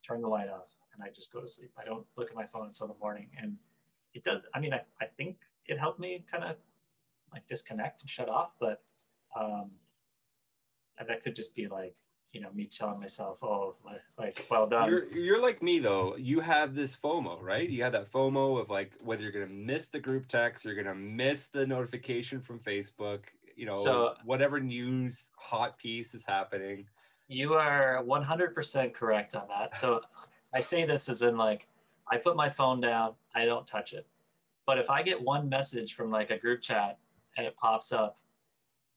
turn 0.07 0.21
the 0.21 0.29
light 0.29 0.51
off, 0.51 0.69
and 0.93 1.03
I 1.03 1.09
just 1.09 1.33
go 1.33 1.41
to 1.41 1.49
sleep. 1.49 1.71
I 1.81 1.85
don't 1.87 2.05
look 2.17 2.29
at 2.29 2.37
my 2.37 2.45
phone 2.45 2.67
until 2.67 2.89
the 2.89 2.97
morning. 3.01 3.29
And 3.41 3.57
it 4.13 4.23
does, 4.23 4.43
I 4.55 4.61
mean, 4.61 4.75
I, 4.75 4.83
I 5.01 5.07
think 5.17 5.37
it 5.67 5.79
helped 5.79 6.01
me 6.01 6.25
kind 6.31 6.45
of 6.45 6.57
like 7.33 7.47
disconnect 7.47 8.03
and 8.03 8.11
shut 8.11 8.29
off. 8.29 8.55
But 8.61 8.83
um, 9.39 9.71
that 11.07 11.23
could 11.23 11.35
just 11.35 11.55
be 11.55 11.69
like 11.69 11.95
you 12.33 12.41
know 12.41 12.49
me 12.55 12.67
telling 12.67 12.99
myself, 12.99 13.39
oh, 13.43 13.75
like, 14.19 14.47
well 14.51 14.67
done. 14.67 14.89
You're 14.89 15.07
you're 15.13 15.41
like 15.41 15.63
me 15.63 15.79
though. 15.79 16.17
You 16.17 16.41
have 16.41 16.75
this 16.75 16.97
FOMO, 16.97 17.41
right? 17.43 17.69
You 17.69 17.83
have 17.83 17.93
that 17.93 18.11
FOMO 18.11 18.61
of 18.61 18.71
like 18.71 18.93
whether 19.03 19.23
you're 19.23 19.33
gonna 19.33 19.47
miss 19.47 19.89
the 19.89 20.01
group 20.01 20.29
text, 20.29 20.65
you're 20.65 20.75
gonna 20.75 20.95
miss 20.95 21.49
the 21.49 21.67
notification 21.67 22.41
from 22.41 22.59
Facebook. 22.59 23.21
You 23.55 23.67
know, 23.67 23.75
so, 23.75 24.15
whatever 24.25 24.61
news 24.61 25.31
hot 25.37 25.77
piece 25.79 26.15
is 26.15 26.25
happening. 26.25 26.87
You 27.29 27.55
are 27.55 28.03
100% 28.05 28.95
correct 28.95 29.35
on 29.35 29.47
that. 29.49 29.75
So 29.75 30.01
I 30.55 30.61
say 30.61 30.85
this 30.85 31.09
as 31.09 31.23
in 31.23 31.37
like 31.37 31.67
I 32.11 32.17
put 32.17 32.35
my 32.35 32.49
phone 32.49 32.81
down, 32.81 33.13
I 33.35 33.45
don't 33.45 33.67
touch 33.67 33.93
it. 33.93 34.07
But 34.67 34.79
if 34.79 34.91
I 34.91 35.03
get 35.03 35.21
one 35.21 35.49
message 35.49 35.95
from 35.95 36.11
like 36.11 36.31
a 36.31 36.39
group 36.39 36.63
chat 36.63 36.99
and 37.37 37.47
it 37.47 37.57
pops 37.57 37.93
up, 37.93 38.19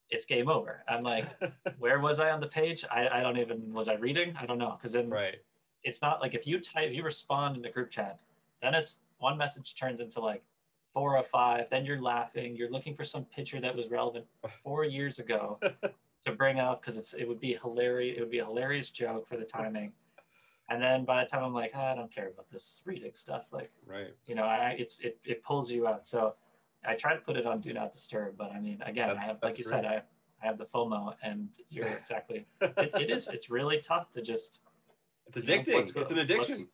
it's 0.10 0.26
game 0.26 0.50
over. 0.50 0.84
I'm 0.88 1.04
like, 1.04 1.26
where 1.80 2.00
was 2.00 2.20
I 2.20 2.30
on 2.30 2.40
the 2.40 2.48
page? 2.48 2.86
I, 2.92 3.08
I 3.08 3.22
don't 3.22 3.38
even 3.38 3.74
was 3.74 3.90
I 3.90 3.96
reading? 3.96 4.36
I 4.40 4.46
don't 4.46 4.60
know. 4.60 4.78
Because 4.78 4.94
then 4.94 5.10
right. 5.10 5.36
it's 5.84 6.02
not 6.02 6.22
like 6.22 6.36
if 6.36 6.46
you 6.46 6.60
type 6.60 6.90
if 6.90 6.94
you 6.94 7.04
respond 7.04 7.56
in 7.56 7.62
the 7.62 7.70
group 7.70 7.90
chat, 7.90 8.20
then 8.62 8.76
it's 8.76 9.00
one 9.18 9.38
message 9.38 9.76
turns 9.76 10.02
into 10.02 10.20
like 10.20 10.44
four 10.94 11.18
or 11.18 11.24
five, 11.24 11.70
then 11.70 11.86
you're 11.86 12.02
laughing, 12.02 12.56
you're 12.56 12.72
looking 12.72 12.96
for 12.96 13.04
some 13.04 13.26
picture 13.26 13.60
that 13.60 13.76
was 13.76 13.90
relevant 13.90 14.26
four 14.64 14.86
years 14.86 15.20
ago 15.20 15.60
to 16.26 16.32
bring 16.32 16.60
up 16.60 16.82
because 16.82 16.98
it's 16.98 17.14
it 17.14 17.28
would 17.28 17.40
be 17.40 17.58
hilarious, 17.62 18.18
it 18.18 18.22
would 18.22 18.32
be 18.32 18.40
a 18.40 18.46
hilarious 18.46 18.90
joke 18.90 19.28
for 19.28 19.38
the 19.38 19.44
timing. 19.44 19.92
And 20.70 20.82
then 20.82 21.06
by 21.06 21.24
the 21.24 21.30
time 21.30 21.44
I'm 21.44 21.54
like, 21.54 21.72
ah, 21.76 21.92
I 21.92 21.96
don't 21.96 22.12
care 22.14 22.30
about 22.30 22.50
this 22.50 22.82
reading 22.86 23.12
stuff, 23.14 23.46
like 23.52 23.72
right. 23.86 24.14
you 24.26 24.34
know, 24.36 24.44
I 24.44 24.76
it's 24.80 25.00
it, 25.00 25.20
it 25.24 25.44
pulls 25.44 25.72
you 25.72 25.88
out. 25.88 26.08
So 26.08 26.34
I 26.88 26.96
try 26.96 27.14
to 27.14 27.22
put 27.22 27.36
it 27.38 27.46
on 27.46 27.60
do 27.60 27.74
not 27.74 27.92
disturb, 27.92 28.38
but 28.38 28.52
I 28.52 28.60
mean, 28.60 28.82
again, 28.86 29.08
That's- 29.10 29.24
I 29.24 29.28
have, 29.28 29.38
like 29.44 29.58
you 29.58 29.64
great. 29.64 29.72
said, 29.72 29.86
I, 29.86 30.02
I 30.42 30.46
have 30.48 30.58
the 30.58 30.66
FOMO, 30.66 31.16
and 31.24 31.50
you're 31.70 31.88
exactly. 32.02 32.46
It, 32.62 32.92
it 33.00 33.10
is. 33.10 33.28
It's 33.28 33.50
really 33.50 33.80
tough 33.80 34.12
to 34.12 34.22
just 34.22 34.62
It's 35.28 35.36
know, 35.38 35.42
addicting. 35.44 35.94
go- 35.94 36.02
it's 36.02 36.12
an 36.12 36.20
addiction. 36.20 36.68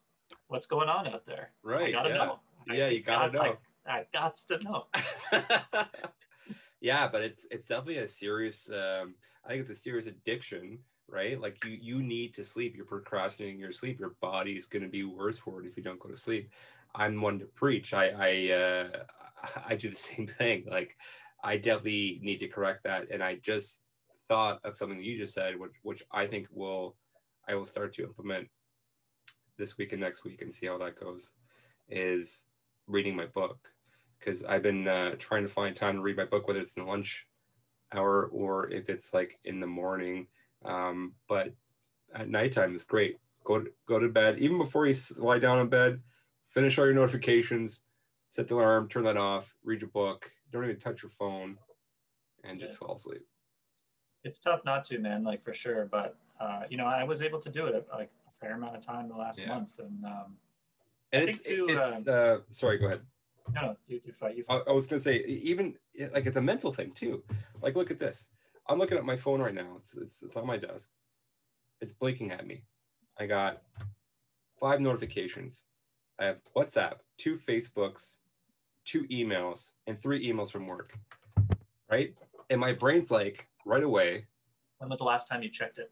what's 0.48 0.66
going 0.66 0.88
on 0.88 1.06
out 1.08 1.26
there. 1.26 1.50
Right. 1.62 1.88
I 1.88 1.92
gotta 1.92 2.08
yeah. 2.10 2.16
know. 2.16 2.40
I- 2.70 2.74
Yeah, 2.74 2.88
you 2.88 3.02
gotta 3.02 3.32
know. 3.32 3.56
I, 3.86 3.90
I 3.98 4.06
gots 4.14 4.46
to 4.46 4.58
know. 4.62 4.86
yeah, 6.80 7.08
but 7.08 7.22
it's 7.22 7.46
it's 7.50 7.66
definitely 7.66 7.98
a 7.98 8.08
serious. 8.08 8.68
Um, 8.70 9.14
I 9.44 9.48
think 9.48 9.60
it's 9.62 9.70
a 9.70 9.74
serious 9.74 10.06
addiction, 10.06 10.78
right? 11.12 11.40
Like 11.40 11.64
you 11.64 11.78
you 11.80 12.02
need 12.02 12.34
to 12.34 12.44
sleep. 12.44 12.74
You're 12.76 12.86
procrastinating 12.86 13.60
your 13.60 13.72
sleep. 13.72 14.00
Your 14.00 14.14
body 14.20 14.52
is 14.52 14.66
going 14.66 14.82
to 14.82 14.88
be 14.88 15.04
worse 15.04 15.38
for 15.38 15.60
it 15.62 15.66
if 15.66 15.76
you 15.76 15.82
don't 15.82 16.00
go 16.00 16.08
to 16.08 16.16
sleep. 16.16 16.50
I'm 16.94 17.20
one 17.20 17.38
to 17.38 17.46
preach. 17.46 17.94
I 17.94 18.08
I 18.08 18.54
uh, 18.54 18.88
I 19.66 19.76
do 19.76 19.90
the 19.90 19.96
same 19.96 20.26
thing. 20.26 20.64
Like 20.70 20.96
I 21.44 21.56
definitely 21.56 22.20
need 22.22 22.38
to 22.38 22.48
correct 22.48 22.84
that. 22.84 23.10
And 23.10 23.22
I 23.22 23.36
just 23.36 23.80
thought 24.28 24.60
of 24.64 24.76
something 24.76 24.98
that 24.98 25.04
you 25.04 25.18
just 25.18 25.34
said, 25.34 25.58
which 25.58 25.72
which 25.82 26.02
I 26.10 26.26
think 26.26 26.48
will 26.50 26.96
I 27.48 27.54
will 27.54 27.66
start 27.66 27.92
to 27.94 28.04
implement 28.04 28.48
this 29.58 29.76
week 29.76 29.92
and 29.92 30.00
next 30.00 30.24
week 30.24 30.42
and 30.42 30.52
see 30.52 30.66
how 30.66 30.78
that 30.78 30.98
goes. 30.98 31.32
Is 31.88 32.46
reading 32.86 33.14
my 33.14 33.26
book 33.26 33.58
because 34.18 34.44
I've 34.44 34.62
been 34.62 34.88
uh, 34.88 35.16
trying 35.18 35.42
to 35.42 35.48
find 35.48 35.76
time 35.76 35.96
to 35.96 36.02
read 36.02 36.16
my 36.16 36.24
book, 36.24 36.46
whether 36.46 36.60
it's 36.60 36.74
in 36.74 36.84
the 36.84 36.90
lunch 36.90 37.26
hour 37.94 38.26
or 38.26 38.70
if 38.70 38.88
it's 38.88 39.12
like 39.12 39.38
in 39.44 39.60
the 39.60 39.66
morning. 39.66 40.26
Um, 40.64 41.14
but 41.28 41.52
at 42.14 42.28
nighttime 42.28 42.74
is 42.74 42.84
great. 42.84 43.18
Go 43.44 43.60
to, 43.60 43.70
go 43.88 43.98
to 43.98 44.08
bed 44.08 44.38
even 44.38 44.58
before 44.58 44.86
you 44.86 44.94
lie 45.16 45.38
down 45.38 45.58
in 45.60 45.68
bed. 45.68 46.00
Finish 46.46 46.78
all 46.78 46.84
your 46.84 46.94
notifications, 46.94 47.80
set 48.30 48.46
the 48.46 48.54
alarm, 48.54 48.88
turn 48.88 49.04
that 49.04 49.16
off, 49.16 49.54
read 49.64 49.80
your 49.80 49.90
book. 49.90 50.30
Don't 50.52 50.64
even 50.64 50.78
touch 50.78 51.02
your 51.02 51.10
phone, 51.10 51.56
and 52.44 52.60
just 52.60 52.76
fall 52.76 52.94
asleep. 52.94 53.26
It's 54.22 54.38
tough 54.38 54.60
not 54.64 54.84
to, 54.86 54.98
man. 54.98 55.24
Like 55.24 55.42
for 55.42 55.54
sure, 55.54 55.86
but 55.90 56.16
uh, 56.38 56.62
you 56.68 56.76
know, 56.76 56.84
I 56.86 57.04
was 57.04 57.22
able 57.22 57.40
to 57.40 57.50
do 57.50 57.66
it 57.66 57.88
like 57.92 58.10
a 58.28 58.30
fair 58.38 58.54
amount 58.54 58.76
of 58.76 58.84
time 58.84 59.08
the 59.08 59.16
last 59.16 59.40
Yeah. 59.40 59.48
month, 59.48 59.70
and 59.78 60.04
um, 60.04 60.36
And 61.12 61.24
I 61.24 61.28
it's 61.28 61.40
too, 61.40 61.66
it's 61.68 62.06
uh, 62.06 62.40
sorry. 62.50 62.78
Go 62.78 62.86
ahead. 62.86 63.00
no, 63.54 63.60
no, 63.62 63.76
you, 63.88 64.00
you 64.04 64.12
fight, 64.12 64.36
you 64.36 64.44
I, 64.48 64.58
fight. 64.58 64.68
I 64.68 64.72
was 64.72 64.86
gonna 64.86 65.00
say 65.00 65.20
even 65.24 65.74
like 66.12 66.26
it's 66.26 66.36
a 66.36 66.42
mental 66.42 66.72
thing 66.72 66.92
too. 66.92 67.22
Like 67.62 67.76
look 67.76 67.90
at 67.90 67.98
this. 67.98 68.30
I'm 68.68 68.78
looking 68.78 68.98
at 68.98 69.04
my 69.04 69.16
phone 69.16 69.40
right 69.40 69.54
now. 69.54 69.76
It's 69.78 69.96
it's, 69.96 70.22
it's 70.22 70.36
on 70.36 70.46
my 70.46 70.56
desk. 70.56 70.88
It's 71.80 71.92
blinking 71.92 72.30
at 72.30 72.46
me. 72.46 72.64
I 73.18 73.26
got 73.26 73.62
five 74.60 74.80
notifications. 74.80 75.64
I 76.18 76.26
have 76.26 76.38
WhatsApp, 76.56 76.98
two 77.18 77.36
Facebooks, 77.36 78.18
two 78.84 79.04
emails, 79.04 79.70
and 79.86 79.98
three 79.98 80.30
emails 80.30 80.50
from 80.50 80.66
work. 80.66 80.96
Right? 81.90 82.14
And 82.50 82.60
my 82.60 82.72
brain's 82.72 83.10
like 83.10 83.48
right 83.66 83.82
away. 83.82 84.26
When 84.78 84.88
was 84.88 85.00
the 85.00 85.04
last 85.04 85.28
time 85.28 85.42
you 85.42 85.48
checked 85.48 85.78
it? 85.78 85.90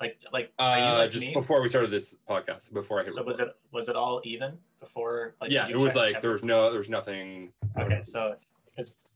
Like, 0.00 0.18
like, 0.32 0.52
Uh, 0.58 0.96
like 0.98 1.10
just 1.10 1.26
me? 1.26 1.32
before 1.32 1.60
we 1.60 1.68
started 1.68 1.90
this 1.90 2.14
podcast, 2.28 2.72
before 2.72 3.00
I 3.00 3.04
hit 3.04 3.14
so 3.14 3.22
was 3.22 3.40
it 3.40 3.48
was 3.72 3.88
it 3.88 3.96
all 3.96 4.20
even 4.24 4.56
before? 4.78 5.34
Like, 5.40 5.50
yeah, 5.50 5.66
it 5.68 5.76
was 5.76 5.96
like 5.96 6.20
there 6.20 6.30
was 6.30 6.44
no 6.44 6.70
there 6.70 6.78
was 6.78 6.88
nothing. 6.88 7.52
Okay, 7.76 8.00
so 8.04 8.36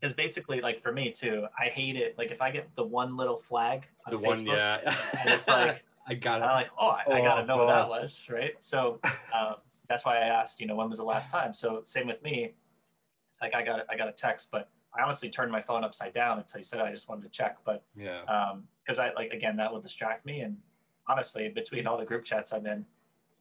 because 0.02 0.14
basically, 0.14 0.60
like 0.60 0.82
for 0.82 0.90
me 0.92 1.12
too, 1.12 1.46
I 1.58 1.66
hate 1.66 1.94
it. 1.96 2.18
Like 2.18 2.32
if 2.32 2.42
I 2.42 2.50
get 2.50 2.68
the 2.74 2.82
one 2.82 3.16
little 3.16 3.36
flag 3.36 3.86
on 4.06 4.12
the 4.12 4.18
Facebook, 4.18 4.48
one, 4.48 4.56
yeah. 4.58 4.96
and 5.20 5.30
it's 5.32 5.48
like 5.48 5.84
I 6.08 6.14
got 6.14 6.42
I'm 6.42 6.50
it. 6.50 6.52
like, 6.54 6.70
oh, 6.78 6.88
I, 6.88 7.02
I 7.12 7.20
gotta 7.20 7.42
Oh, 7.42 7.44
know 7.44 7.56
what 7.58 7.68
that 7.68 7.88
was, 7.88 8.26
right? 8.28 8.52
So 8.58 8.98
um, 9.32 9.54
that's 9.88 10.04
why 10.04 10.16
I 10.16 10.22
asked, 10.26 10.60
you 10.60 10.66
know, 10.66 10.74
when 10.74 10.88
was 10.88 10.98
the 10.98 11.04
last 11.04 11.30
time? 11.30 11.54
So 11.54 11.80
same 11.84 12.08
with 12.08 12.20
me. 12.22 12.52
Like 13.40 13.54
I 13.54 13.62
got 13.62 13.86
I 13.88 13.96
got 13.96 14.08
a 14.08 14.12
text, 14.12 14.48
but 14.50 14.68
I 14.98 15.02
honestly 15.02 15.30
turned 15.30 15.52
my 15.52 15.62
phone 15.62 15.84
upside 15.84 16.12
down 16.14 16.38
until 16.38 16.58
you 16.58 16.64
said 16.64 16.80
it. 16.80 16.82
I 16.82 16.90
just 16.90 17.08
wanted 17.08 17.22
to 17.22 17.28
check, 17.28 17.58
but 17.64 17.84
Yeah. 17.96 18.22
um 18.24 18.64
because 18.84 18.98
I 18.98 19.12
like 19.12 19.30
again 19.32 19.56
that 19.56 19.72
will 19.72 19.80
distract 19.80 20.26
me. 20.26 20.40
And 20.40 20.56
honestly, 21.08 21.48
between 21.48 21.86
all 21.86 21.96
the 21.96 22.04
group 22.04 22.24
chats 22.24 22.52
I'm 22.52 22.66
in, 22.66 22.84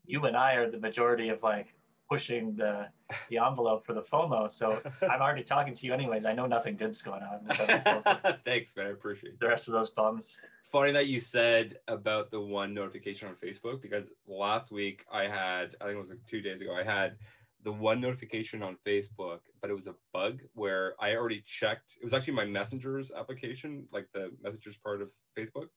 you 0.05 0.23
and 0.25 0.37
I 0.37 0.53
are 0.53 0.69
the 0.69 0.77
majority 0.79 1.29
of 1.29 1.41
like 1.41 1.73
pushing 2.11 2.53
the 2.57 2.87
the 3.29 3.37
envelope 3.37 3.85
for 3.85 3.93
the 3.93 4.01
FOMO. 4.01 4.51
So 4.51 4.81
I'm 5.09 5.21
already 5.21 5.43
talking 5.43 5.73
to 5.73 5.85
you 5.85 5.93
anyways. 5.93 6.25
I 6.25 6.33
know 6.33 6.45
nothing 6.45 6.75
good's 6.75 7.01
going 7.01 7.21
on. 7.23 7.45
Thanks, 8.45 8.75
man. 8.75 8.87
I 8.87 8.89
appreciate 8.89 9.39
the 9.39 9.45
that. 9.45 9.49
rest 9.49 9.67
of 9.69 9.73
those 9.73 9.89
bums. 9.89 10.39
It's 10.59 10.67
funny 10.67 10.91
that 10.91 11.07
you 11.07 11.21
said 11.21 11.77
about 11.87 12.29
the 12.29 12.39
one 12.41 12.73
notification 12.73 13.29
on 13.29 13.35
Facebook 13.35 13.81
because 13.81 14.11
last 14.27 14.71
week 14.71 15.05
I 15.11 15.23
had, 15.23 15.75
I 15.79 15.85
think 15.85 15.95
it 15.95 16.01
was 16.01 16.09
like 16.09 16.25
two 16.27 16.41
days 16.41 16.59
ago, 16.59 16.75
I 16.75 16.83
had 16.83 17.15
the 17.63 17.71
one 17.71 18.01
notification 18.01 18.61
on 18.61 18.75
Facebook, 18.85 19.39
but 19.61 19.69
it 19.69 19.73
was 19.73 19.87
a 19.87 19.95
bug 20.13 20.41
where 20.53 20.95
I 20.99 21.15
already 21.15 21.43
checked. 21.45 21.95
It 22.01 22.03
was 22.03 22.13
actually 22.13 22.33
my 22.33 22.45
messengers 22.45 23.11
application, 23.15 23.85
like 23.91 24.07
the 24.13 24.31
messengers 24.43 24.77
part 24.77 25.01
of 25.01 25.09
Facebook, 25.37 25.67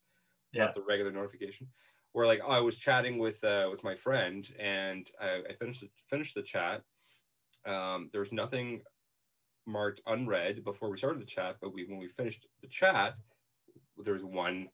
Yeah. 0.51 0.65
not 0.65 0.73
the 0.73 0.81
regular 0.81 1.11
notification. 1.11 1.67
Where 2.15 2.25
like 2.25 2.39
I 2.47 2.61
was 2.61 2.77
chatting 2.77 3.17
with 3.17 3.43
uh, 3.43 3.67
with 3.69 3.83
my 3.83 3.93
friend 3.93 4.49
and 4.57 5.05
I, 5.21 5.41
I 5.49 5.53
finished 5.59 5.81
the, 5.81 5.89
finished 6.09 6.33
the 6.33 6.43
chat. 6.43 6.81
Um, 7.65 8.07
there 8.13 8.21
was 8.21 8.31
nothing 8.31 8.83
marked 9.67 9.99
unread 10.07 10.63
before 10.63 10.89
we 10.89 10.97
started 10.97 11.21
the 11.21 11.25
chat, 11.25 11.57
but 11.59 11.73
we 11.73 11.83
when 11.89 11.99
we 11.99 12.07
finished 12.07 12.47
the 12.61 12.69
chat, 12.69 13.15
there's 13.97 14.23
one 14.23 14.69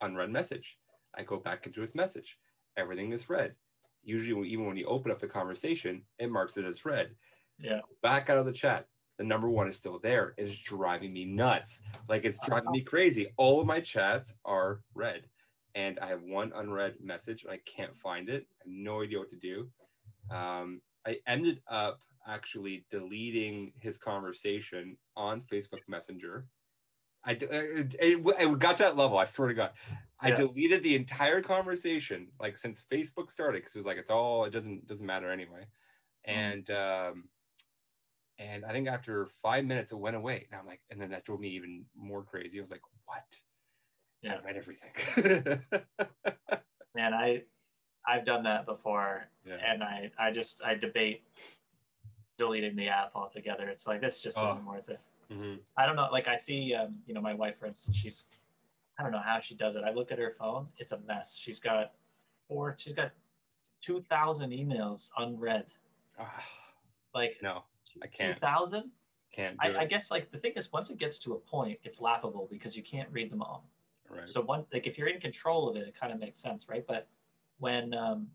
unread 0.00 0.30
message. 0.30 0.78
I 1.16 1.22
go 1.22 1.36
back 1.36 1.64
into 1.64 1.80
his 1.80 1.94
message. 1.94 2.36
Everything 2.76 3.12
is 3.12 3.30
read. 3.30 3.54
Usually, 4.02 4.48
even 4.48 4.66
when 4.66 4.76
you 4.76 4.86
open 4.86 5.12
up 5.12 5.20
the 5.20 5.28
conversation, 5.28 6.02
it 6.18 6.32
marks 6.32 6.56
it 6.56 6.64
as 6.64 6.84
read. 6.84 7.14
Yeah. 7.60 7.82
Back 8.02 8.30
out 8.30 8.38
of 8.38 8.46
the 8.46 8.52
chat. 8.52 8.88
The 9.16 9.22
number 9.22 9.48
one 9.48 9.68
is 9.68 9.76
still 9.76 10.00
there. 10.00 10.34
It's 10.38 10.58
driving 10.58 11.12
me 11.12 11.24
nuts. 11.24 11.82
Like 12.08 12.24
it's 12.24 12.40
driving 12.44 12.72
me 12.72 12.80
crazy. 12.80 13.28
All 13.36 13.60
of 13.60 13.66
my 13.68 13.78
chats 13.78 14.34
are 14.44 14.80
read. 14.94 15.28
And 15.74 15.98
I 16.00 16.08
have 16.08 16.22
one 16.22 16.52
unread 16.54 16.94
message 17.00 17.44
and 17.44 17.52
I 17.52 17.60
can't 17.64 17.96
find 17.96 18.28
it. 18.28 18.46
I 18.60 18.68
have 18.68 18.72
no 18.72 19.02
idea 19.02 19.18
what 19.18 19.30
to 19.30 19.36
do. 19.36 19.68
Um, 20.30 20.80
I 21.06 21.18
ended 21.26 21.60
up 21.68 22.00
actually 22.26 22.84
deleting 22.90 23.72
his 23.78 23.98
conversation 23.98 24.96
on 25.16 25.42
Facebook 25.42 25.80
Messenger. 25.88 26.46
I 27.24 27.32
it, 27.32 27.94
it, 28.00 28.26
it 28.26 28.58
got 28.58 28.76
to 28.78 28.84
that 28.84 28.96
level. 28.96 29.18
I 29.18 29.24
swear 29.26 29.48
to 29.48 29.54
God, 29.54 29.70
I 30.20 30.30
Yeah. 30.30 30.36
deleted 30.36 30.82
the 30.82 30.96
entire 30.96 31.42
conversation 31.42 32.28
like 32.40 32.56
since 32.58 32.82
Facebook 32.90 33.30
started 33.30 33.58
because 33.58 33.74
it 33.74 33.78
was 33.78 33.86
like 33.86 33.98
it's 33.98 34.10
all 34.10 34.44
it 34.44 34.50
doesn't 34.50 34.86
doesn't 34.86 35.06
matter 35.06 35.30
anyway, 35.30 35.66
Mm. 36.28 36.32
and 36.34 36.70
um, 36.70 37.28
and 38.38 38.64
I 38.64 38.72
think 38.72 38.88
after 38.88 39.28
five 39.42 39.64
minutes 39.64 39.92
it 39.92 39.98
went 39.98 40.16
away. 40.16 40.46
And 40.50 40.58
I'm 40.60 40.66
like, 40.66 40.80
and 40.90 41.00
then 41.00 41.10
that 41.10 41.24
drove 41.24 41.40
me 41.40 41.48
even 41.48 41.84
more 41.94 42.22
crazy. 42.22 42.58
I 42.58 42.62
was 42.62 42.70
like, 42.70 42.80
what? 43.04 43.24
Yeah. 44.22 44.36
I 44.42 44.44
read 44.44 44.56
everything. 44.56 44.90
Man, 46.94 47.14
I 47.14 47.42
I've 48.06 48.24
done 48.24 48.42
that 48.44 48.66
before 48.66 49.24
yeah. 49.46 49.56
and 49.66 49.82
I 49.82 50.10
I 50.18 50.30
just 50.30 50.62
I 50.64 50.74
debate 50.74 51.22
deleting 52.38 52.76
the 52.76 52.88
app 52.88 53.12
altogether. 53.14 53.68
It's 53.68 53.86
like 53.86 54.00
this 54.00 54.20
just 54.20 54.36
Oh. 54.38 54.52
isn't 54.52 54.64
worth 54.66 54.88
it. 54.88 55.00
Mhm. 55.30 55.58
I 55.76 55.86
don't 55.86 55.96
know. 55.96 56.08
Like 56.10 56.28
I 56.28 56.38
see, 56.38 56.74
um, 56.74 56.96
you 57.06 57.14
know, 57.14 57.20
my 57.20 57.34
wife, 57.34 57.58
for 57.58 57.66
instance, 57.66 57.96
she's 57.96 58.24
I 58.98 59.02
don't 59.02 59.12
know 59.12 59.22
how 59.24 59.40
she 59.40 59.54
does 59.54 59.76
it. 59.76 59.84
I 59.84 59.92
look 59.92 60.12
at 60.12 60.18
her 60.18 60.34
phone; 60.38 60.68
it's 60.76 60.92
a 60.92 60.98
mess. 61.06 61.36
She's 61.36 61.60
got 61.60 61.92
four. 62.48 62.74
She's 62.78 62.92
got 62.92 63.12
two 63.80 64.02
thousand 64.10 64.50
emails 64.50 65.10
unread. 65.16 65.66
Ah, 66.18 66.44
Like 67.14 67.38
no, 67.42 67.62
I 68.02 68.06
can't. 68.08 68.38
thousand. 68.38 68.90
Can't 69.32 69.56
do 69.62 69.68
I, 69.76 69.82
I 69.82 69.84
guess 69.86 70.10
like 70.10 70.30
the 70.32 70.38
thing 70.38 70.52
is, 70.56 70.72
once 70.72 70.90
it 70.90 70.98
gets 70.98 71.18
to 71.20 71.34
a 71.34 71.38
point, 71.38 71.78
it's 71.84 72.00
laughable 72.00 72.48
because 72.50 72.76
you 72.76 72.82
can't 72.82 73.08
read 73.12 73.30
them 73.30 73.40
all. 73.40 73.64
Right. 74.10 74.28
So 74.28 74.40
one, 74.40 74.64
like 74.72 74.86
if 74.86 74.98
you're 74.98 75.08
in 75.08 75.20
control 75.20 75.68
of 75.68 75.76
it, 75.76 75.86
it 75.86 75.94
kind 75.98 76.12
of 76.12 76.18
makes 76.18 76.40
sense, 76.40 76.68
right? 76.68 76.84
But 76.86 77.08
when 77.58 77.94
um, 77.94 78.26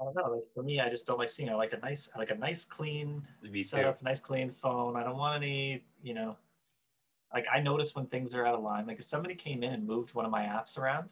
I 0.00 0.04
don't 0.04 0.14
know, 0.14 0.34
like 0.34 0.44
for 0.54 0.62
me, 0.62 0.80
I 0.80 0.88
just 0.88 1.06
don't 1.06 1.18
like 1.18 1.30
seeing. 1.30 1.48
I 1.50 1.54
like 1.54 1.72
a 1.72 1.78
nice, 1.78 2.08
I 2.14 2.18
like 2.18 2.30
a 2.30 2.36
nice 2.36 2.64
clean 2.64 3.26
Me 3.42 3.60
too. 3.60 3.64
setup, 3.64 4.02
nice 4.02 4.20
clean 4.20 4.52
phone. 4.52 4.96
I 4.96 5.02
don't 5.02 5.16
want 5.16 5.42
any, 5.42 5.82
you 6.02 6.14
know, 6.14 6.36
like 7.34 7.46
I 7.52 7.60
notice 7.60 7.94
when 7.94 8.06
things 8.06 8.34
are 8.34 8.46
out 8.46 8.54
of 8.54 8.62
line. 8.62 8.86
Like 8.86 9.00
if 9.00 9.04
somebody 9.04 9.34
came 9.34 9.62
in 9.62 9.72
and 9.72 9.86
moved 9.86 10.14
one 10.14 10.24
of 10.24 10.30
my 10.30 10.42
apps 10.42 10.78
around, 10.78 11.08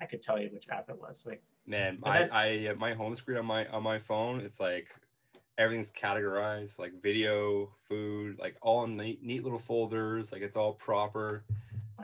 I 0.00 0.06
could 0.06 0.22
tell 0.22 0.40
you 0.40 0.48
which 0.52 0.68
app 0.70 0.90
it 0.90 1.00
was. 1.00 1.24
Like 1.26 1.42
Man, 1.66 1.98
I, 2.02 2.28
I 2.32 2.68
uh, 2.68 2.74
my 2.76 2.94
home 2.94 3.14
screen 3.14 3.38
on 3.38 3.46
my 3.46 3.66
on 3.66 3.82
my 3.82 3.98
phone, 3.98 4.40
it's 4.40 4.58
like 4.58 4.88
everything's 5.58 5.90
categorized 5.90 6.78
like 6.78 6.92
video, 7.02 7.70
food, 7.88 8.38
like 8.38 8.56
all 8.62 8.84
in 8.84 8.96
neat, 8.96 9.22
neat 9.22 9.44
little 9.44 9.58
folders. 9.58 10.32
Like 10.32 10.40
it's 10.40 10.56
all 10.56 10.72
proper. 10.72 11.44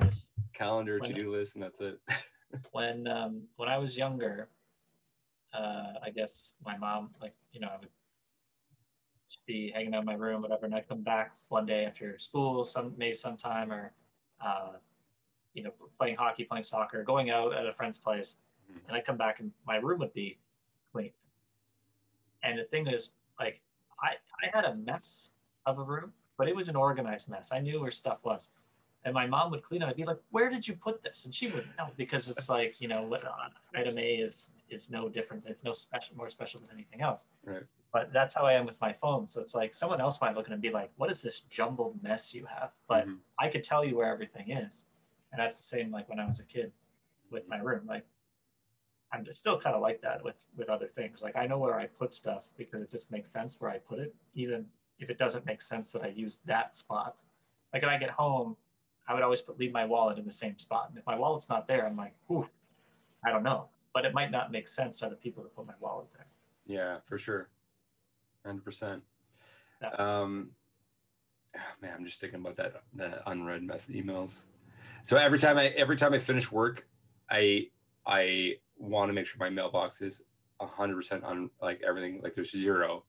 Nice. 0.00 0.26
Calendar, 0.52 1.00
to 1.00 1.12
do 1.12 1.30
list, 1.32 1.54
and 1.54 1.62
that's 1.62 1.80
it. 1.80 2.00
when 2.72 3.06
um, 3.06 3.42
when 3.56 3.68
I 3.68 3.78
was 3.78 3.96
younger, 3.96 4.48
uh, 5.52 5.94
I 6.02 6.10
guess 6.14 6.54
my 6.64 6.76
mom, 6.76 7.10
like 7.20 7.34
you 7.52 7.60
know, 7.60 7.68
I 7.68 7.78
would 7.78 7.88
just 9.28 9.44
be 9.46 9.72
hanging 9.74 9.94
out 9.94 10.00
in 10.00 10.06
my 10.06 10.14
room, 10.14 10.42
whatever, 10.42 10.66
and 10.66 10.74
I 10.74 10.80
come 10.80 11.02
back 11.02 11.32
one 11.48 11.66
day 11.66 11.84
after 11.84 12.18
school, 12.18 12.64
some 12.64 12.94
maybe 12.96 13.14
sometime, 13.14 13.72
or 13.72 13.92
uh, 14.40 14.72
you 15.54 15.62
know, 15.62 15.72
playing 15.98 16.16
hockey, 16.16 16.44
playing 16.44 16.64
soccer, 16.64 17.02
going 17.02 17.30
out 17.30 17.54
at 17.54 17.66
a 17.66 17.72
friend's 17.72 17.98
place, 17.98 18.36
Mhm. 18.70 18.88
and 18.88 18.96
I 18.96 19.00
come 19.00 19.16
back 19.16 19.40
and 19.40 19.52
my 19.66 19.76
room 19.76 20.00
would 20.00 20.12
be 20.12 20.38
clean. 20.92 21.12
And 22.42 22.58
the 22.58 22.64
thing 22.64 22.86
is, 22.86 23.12
like, 23.38 23.62
I 24.00 24.16
I 24.42 24.50
had 24.54 24.64
a 24.64 24.74
mess 24.74 25.32
of 25.66 25.78
a 25.78 25.82
room, 25.82 26.12
but 26.36 26.48
it 26.48 26.54
was 26.54 26.68
an 26.68 26.76
organized 26.76 27.28
mess. 27.28 27.50
I 27.52 27.60
knew 27.60 27.80
where 27.80 27.90
stuff 27.90 28.24
was. 28.24 28.50
And 29.04 29.12
my 29.12 29.26
mom 29.26 29.50
would 29.50 29.62
clean 29.62 29.82
it. 29.82 29.86
I'd 29.86 29.96
be 29.96 30.04
like, 30.04 30.20
"Where 30.30 30.48
did 30.48 30.66
you 30.66 30.74
put 30.74 31.02
this?" 31.02 31.26
And 31.26 31.34
she 31.34 31.46
wouldn't 31.48 31.76
know 31.76 31.88
because 31.96 32.28
it's 32.30 32.48
like, 32.48 32.80
you 32.80 32.88
know, 32.88 33.02
what, 33.02 33.22
item 33.74 33.98
A 33.98 34.14
is 34.16 34.52
is 34.70 34.90
no 34.90 35.08
different. 35.08 35.44
It's 35.46 35.62
no 35.62 35.72
special, 35.74 36.16
more 36.16 36.30
special 36.30 36.60
than 36.60 36.70
anything 36.72 37.02
else. 37.02 37.26
Right. 37.44 37.64
But 37.92 38.12
that's 38.12 38.32
how 38.34 38.44
I 38.46 38.54
am 38.54 38.64
with 38.66 38.80
my 38.80 38.92
phone. 38.92 39.26
So 39.26 39.40
it's 39.40 39.54
like 39.54 39.74
someone 39.74 40.00
else 40.00 40.20
might 40.20 40.34
look 40.34 40.46
at 40.46 40.50
it 40.50 40.54
and 40.54 40.62
be 40.62 40.70
like, 40.70 40.90
"What 40.96 41.10
is 41.10 41.20
this 41.20 41.40
jumbled 41.40 42.02
mess 42.02 42.32
you 42.34 42.46
have?" 42.46 42.72
But 42.88 43.06
Mhm. 43.06 43.20
I 43.38 43.48
could 43.48 43.62
tell 43.62 43.84
you 43.84 43.96
where 43.96 44.10
everything 44.10 44.50
is, 44.50 44.86
and 45.32 45.40
that's 45.40 45.58
the 45.58 45.64
same 45.64 45.90
like 45.90 46.08
when 46.08 46.18
I 46.18 46.26
was 46.26 46.40
a 46.40 46.44
kid 46.44 46.72
with 47.30 47.46
my 47.46 47.58
room. 47.58 47.86
Like 47.86 48.06
I'm 49.12 49.30
still 49.30 49.60
kind 49.60 49.76
of 49.76 49.82
like 49.82 50.00
that 50.00 50.24
with 50.24 50.36
with 50.56 50.68
other 50.70 50.88
things. 50.88 51.22
Like 51.22 51.36
I 51.36 51.46
know 51.46 51.58
where 51.58 51.78
I 51.78 51.86
put 51.86 52.14
stuff 52.14 52.44
because 52.56 52.82
it 52.82 52.90
just 52.90 53.10
makes 53.12 53.32
sense 53.32 53.60
where 53.60 53.70
I 53.70 53.78
put 53.78 53.98
it, 53.98 54.14
even 54.34 54.66
if 54.98 55.10
it 55.10 55.18
doesn't 55.18 55.44
make 55.46 55.62
sense 55.62 55.92
that 55.92 56.02
I 56.02 56.08
use 56.08 56.38
that 56.46 56.74
spot. 56.74 57.16
Like 57.72 57.82
when 57.82 57.90
I 57.92 57.98
get 57.98 58.10
home, 58.10 58.56
I 59.06 59.14
would 59.14 59.22
always 59.22 59.40
put 59.40 59.58
leave 59.58 59.72
my 59.72 59.84
wallet 59.84 60.18
in 60.18 60.24
the 60.24 60.32
same 60.32 60.58
spot, 60.58 60.86
and 60.88 60.98
if 60.98 61.06
my 61.06 61.16
wallet's 61.16 61.48
not 61.48 61.66
there, 61.68 61.86
I'm 61.86 61.96
like, 61.96 62.14
Ooh, 62.30 62.48
I 63.24 63.30
don't 63.30 63.42
know. 63.42 63.68
But 63.92 64.04
it 64.04 64.14
might 64.14 64.30
not 64.30 64.50
make 64.50 64.66
sense 64.66 64.98
to 64.98 65.06
other 65.06 65.16
people 65.16 65.42
to 65.42 65.48
put 65.50 65.66
my 65.66 65.74
wallet 65.80 66.08
there. 66.14 66.26
Yeah, 66.66 66.98
for 67.04 67.18
sure. 67.18 67.48
Hundred 68.44 68.64
percent. 68.64 69.02
Yeah. 69.82 69.90
Um, 69.90 70.50
ah, 71.56 71.60
man, 71.80 71.92
I'm 71.96 72.04
just 72.04 72.20
thinking 72.20 72.40
about 72.40 72.56
that 72.56 72.82
the 72.94 73.28
unread 73.30 73.62
mess 73.62 73.88
emails. 73.88 74.38
So 75.02 75.16
every 75.16 75.38
time 75.38 75.58
I 75.58 75.68
every 75.68 75.96
time 75.96 76.14
I 76.14 76.18
finish 76.18 76.50
work, 76.50 76.86
I 77.30 77.68
I 78.06 78.56
want 78.78 79.10
to 79.10 79.12
make 79.12 79.26
sure 79.26 79.38
my 79.38 79.50
mailbox 79.50 80.00
is 80.00 80.22
hundred 80.60 80.96
percent 80.96 81.22
on 81.24 81.50
like 81.60 81.82
everything 81.86 82.20
like 82.22 82.34
there's 82.34 82.50
zero 82.50 83.04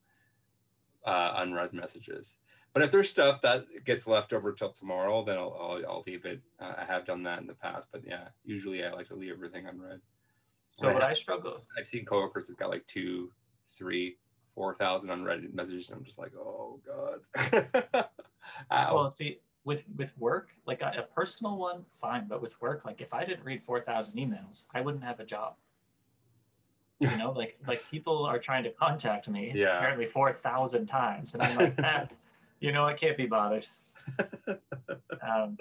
uh, 1.04 1.34
unread 1.38 1.72
messages. 1.72 2.36
But 2.76 2.82
if 2.82 2.90
there's 2.90 3.08
stuff 3.08 3.40
that 3.40 3.64
gets 3.86 4.06
left 4.06 4.34
over 4.34 4.52
till 4.52 4.70
tomorrow, 4.70 5.24
then 5.24 5.38
I'll 5.38 5.56
I'll, 5.58 5.90
I'll 5.90 6.04
leave 6.06 6.26
it. 6.26 6.42
Uh, 6.60 6.74
I 6.76 6.84
have 6.84 7.06
done 7.06 7.22
that 7.22 7.40
in 7.40 7.46
the 7.46 7.54
past, 7.54 7.88
but 7.90 8.02
yeah, 8.06 8.28
usually 8.44 8.84
I 8.84 8.92
like 8.92 9.08
to 9.08 9.14
leave 9.14 9.32
everything 9.32 9.66
unread. 9.66 10.00
So 10.72 10.92
what 10.92 11.02
I 11.02 11.14
struggle 11.14 11.64
I've 11.78 11.88
seen 11.88 12.04
coworkers 12.04 12.48
that's 12.48 12.58
got 12.58 12.68
like 12.68 12.86
two, 12.86 13.32
three, 13.66 14.18
four 14.54 14.74
thousand 14.74 15.08
unread 15.08 15.54
messages, 15.54 15.88
and 15.88 15.96
I'm 15.96 16.04
just 16.04 16.18
like, 16.18 16.32
oh 16.36 16.78
god. 16.84 18.08
Well, 18.70 19.08
see, 19.08 19.40
with 19.64 19.82
with 19.96 20.12
work, 20.18 20.50
like 20.66 20.82
a, 20.82 20.92
a 20.98 21.02
personal 21.14 21.56
one, 21.56 21.82
fine, 21.98 22.26
but 22.28 22.42
with 22.42 22.60
work, 22.60 22.84
like 22.84 23.00
if 23.00 23.14
I 23.14 23.24
didn't 23.24 23.44
read 23.46 23.62
four 23.64 23.80
thousand 23.80 24.16
emails, 24.16 24.66
I 24.74 24.82
wouldn't 24.82 25.02
have 25.02 25.18
a 25.18 25.24
job. 25.24 25.54
You 27.00 27.08
know, 27.16 27.32
like 27.32 27.58
like 27.66 27.82
people 27.90 28.26
are 28.26 28.38
trying 28.38 28.64
to 28.64 28.70
contact 28.70 29.30
me 29.30 29.50
Yeah. 29.54 29.78
apparently 29.78 30.04
four 30.04 30.34
thousand 30.34 30.88
times, 30.88 31.32
and 31.32 31.42
I'm 31.42 31.56
like, 31.56 31.74
ah, 31.82 32.06
you 32.66 32.72
know, 32.72 32.84
I 32.84 32.94
can't 32.94 33.16
be 33.16 33.26
bothered. 33.26 33.66
Um, 35.22 35.56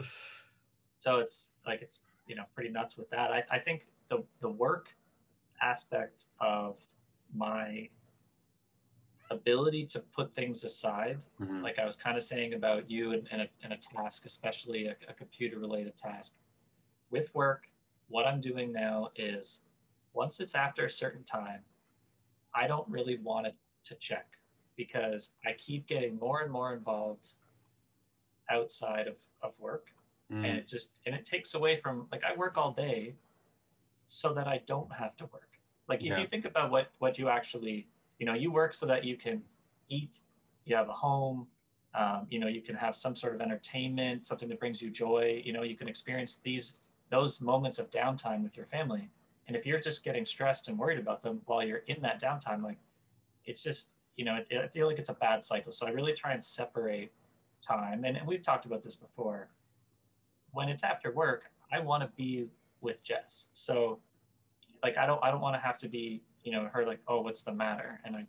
so 1.00 1.18
it's 1.18 1.52
like 1.66 1.82
it's 1.82 2.02
you 2.28 2.36
know 2.36 2.44
pretty 2.54 2.70
nuts 2.70 2.98
with 2.98 3.10
that. 3.10 3.32
I, 3.32 3.44
I 3.50 3.58
think 3.58 3.88
the 4.10 4.24
the 4.42 4.50
work 4.50 4.94
aspect 5.62 6.26
of 6.40 6.78
my 7.34 7.90
ability 9.32 9.86
to 9.88 10.00
put 10.00 10.36
things 10.36 10.64
aside 10.64 11.24
Mhm. 11.40 11.64
like 11.64 11.80
I 11.80 11.86
was 11.86 11.96
kind 11.96 12.16
of 12.16 12.24
saying 12.24 12.54
about 12.54 12.90
you 12.92 13.14
and, 13.14 13.28
and, 13.32 13.42
a, 13.42 13.48
and 13.64 13.74
a 13.74 13.78
task, 13.78 14.26
especially 14.26 14.88
a, 14.88 14.96
a 15.08 15.14
computer 15.14 15.58
related 15.58 15.98
task. 15.98 16.34
With 17.10 17.34
work, 17.34 17.72
what 18.10 18.28
I'm 18.28 18.42
doing 18.42 18.72
now 18.72 19.10
is 19.16 19.62
once 20.14 20.40
it's 20.40 20.54
after 20.54 20.86
a 20.86 20.90
certain 20.90 21.24
time, 21.24 21.62
I 22.54 22.68
don't 22.68 22.88
really 22.88 23.18
want 23.18 23.48
it 23.48 23.56
to 23.86 23.96
check 23.96 24.38
because 24.76 25.32
I 25.46 25.54
keep 25.54 25.88
getting 25.88 26.18
more 26.20 26.42
and 26.42 26.52
more 26.52 26.74
involved 26.74 27.34
outside 28.50 29.08
of, 29.08 29.16
of 29.42 29.54
work. 29.60 29.92
And 30.44 30.46
Mm. 30.46 30.58
it 30.58 30.68
just, 30.68 31.00
and 31.06 31.16
it 31.16 31.26
takes 31.26 31.54
away 31.54 31.80
from, 31.80 32.08
like, 32.12 32.24
I 32.24 32.36
work 32.36 32.58
all 32.58 32.72
day 32.72 33.16
so 34.08 34.34
that 34.34 34.48
I 34.48 34.62
don't 34.66 34.92
have 34.92 35.16
to 35.18 35.26
work. 35.28 35.60
Like, 35.88 36.02
if 36.02 36.08
Yeah. 36.08 36.22
you 36.22 36.28
think 36.28 36.46
about 36.46 36.72
what, 36.72 36.88
what 37.00 37.18
you 37.18 37.30
actually, 37.30 37.88
you 38.20 38.26
know, 38.26 38.34
you 38.34 38.52
work 38.52 38.74
so 38.74 38.86
that 38.86 39.04
you 39.04 39.18
can 39.18 39.44
eat, 39.90 40.20
you 40.66 40.76
have 40.76 40.90
a 40.90 40.94
home, 40.94 41.48
um, 41.94 42.28
you 42.30 42.40
know, 42.40 42.48
you 42.48 42.62
can 42.62 42.76
have 42.76 42.96
some 42.96 43.16
sort 43.16 43.36
of 43.36 43.42
entertainment, 43.42 44.26
something 44.26 44.50
that 44.50 44.60
brings 44.60 44.82
you 44.82 44.90
joy. 44.90 45.42
You 45.46 45.54
know, 45.54 45.64
you 45.64 45.76
can 45.76 45.88
experience 45.88 46.40
these 46.44 46.76
those 47.10 47.40
moments 47.40 47.80
of 47.80 47.90
downtime 47.92 48.44
with 48.44 48.58
your 48.58 48.66
family. 48.66 49.10
And 49.48 49.56
if 49.56 49.66
you're 49.66 49.80
just 49.80 50.04
getting 50.04 50.26
stressed 50.26 50.68
and 50.68 50.78
worried 50.78 51.00
about 51.00 51.22
them 51.22 51.42
while 51.46 51.64
you're 51.64 51.84
in 51.88 52.02
that 52.02 52.20
downtime, 52.22 52.64
like 52.64 52.78
it's 53.46 53.64
just, 53.64 53.95
you 54.16 54.26
know, 54.26 54.40
it, 54.50 54.58
I 54.58 54.68
feel 54.68 54.88
like 54.88 55.00
it's 55.00 55.10
a 55.10 55.14
bad 55.14 55.44
cycle. 55.44 55.72
So 55.72 55.86
I 55.86 55.90
really 55.90 56.14
try 56.14 56.34
and 56.34 56.44
separate 56.44 57.12
time. 57.62 58.04
And, 58.06 58.18
and 58.18 58.28
we've 58.28 58.42
talked 58.44 58.66
about 58.66 58.84
this 58.84 58.96
before. 58.96 59.50
When 60.52 60.70
it's 60.70 60.84
after 60.84 61.12
work, 61.12 61.52
I 61.72 61.80
want 61.80 62.04
to 62.04 62.10
be 62.16 62.48
with 62.82 63.02
Jess. 63.04 63.48
So 63.54 64.00
like 64.84 64.98
I 64.98 65.06
don't 65.06 65.22
I 65.24 65.32
don't 65.32 65.42
want 65.42 65.56
to 65.56 65.60
have 65.60 65.78
to 65.80 65.90
be, 65.90 66.22
you 66.44 66.52
know, 66.52 66.70
her 66.72 66.86
like, 66.86 67.00
oh, 67.08 67.22
what's 67.22 67.42
the 67.42 67.52
matter? 67.52 68.00
And 68.06 68.16
I 68.16 68.26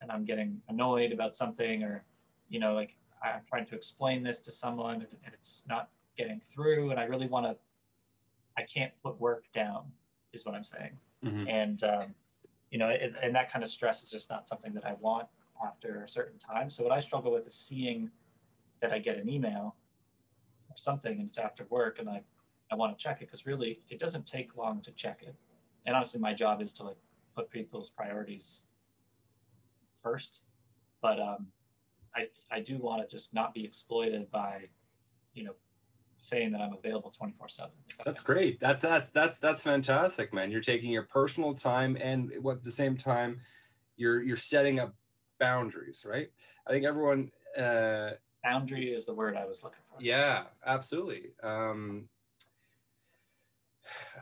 and 0.00 0.10
I'm 0.12 0.24
getting 0.24 0.60
annoyed 0.68 1.12
about 1.12 1.34
something 1.34 1.82
or, 1.82 2.04
you 2.48 2.60
know, 2.60 2.74
like 2.74 2.96
I'm 3.22 3.42
trying 3.48 3.66
to 3.66 3.74
explain 3.74 4.22
this 4.22 4.40
to 4.40 4.50
someone 4.50 5.06
and, 5.24 5.32
it's 5.32 5.62
not 5.68 5.88
getting 6.16 6.40
through. 6.52 6.90
And 6.90 7.00
I 7.00 7.04
really 7.04 7.28
want 7.28 7.46
to, 7.46 7.56
I 8.56 8.62
can't 8.62 8.92
put 9.02 9.18
work 9.20 9.44
down, 9.52 9.84
is 10.32 10.44
what 10.44 10.54
I'm 10.54 10.64
saying. 10.64 10.98
Mhm. 11.24 11.48
And, 11.48 11.84
um, 11.84 12.14
you 12.72 12.78
know, 12.78 12.88
and, 12.88 13.14
and 13.22 13.34
that 13.34 13.52
kind 13.52 13.62
of 13.62 13.68
stress 13.68 14.02
is 14.02 14.10
just 14.10 14.30
not 14.30 14.48
something 14.48 14.72
that 14.72 14.86
I 14.86 14.94
want 14.98 15.28
after 15.64 16.02
a 16.02 16.08
certain 16.08 16.38
time. 16.38 16.70
So 16.70 16.82
what 16.82 16.92
I 16.92 17.00
struggle 17.00 17.30
with 17.30 17.46
is 17.46 17.54
seeing 17.54 18.10
that 18.80 18.92
I 18.92 18.98
get 18.98 19.18
an 19.18 19.28
email 19.28 19.76
or 20.70 20.76
something 20.76 21.20
and 21.20 21.28
it's 21.28 21.36
after 21.36 21.66
work 21.68 21.98
and 21.98 22.08
I, 22.08 22.22
I 22.72 22.74
want 22.74 22.96
to 22.96 23.02
check 23.02 23.20
it 23.20 23.26
because 23.26 23.44
really 23.44 23.80
it 23.90 23.98
doesn't 23.98 24.24
take 24.24 24.56
long 24.56 24.80
to 24.80 24.90
check 24.92 25.22
it. 25.22 25.36
And 25.84 25.94
honestly, 25.94 26.18
my 26.18 26.32
job 26.32 26.62
is 26.62 26.72
to 26.74 26.84
like 26.84 26.96
put 27.36 27.50
people's 27.50 27.90
priorities 27.90 28.62
first. 29.94 30.40
But 31.02 31.20
um, 31.20 31.48
I, 32.16 32.24
I 32.50 32.60
do 32.60 32.78
want 32.78 33.06
to 33.06 33.14
just 33.14 33.34
not 33.34 33.52
be 33.52 33.66
exploited 33.66 34.30
by, 34.30 34.62
you 35.34 35.44
know, 35.44 35.52
saying 36.22 36.52
that 36.52 36.60
I'm 36.60 36.72
available 36.72 37.10
24 37.10 37.48
seven. 37.48 37.72
That's 38.04 38.20
great. 38.20 38.58
That's 38.60 38.82
that's 38.82 39.10
that's 39.10 39.38
that's 39.38 39.62
fantastic, 39.62 40.32
man. 40.32 40.50
You're 40.50 40.60
taking 40.62 40.90
your 40.90 41.02
personal 41.02 41.52
time 41.52 41.98
and 42.00 42.32
what 42.40 42.58
at 42.58 42.64
the 42.64 42.72
same 42.72 42.96
time 42.96 43.40
you're 43.96 44.22
you're 44.22 44.36
setting 44.36 44.80
up 44.80 44.94
boundaries, 45.38 46.06
right? 46.08 46.30
I 46.66 46.70
think 46.70 46.86
everyone 46.86 47.30
uh 47.58 48.12
Boundary 48.42 48.92
is 48.92 49.06
the 49.06 49.14
word 49.14 49.36
I 49.36 49.44
was 49.46 49.62
looking 49.62 49.82
for. 49.88 50.02
yeah, 50.02 50.44
absolutely. 50.66 51.32
Um 51.42 52.08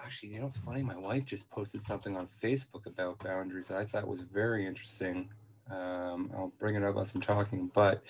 actually, 0.02 0.30
you 0.30 0.40
know 0.40 0.46
it's 0.46 0.56
funny, 0.56 0.82
my 0.82 0.96
wife 0.96 1.24
just 1.26 1.48
posted 1.50 1.82
something 1.82 2.16
on 2.16 2.28
Facebook 2.42 2.86
about 2.86 3.18
boundaries 3.20 3.68
that 3.68 3.78
I 3.78 3.84
thought 3.84 4.08
was 4.08 4.22
very 4.22 4.66
interesting. 4.66 5.28
Um 5.70 6.30
I'll 6.34 6.52
bring 6.58 6.74
it 6.76 6.82
up 6.82 6.96
as 6.96 7.14
I'm 7.14 7.20
talking, 7.20 7.70
but 7.74 8.02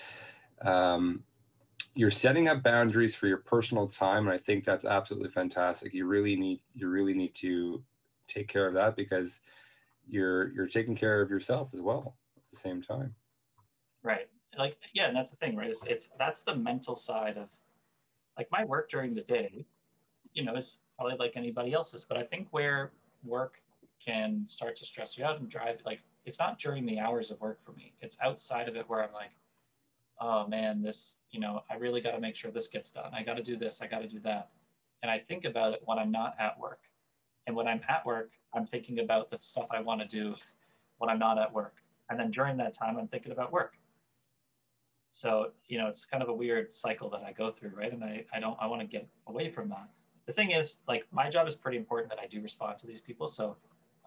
um 0.61 1.23
you're 1.93 2.11
setting 2.11 2.47
up 2.47 2.63
boundaries 2.63 3.13
for 3.13 3.27
your 3.27 3.37
personal 3.37 3.87
time 3.87 4.27
and 4.27 4.33
i 4.33 4.37
think 4.37 4.63
that's 4.63 4.85
absolutely 4.85 5.29
fantastic 5.29 5.93
you 5.93 6.05
really 6.05 6.35
need 6.35 6.61
you 6.73 6.87
really 6.87 7.13
need 7.13 7.33
to 7.35 7.83
take 8.27 8.47
care 8.47 8.67
of 8.67 8.73
that 8.73 8.95
because 8.95 9.41
you're 10.07 10.51
you're 10.53 10.67
taking 10.67 10.95
care 10.95 11.21
of 11.21 11.29
yourself 11.29 11.69
as 11.73 11.81
well 11.81 12.15
at 12.37 12.49
the 12.49 12.57
same 12.57 12.81
time 12.81 13.13
Right. 14.03 14.27
Like, 14.57 14.77
yeah, 14.93 15.07
and 15.07 15.15
that's 15.15 15.31
the 15.31 15.37
thing, 15.37 15.55
right? 15.55 15.69
It's, 15.69 15.83
it's 15.85 16.09
that's 16.17 16.43
the 16.43 16.55
mental 16.55 16.95
side 16.95 17.37
of 17.37 17.47
like 18.37 18.47
my 18.51 18.65
work 18.65 18.89
during 18.89 19.13
the 19.13 19.21
day, 19.21 19.65
you 20.33 20.43
know, 20.43 20.55
is 20.55 20.79
probably 20.97 21.17
like 21.17 21.33
anybody 21.35 21.73
else's. 21.73 22.03
But 22.03 22.17
I 22.17 22.23
think 22.23 22.47
where 22.51 22.91
work 23.23 23.61
can 24.03 24.43
start 24.47 24.75
to 24.77 24.85
stress 24.85 25.17
you 25.17 25.23
out 25.23 25.39
and 25.39 25.49
drive 25.49 25.79
like 25.85 26.01
it's 26.25 26.39
not 26.39 26.59
during 26.59 26.85
the 26.85 26.99
hours 26.99 27.31
of 27.31 27.39
work 27.39 27.63
for 27.63 27.71
me. 27.73 27.93
It's 28.01 28.17
outside 28.21 28.67
of 28.67 28.75
it 28.75 28.89
where 28.89 29.03
I'm 29.03 29.13
like, 29.13 29.31
oh 30.21 30.47
man, 30.47 30.81
this, 30.81 31.17
you 31.31 31.39
know, 31.39 31.63
I 31.69 31.75
really 31.75 31.99
got 32.01 32.11
to 32.11 32.19
make 32.21 32.35
sure 32.35 32.51
this 32.51 32.67
gets 32.67 32.91
done. 32.91 33.11
I 33.13 33.23
got 33.23 33.35
to 33.37 33.43
do 33.43 33.57
this. 33.57 33.81
I 33.81 33.87
got 33.87 33.99
to 33.99 34.07
do 34.07 34.19
that. 34.21 34.49
And 35.01 35.11
I 35.11 35.19
think 35.19 35.45
about 35.45 35.73
it 35.73 35.81
when 35.85 35.99
I'm 35.99 36.11
not 36.11 36.35
at 36.39 36.59
work. 36.59 36.81
And 37.47 37.55
when 37.55 37.67
I'm 37.67 37.81
at 37.89 38.05
work, 38.05 38.31
I'm 38.53 38.65
thinking 38.67 38.99
about 38.99 39.31
the 39.31 39.39
stuff 39.39 39.67
I 39.71 39.81
want 39.81 40.01
to 40.01 40.07
do 40.07 40.35
when 40.99 41.09
I'm 41.09 41.19
not 41.19 41.39
at 41.39 41.51
work. 41.53 41.75
and 42.11 42.19
then 42.19 42.29
during 42.29 42.57
that 42.57 42.73
time 42.73 42.97
i'm 42.97 43.07
thinking 43.07 43.31
about 43.31 43.51
work 43.51 43.77
so 45.11 45.51
you 45.67 45.77
know 45.77 45.87
it's 45.87 46.05
kind 46.05 46.21
of 46.21 46.29
a 46.29 46.33
weird 46.33 46.73
cycle 46.73 47.09
that 47.09 47.23
i 47.23 47.31
go 47.31 47.49
through 47.51 47.71
right 47.75 47.91
and 47.93 48.03
i, 48.03 48.23
I 48.33 48.39
don't 48.39 48.57
i 48.61 48.67
want 48.67 48.81
to 48.81 48.87
get 48.87 49.07
away 49.27 49.49
from 49.49 49.69
that 49.69 49.89
the 50.25 50.33
thing 50.33 50.51
is 50.51 50.77
like 50.87 51.05
my 51.11 51.29
job 51.29 51.47
is 51.47 51.55
pretty 51.55 51.77
important 51.77 52.09
that 52.09 52.19
i 52.19 52.27
do 52.27 52.41
respond 52.41 52.77
to 52.79 52.87
these 52.87 53.01
people 53.01 53.27
so 53.27 53.57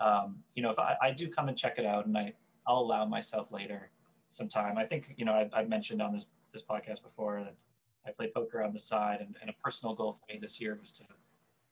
um, 0.01 0.37
you 0.55 0.63
know 0.63 0.71
if 0.71 0.79
I, 0.79 0.97
I 1.03 1.11
do 1.13 1.29
come 1.29 1.49
and 1.49 1.57
check 1.57 1.79
it 1.79 1.87
out 1.87 2.07
and 2.07 2.17
i 2.17 2.33
i'll 2.67 2.81
allow 2.81 3.05
myself 3.05 3.51
later 3.53 3.91
some 4.35 4.49
time 4.49 4.77
i 4.79 4.85
think 4.85 5.15
you 5.17 5.25
know 5.25 5.33
i've, 5.33 5.53
I've 5.53 5.69
mentioned 5.69 6.03
on 6.03 6.13
this 6.13 6.27
this 6.53 6.63
podcast 6.63 7.03
before 7.03 7.43
that 7.45 7.55
i 8.07 8.11
play 8.11 8.31
poker 8.35 8.63
on 8.63 8.73
the 8.73 8.79
side 8.79 9.21
and, 9.21 9.37
and 9.41 9.51
a 9.51 9.55
personal 9.63 9.95
goal 9.95 10.13
for 10.13 10.33
me 10.33 10.39
this 10.41 10.61
year 10.61 10.77
was 10.81 10.91
to 10.93 11.05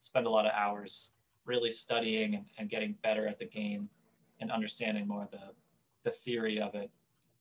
spend 0.01 0.27
a 0.27 0.31
lot 0.31 0.47
of 0.47 0.53
hours 0.57 1.13
really 1.45 1.71
studying 1.71 2.35
and, 2.37 2.47
and 2.59 2.71
getting 2.71 2.95
better 3.03 3.27
at 3.27 3.39
the 3.39 3.45
game 3.45 3.89
and 4.41 4.51
understanding 4.51 5.07
more 5.07 5.29
the 5.31 5.53
the 6.05 6.11
theory 6.11 6.61
of 6.61 6.75
it 6.75 6.91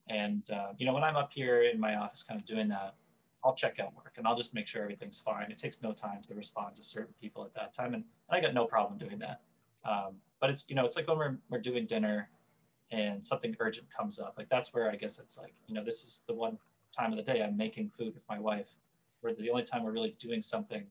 and 0.10 0.49
uh, 0.51 0.67
you 0.77 0.86
know 0.86 0.93
when 0.93 1.03
i'm 1.03 1.15
up 1.15 1.31
here 1.31 1.63
in 1.63 1.79
my 1.79 1.95
office 1.95 2.23
kind 2.23 2.39
of 2.39 2.45
doing 2.45 2.67
that 2.67 2.95
I'll 3.43 3.55
check 3.55 3.79
out 3.79 3.95
work 3.95 4.13
and 4.17 4.27
I'll 4.27 4.36
just 4.36 4.53
make 4.53 4.67
sure 4.67 4.84
everything's 4.84 5.19
fine. 5.19 5.49
It 5.49 5.57
takes 5.57 5.81
no 5.81 5.93
time 5.93 6.21
to 6.27 6.36
respond 6.36 6.75
to 6.75 6.84
certain 6.84 7.13
people 7.19 7.43
at 7.43 7.53
that 7.55 7.73
time. 7.73 7.93
And, 7.93 8.03
and 8.29 8.38
I 8.38 8.39
got 8.39 8.53
no 8.53 8.65
problem 8.65 8.99
doing 8.99 9.17
that. 9.19 9.41
Um, 9.84 10.15
but 10.39 10.49
it's, 10.49 10.65
you 10.69 10.75
know, 10.75 10.86
it's 10.86 10.95
like 10.95 11.07
when 11.07 11.17
we're, 11.17 11.38
we're 11.49 11.60
doing 11.60 11.86
dinner 11.86 12.29
and 12.91 13.25
something 13.25 13.56
urgent 13.60 13.88
comes 13.95 14.19
up, 14.19 14.36
like 14.38 14.49
that's 14.49 14.73
where 14.73 14.91
I 14.91 14.95
guess 14.95 15.17
it's 15.17 15.38
like, 15.38 15.54
you 15.67 15.73
know, 15.73 15.84
this 15.84 16.04
is 16.04 16.23
the 16.27 16.34
one 16.34 16.58
time 16.97 17.12
of 17.12 17.17
the 17.17 17.23
day 17.23 17.41
I'm 17.41 17.56
making 17.56 17.89
food 17.89 18.13
with 18.13 18.23
my 18.27 18.39
wife, 18.39 18.75
where 19.21 19.34
the 19.34 19.49
only 19.49 19.63
time 19.63 19.84
we're 19.84 19.91
really 19.91 20.15
doing 20.19 20.41
something 20.41 20.86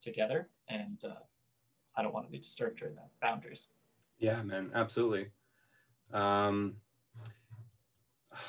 together. 0.00 0.48
And 0.68 1.04
uh, 1.04 1.20
I 1.96 2.02
don't 2.02 2.14
want 2.14 2.26
to 2.26 2.32
be 2.32 2.38
disturbed 2.38 2.78
during 2.78 2.94
that 2.94 3.10
boundaries. 3.20 3.68
Yeah, 4.18 4.42
man, 4.42 4.70
absolutely. 4.74 5.28
Um, 6.12 6.76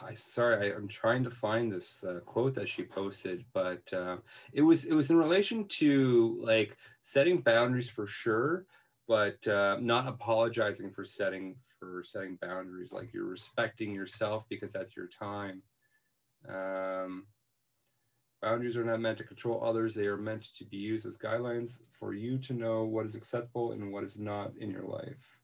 I 0.01 0.13
sorry, 0.13 0.71
I, 0.71 0.75
am 0.75 0.87
trying 0.87 1.23
to 1.23 1.29
find 1.29 1.71
this 1.71 2.03
uh, 2.03 2.19
quote 2.25 2.55
that 2.55 2.69
she 2.69 2.83
posted, 2.83 3.43
but 3.53 3.91
uh, 3.91 4.17
it 4.53 4.61
was 4.61 4.85
it 4.85 4.93
was 4.93 5.09
in 5.09 5.17
relation 5.17 5.65
to 5.65 6.37
like 6.41 6.77
setting 7.01 7.41
boundaries 7.41 7.89
for 7.89 8.07
sure, 8.07 8.65
but 9.07 9.45
uh, 9.47 9.77
not 9.79 10.07
apologizing 10.07 10.91
for 10.91 11.03
setting 11.03 11.55
for 11.79 12.03
setting 12.05 12.37
boundaries. 12.41 12.91
Like 12.91 13.13
you're 13.13 13.25
respecting 13.25 13.93
yourself 13.93 14.45
because 14.49 14.71
that's 14.71 14.95
your 14.95 15.07
time. 15.07 15.61
Um, 16.47 17.25
boundaries 18.41 18.77
are 18.77 18.85
not 18.85 19.01
meant 19.01 19.17
to 19.19 19.23
control 19.23 19.63
others; 19.63 19.93
they 19.93 20.07
are 20.07 20.17
meant 20.17 20.55
to 20.57 20.65
be 20.65 20.77
used 20.77 21.05
as 21.05 21.17
guidelines 21.17 21.81
for 21.99 22.13
you 22.13 22.37
to 22.39 22.53
know 22.53 22.83
what 22.83 23.05
is 23.05 23.15
acceptable 23.15 23.71
and 23.73 23.91
what 23.91 24.03
is 24.03 24.17
not 24.17 24.51
in 24.59 24.69
your 24.69 24.83
life. 24.83 25.37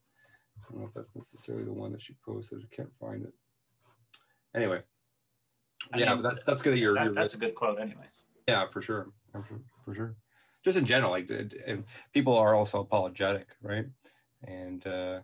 I 0.57 0.71
don't 0.71 0.81
know 0.81 0.87
if 0.87 0.93
that's 0.93 1.15
necessarily 1.15 1.65
the 1.65 1.73
one 1.73 1.91
that 1.91 2.01
she 2.01 2.15
posted. 2.25 2.61
I 2.61 2.75
can't 2.75 2.93
find 2.99 3.23
it 3.23 3.33
anyway 4.55 4.81
I 5.93 5.99
yeah 5.99 6.13
mean, 6.13 6.23
that's 6.23 6.43
that's 6.43 6.61
good 6.61 6.73
that 6.73 6.79
you're, 6.79 6.95
that, 6.95 7.05
you're 7.05 7.13
that's 7.13 7.33
a 7.33 7.37
good 7.37 7.55
quote 7.55 7.79
anyways 7.79 8.23
yeah 8.47 8.65
for 8.71 8.81
sure 8.81 9.09
for 9.85 9.95
sure 9.95 10.15
just 10.63 10.77
in 10.77 10.85
general 10.85 11.11
like 11.11 11.29
people 12.13 12.35
are 12.35 12.55
also 12.55 12.79
apologetic 12.79 13.47
right 13.61 13.85
and 14.43 14.85
uh 14.87 15.19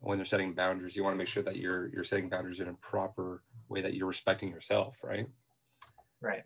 when 0.00 0.18
they're 0.18 0.24
setting 0.24 0.52
boundaries 0.52 0.94
you 0.94 1.02
want 1.02 1.14
to 1.14 1.18
make 1.18 1.28
sure 1.28 1.42
that 1.42 1.56
you're 1.56 1.88
you're 1.88 2.04
setting 2.04 2.28
boundaries 2.28 2.60
in 2.60 2.68
a 2.68 2.74
proper 2.74 3.42
way 3.68 3.80
that 3.80 3.94
you're 3.94 4.06
respecting 4.06 4.50
yourself 4.50 4.96
right 5.02 5.26
right 6.20 6.42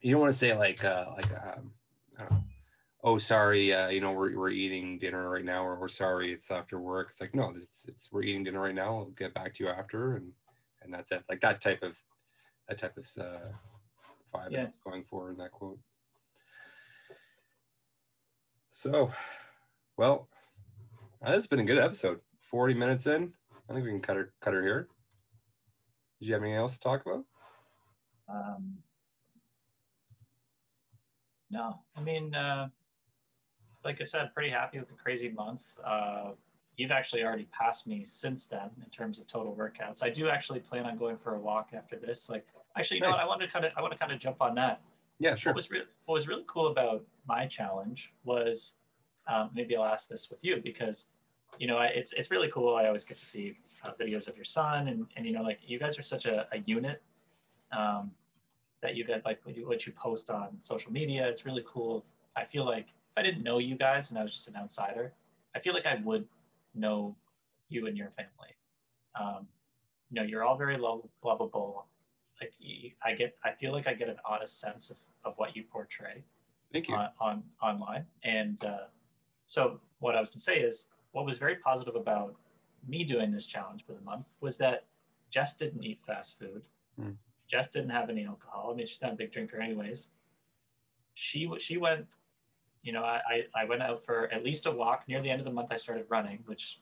you 0.00 0.12
don't 0.12 0.20
want 0.20 0.32
to 0.32 0.38
say 0.38 0.56
like 0.56 0.82
uh 0.84 1.06
like 1.16 1.30
um 1.32 1.70
i 2.18 2.22
don't 2.22 2.30
know 2.30 2.44
oh 3.04 3.18
sorry 3.18 3.72
uh, 3.72 3.88
you 3.88 4.00
know 4.00 4.12
we're, 4.12 4.36
we're 4.36 4.48
eating 4.48 4.98
dinner 4.98 5.28
right 5.28 5.44
now 5.44 5.64
or 5.64 5.78
we're 5.78 5.88
sorry 5.88 6.32
it's 6.32 6.50
after 6.50 6.80
work 6.80 7.08
it's 7.10 7.20
like 7.20 7.34
no 7.34 7.52
it's, 7.54 7.84
it's 7.86 8.10
we're 8.10 8.22
eating 8.22 8.44
dinner 8.44 8.60
right 8.60 8.74
now 8.74 8.96
i'll 8.96 9.04
get 9.16 9.34
back 9.34 9.54
to 9.54 9.64
you 9.64 9.70
after 9.70 10.16
and 10.16 10.32
and 10.84 10.92
that's 10.92 11.10
it. 11.10 11.24
Like 11.28 11.40
that 11.40 11.60
type 11.60 11.82
of 11.82 11.96
that 12.68 12.78
type 12.78 12.96
of 12.96 13.06
uh, 13.18 13.48
vibe 14.32 14.50
yeah. 14.50 14.66
going 14.84 15.04
for 15.04 15.30
in 15.30 15.36
that 15.38 15.50
quote. 15.50 15.78
So, 18.76 19.12
well, 19.96 20.28
this 21.22 21.36
has 21.36 21.46
been 21.46 21.60
a 21.60 21.64
good 21.64 21.78
episode. 21.78 22.18
Forty 22.40 22.74
minutes 22.74 23.06
in, 23.06 23.32
I 23.70 23.72
think 23.72 23.84
we 23.84 23.92
can 23.92 24.00
cut 24.00 24.16
her 24.16 24.32
cut 24.40 24.52
her 24.52 24.62
here. 24.62 24.88
Did 26.18 26.26
you 26.26 26.34
have 26.34 26.42
anything 26.42 26.58
else 26.58 26.72
to 26.72 26.80
talk 26.80 27.06
about? 27.06 27.24
Um, 28.28 28.78
no, 31.52 31.78
I 31.96 32.00
mean, 32.00 32.34
uh, 32.34 32.66
like 33.84 34.00
I 34.00 34.04
said, 34.04 34.34
pretty 34.34 34.50
happy 34.50 34.80
with 34.80 34.88
the 34.88 34.94
crazy 34.94 35.28
month. 35.28 35.62
Uh, 35.84 36.32
you've 36.76 36.90
actually 36.90 37.22
already 37.22 37.46
passed 37.52 37.86
me 37.86 38.04
since 38.04 38.46
then 38.46 38.70
in 38.84 38.90
terms 38.90 39.20
of 39.20 39.28
total 39.28 39.54
workouts. 39.54 40.02
I 40.02 40.10
do 40.10 40.28
actually 40.28 40.58
plan 40.58 40.84
on 40.84 40.98
going 40.98 41.16
for 41.16 41.36
a 41.36 41.38
walk 41.38 41.70
after 41.74 41.96
this. 41.96 42.28
Like, 42.28 42.44
actually, 42.76 42.96
you 42.96 43.02
nice. 43.02 43.12
know 43.12 43.18
what? 43.18 43.24
I 43.24 43.28
want 43.28 43.40
to 43.42 43.46
kind 43.46 43.64
of 43.66 43.72
I 43.76 43.82
want 43.82 43.92
to 43.92 43.98
kind 43.98 44.10
of 44.10 44.18
jump 44.18 44.42
on 44.42 44.56
that. 44.56 44.82
Yeah, 45.18 45.34
sure. 45.34 45.52
What 45.52 45.56
was 45.56 45.70
really 45.70 45.86
what 46.06 46.14
was 46.14 46.28
really 46.28 46.44
cool 46.46 46.66
about 46.66 47.04
my 47.26 47.46
challenge 47.46 48.12
was 48.24 48.74
um, 49.26 49.50
maybe 49.54 49.76
I'll 49.76 49.84
ask 49.84 50.08
this 50.08 50.28
with 50.30 50.42
you 50.44 50.60
because 50.62 51.06
you 51.58 51.66
know 51.66 51.80
it's 51.80 52.12
it's 52.12 52.30
really 52.30 52.50
cool. 52.52 52.74
I 52.74 52.86
always 52.86 53.04
get 53.04 53.16
to 53.18 53.24
see 53.24 53.56
uh, 53.84 53.92
videos 54.00 54.28
of 54.28 54.36
your 54.36 54.44
son 54.44 54.88
and 54.88 55.06
and 55.16 55.24
you 55.24 55.32
know 55.32 55.42
like 55.42 55.58
you 55.64 55.78
guys 55.78 55.98
are 55.98 56.02
such 56.02 56.26
a, 56.26 56.46
a 56.52 56.58
unit. 56.66 57.02
Um, 57.72 58.10
that 58.84 58.94
you 58.94 59.04
get 59.04 59.24
like 59.24 59.40
what 59.44 59.56
you, 59.56 59.66
what 59.66 59.86
you 59.86 59.92
post 59.92 60.28
on 60.28 60.48
social 60.60 60.92
media. 60.92 61.26
It's 61.26 61.46
really 61.46 61.64
cool. 61.66 62.04
I 62.36 62.44
feel 62.44 62.66
like 62.66 62.88
if 62.88 63.16
I 63.16 63.22
didn't 63.22 63.42
know 63.42 63.58
you 63.58 63.76
guys 63.76 64.10
and 64.10 64.18
I 64.18 64.22
was 64.22 64.32
just 64.32 64.46
an 64.46 64.56
outsider, 64.56 65.14
I 65.56 65.58
feel 65.58 65.72
like 65.72 65.86
I 65.86 66.00
would 66.04 66.26
know 66.74 67.16
you 67.70 67.86
and 67.86 67.96
your 67.96 68.10
family. 68.10 68.54
Um, 69.18 69.46
you 70.10 70.20
know, 70.20 70.22
you're 70.22 70.44
all 70.44 70.56
very 70.58 70.76
lo- 70.76 71.08
lovable. 71.24 71.86
Like 72.60 72.96
I 73.04 73.12
get, 73.14 73.36
I 73.44 73.52
feel 73.52 73.72
like 73.72 73.86
I 73.86 73.94
get 73.94 74.08
an 74.08 74.16
honest 74.28 74.60
sense 74.60 74.90
of, 74.90 74.96
of 75.24 75.34
what 75.36 75.56
you 75.56 75.64
portray. 75.64 76.24
Thank 76.72 76.88
you. 76.88 76.94
On, 76.94 77.08
on 77.20 77.42
online, 77.62 78.04
and 78.24 78.62
uh, 78.64 78.86
so 79.46 79.80
what 80.00 80.16
I 80.16 80.20
was 80.20 80.30
going 80.30 80.38
to 80.38 80.44
say 80.44 80.58
is 80.58 80.88
what 81.12 81.24
was 81.24 81.38
very 81.38 81.56
positive 81.56 81.94
about 81.94 82.34
me 82.88 83.04
doing 83.04 83.30
this 83.30 83.46
challenge 83.46 83.84
for 83.86 83.92
the 83.92 84.00
month 84.00 84.30
was 84.40 84.56
that 84.58 84.84
Jess 85.30 85.56
didn't 85.56 85.84
eat 85.84 86.00
fast 86.04 86.38
food. 86.38 86.62
Mm. 87.00 87.14
Jess 87.48 87.68
didn't 87.68 87.90
have 87.90 88.10
any 88.10 88.24
alcohol. 88.24 88.70
I 88.72 88.76
mean, 88.76 88.86
she's 88.86 89.00
not 89.00 89.12
a 89.12 89.16
big 89.16 89.32
drinker, 89.32 89.60
anyways. 89.60 90.08
She 91.14 91.48
she 91.58 91.76
went 91.76 92.06
you 92.84 92.92
know, 92.92 93.02
I, 93.02 93.44
I 93.56 93.64
went 93.64 93.82
out 93.82 94.04
for 94.04 94.30
at 94.30 94.44
least 94.44 94.66
a 94.66 94.70
walk 94.70 95.04
near 95.08 95.22
the 95.22 95.30
end 95.30 95.40
of 95.40 95.46
the 95.46 95.50
month. 95.50 95.68
I 95.70 95.76
started 95.76 96.04
running, 96.10 96.40
which 96.44 96.80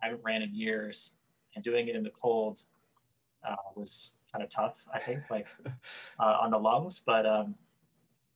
I 0.00 0.06
haven't 0.06 0.22
ran 0.22 0.42
in 0.42 0.54
years, 0.54 1.12
and 1.54 1.64
doing 1.64 1.88
it 1.88 1.96
in 1.96 2.04
the 2.04 2.10
cold 2.10 2.62
uh, 3.46 3.56
was 3.74 4.12
kind 4.30 4.42
of 4.42 4.50
tough. 4.50 4.76
I 4.92 5.00
think, 5.00 5.22
like 5.30 5.46
uh, 6.20 6.38
on 6.40 6.50
the 6.50 6.58
lungs. 6.58 7.02
But 7.04 7.26
um, 7.26 7.54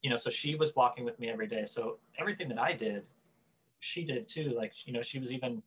you 0.02 0.10
know, 0.10 0.16
so 0.16 0.30
she 0.30 0.54
was 0.54 0.74
walking 0.74 1.04
with 1.04 1.18
me 1.18 1.30
every 1.30 1.46
day. 1.46 1.64
So 1.66 1.98
everything 2.18 2.48
that 2.48 2.58
I 2.58 2.72
did, 2.72 3.04
she 3.80 4.04
did 4.04 4.28
too. 4.28 4.54
Like 4.56 4.86
you 4.86 4.92
know, 4.92 5.02
she 5.02 5.18
was 5.18 5.32
even 5.32 5.62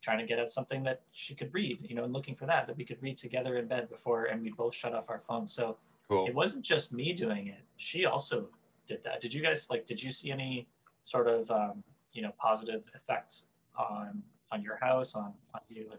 trying 0.00 0.18
to 0.18 0.26
get 0.26 0.38
us 0.38 0.52
something 0.52 0.82
that 0.84 1.02
she 1.12 1.34
could 1.34 1.52
read. 1.54 1.78
You 1.82 1.94
know, 1.94 2.04
and 2.04 2.12
looking 2.12 2.34
for 2.34 2.46
that 2.46 2.66
that 2.66 2.76
we 2.76 2.84
could 2.84 3.02
read 3.02 3.18
together 3.18 3.56
in 3.56 3.66
bed 3.66 3.88
before, 3.88 4.26
and 4.26 4.42
we 4.42 4.50
both 4.50 4.74
shut 4.74 4.94
off 4.94 5.08
our 5.08 5.20
phones. 5.20 5.52
So 5.52 5.76
cool. 6.08 6.26
it 6.26 6.34
wasn't 6.34 6.64
just 6.64 6.92
me 6.92 7.12
doing 7.12 7.48
it. 7.48 7.60
She 7.76 8.06
also 8.06 8.48
did 8.86 9.02
that. 9.04 9.20
Did 9.20 9.32
you 9.32 9.42
guys 9.42 9.68
like? 9.70 9.86
Did 9.86 10.02
you 10.02 10.12
see 10.12 10.30
any? 10.30 10.66
sort 11.04 11.28
of 11.28 11.50
um, 11.50 11.82
you 12.12 12.22
know 12.22 12.32
positive 12.38 12.84
effects 12.94 13.46
on 13.78 14.22
on 14.50 14.62
your 14.62 14.76
house, 14.76 15.14
on 15.14 15.32
on 15.54 15.60
you 15.68 15.90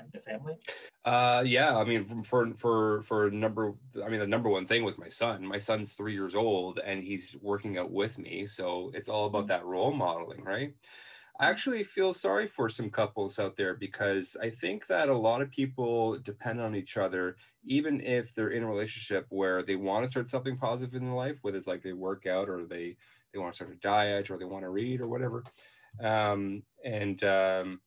and 0.00 0.12
the 0.12 0.20
family? 0.20 0.56
Uh, 1.04 1.42
yeah, 1.46 1.76
I 1.76 1.84
mean, 1.84 2.22
for 2.22 2.52
for 2.56 3.02
for 3.02 3.30
number, 3.30 3.74
I 4.04 4.08
mean, 4.08 4.20
the 4.20 4.26
number 4.26 4.48
one 4.48 4.66
thing 4.66 4.84
was 4.84 4.98
my 4.98 5.08
son. 5.08 5.46
My 5.46 5.58
son's 5.58 5.92
three 5.92 6.12
years 6.12 6.34
old, 6.34 6.78
and 6.78 7.02
he's 7.02 7.36
working 7.40 7.78
out 7.78 7.90
with 7.90 8.18
me, 8.18 8.46
so 8.46 8.90
it's 8.94 9.08
all 9.08 9.26
about 9.26 9.42
mm-hmm. 9.42 9.48
that 9.48 9.64
role 9.64 9.92
modeling, 9.92 10.44
right? 10.44 10.74
I 11.40 11.48
actually 11.48 11.82
feel 11.84 12.12
sorry 12.12 12.46
for 12.46 12.68
some 12.68 12.90
couples 12.90 13.38
out 13.38 13.56
there 13.56 13.74
because 13.74 14.36
I 14.42 14.50
think 14.50 14.86
that 14.88 15.08
a 15.08 15.16
lot 15.16 15.40
of 15.40 15.50
people 15.50 16.18
depend 16.18 16.60
on 16.60 16.76
each 16.76 16.98
other, 16.98 17.36
even 17.64 18.02
if 18.02 18.34
they're 18.34 18.50
in 18.50 18.62
a 18.62 18.68
relationship 18.68 19.24
where 19.30 19.62
they 19.62 19.74
want 19.74 20.04
to 20.04 20.10
start 20.10 20.28
something 20.28 20.58
positive 20.58 20.94
in 20.94 21.06
their 21.06 21.14
life, 21.14 21.38
whether 21.40 21.56
it's 21.56 21.66
like 21.66 21.82
they 21.82 21.94
work 21.94 22.26
out 22.26 22.50
or 22.50 22.64
they 22.64 22.94
they 23.32 23.38
want 23.38 23.52
to 23.52 23.56
start 23.56 23.72
a 23.72 23.76
diet 23.76 24.30
or 24.30 24.36
they 24.36 24.44
want 24.44 24.64
to 24.64 24.68
read 24.68 25.00
or 25.00 25.08
whatever. 25.08 25.42
Um, 26.02 26.62
and 26.84 27.24
um, 27.24 27.80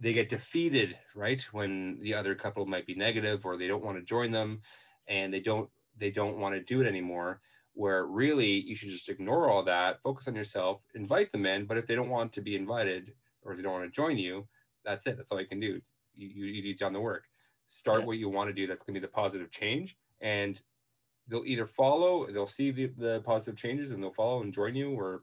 they 0.00 0.12
get 0.12 0.28
defeated, 0.28 0.96
right? 1.14 1.40
When 1.52 1.98
the 2.00 2.14
other 2.14 2.34
couple 2.34 2.66
might 2.66 2.86
be 2.86 2.94
negative 2.94 3.44
or 3.44 3.56
they 3.56 3.68
don't 3.68 3.84
want 3.84 3.98
to 3.98 4.04
join 4.04 4.30
them 4.30 4.62
and 5.08 5.32
they 5.32 5.40
don't 5.40 5.68
they 5.96 6.10
don't 6.10 6.38
want 6.38 6.54
to 6.54 6.62
do 6.62 6.80
it 6.80 6.86
anymore 6.86 7.40
where 7.74 8.06
really 8.06 8.48
you 8.50 8.74
should 8.74 8.88
just 8.88 9.08
ignore 9.08 9.48
all 9.48 9.62
that 9.62 10.00
focus 10.02 10.26
on 10.28 10.34
yourself 10.34 10.80
invite 10.94 11.30
them 11.30 11.46
in 11.46 11.66
but 11.66 11.76
if 11.76 11.86
they 11.86 11.94
don't 11.94 12.08
want 12.08 12.32
to 12.32 12.40
be 12.40 12.56
invited 12.56 13.12
or 13.42 13.54
they 13.54 13.62
don't 13.62 13.72
want 13.72 13.84
to 13.84 13.90
join 13.90 14.16
you 14.18 14.46
that's 14.84 15.06
it 15.06 15.16
that's 15.16 15.30
all 15.30 15.40
you 15.40 15.46
can 15.46 15.60
do 15.60 15.80
you, 16.16 16.28
you, 16.28 16.46
you 16.46 16.76
done 16.76 16.92
the 16.92 17.00
work 17.00 17.24
start 17.66 18.00
yeah. 18.00 18.06
what 18.06 18.18
you 18.18 18.28
want 18.28 18.48
to 18.48 18.54
do 18.54 18.66
that's 18.66 18.82
going 18.82 18.94
to 18.94 19.00
be 19.00 19.06
the 19.06 19.12
positive 19.12 19.50
change 19.50 19.96
and 20.20 20.62
they'll 21.30 21.44
either 21.46 21.66
follow, 21.66 22.26
they'll 22.26 22.46
see 22.46 22.70
the, 22.70 22.86
the 22.98 23.20
positive 23.20 23.56
changes 23.56 23.90
and 23.90 24.02
they'll 24.02 24.12
follow 24.12 24.42
and 24.42 24.52
join 24.52 24.74
you, 24.74 24.90
or 24.90 25.22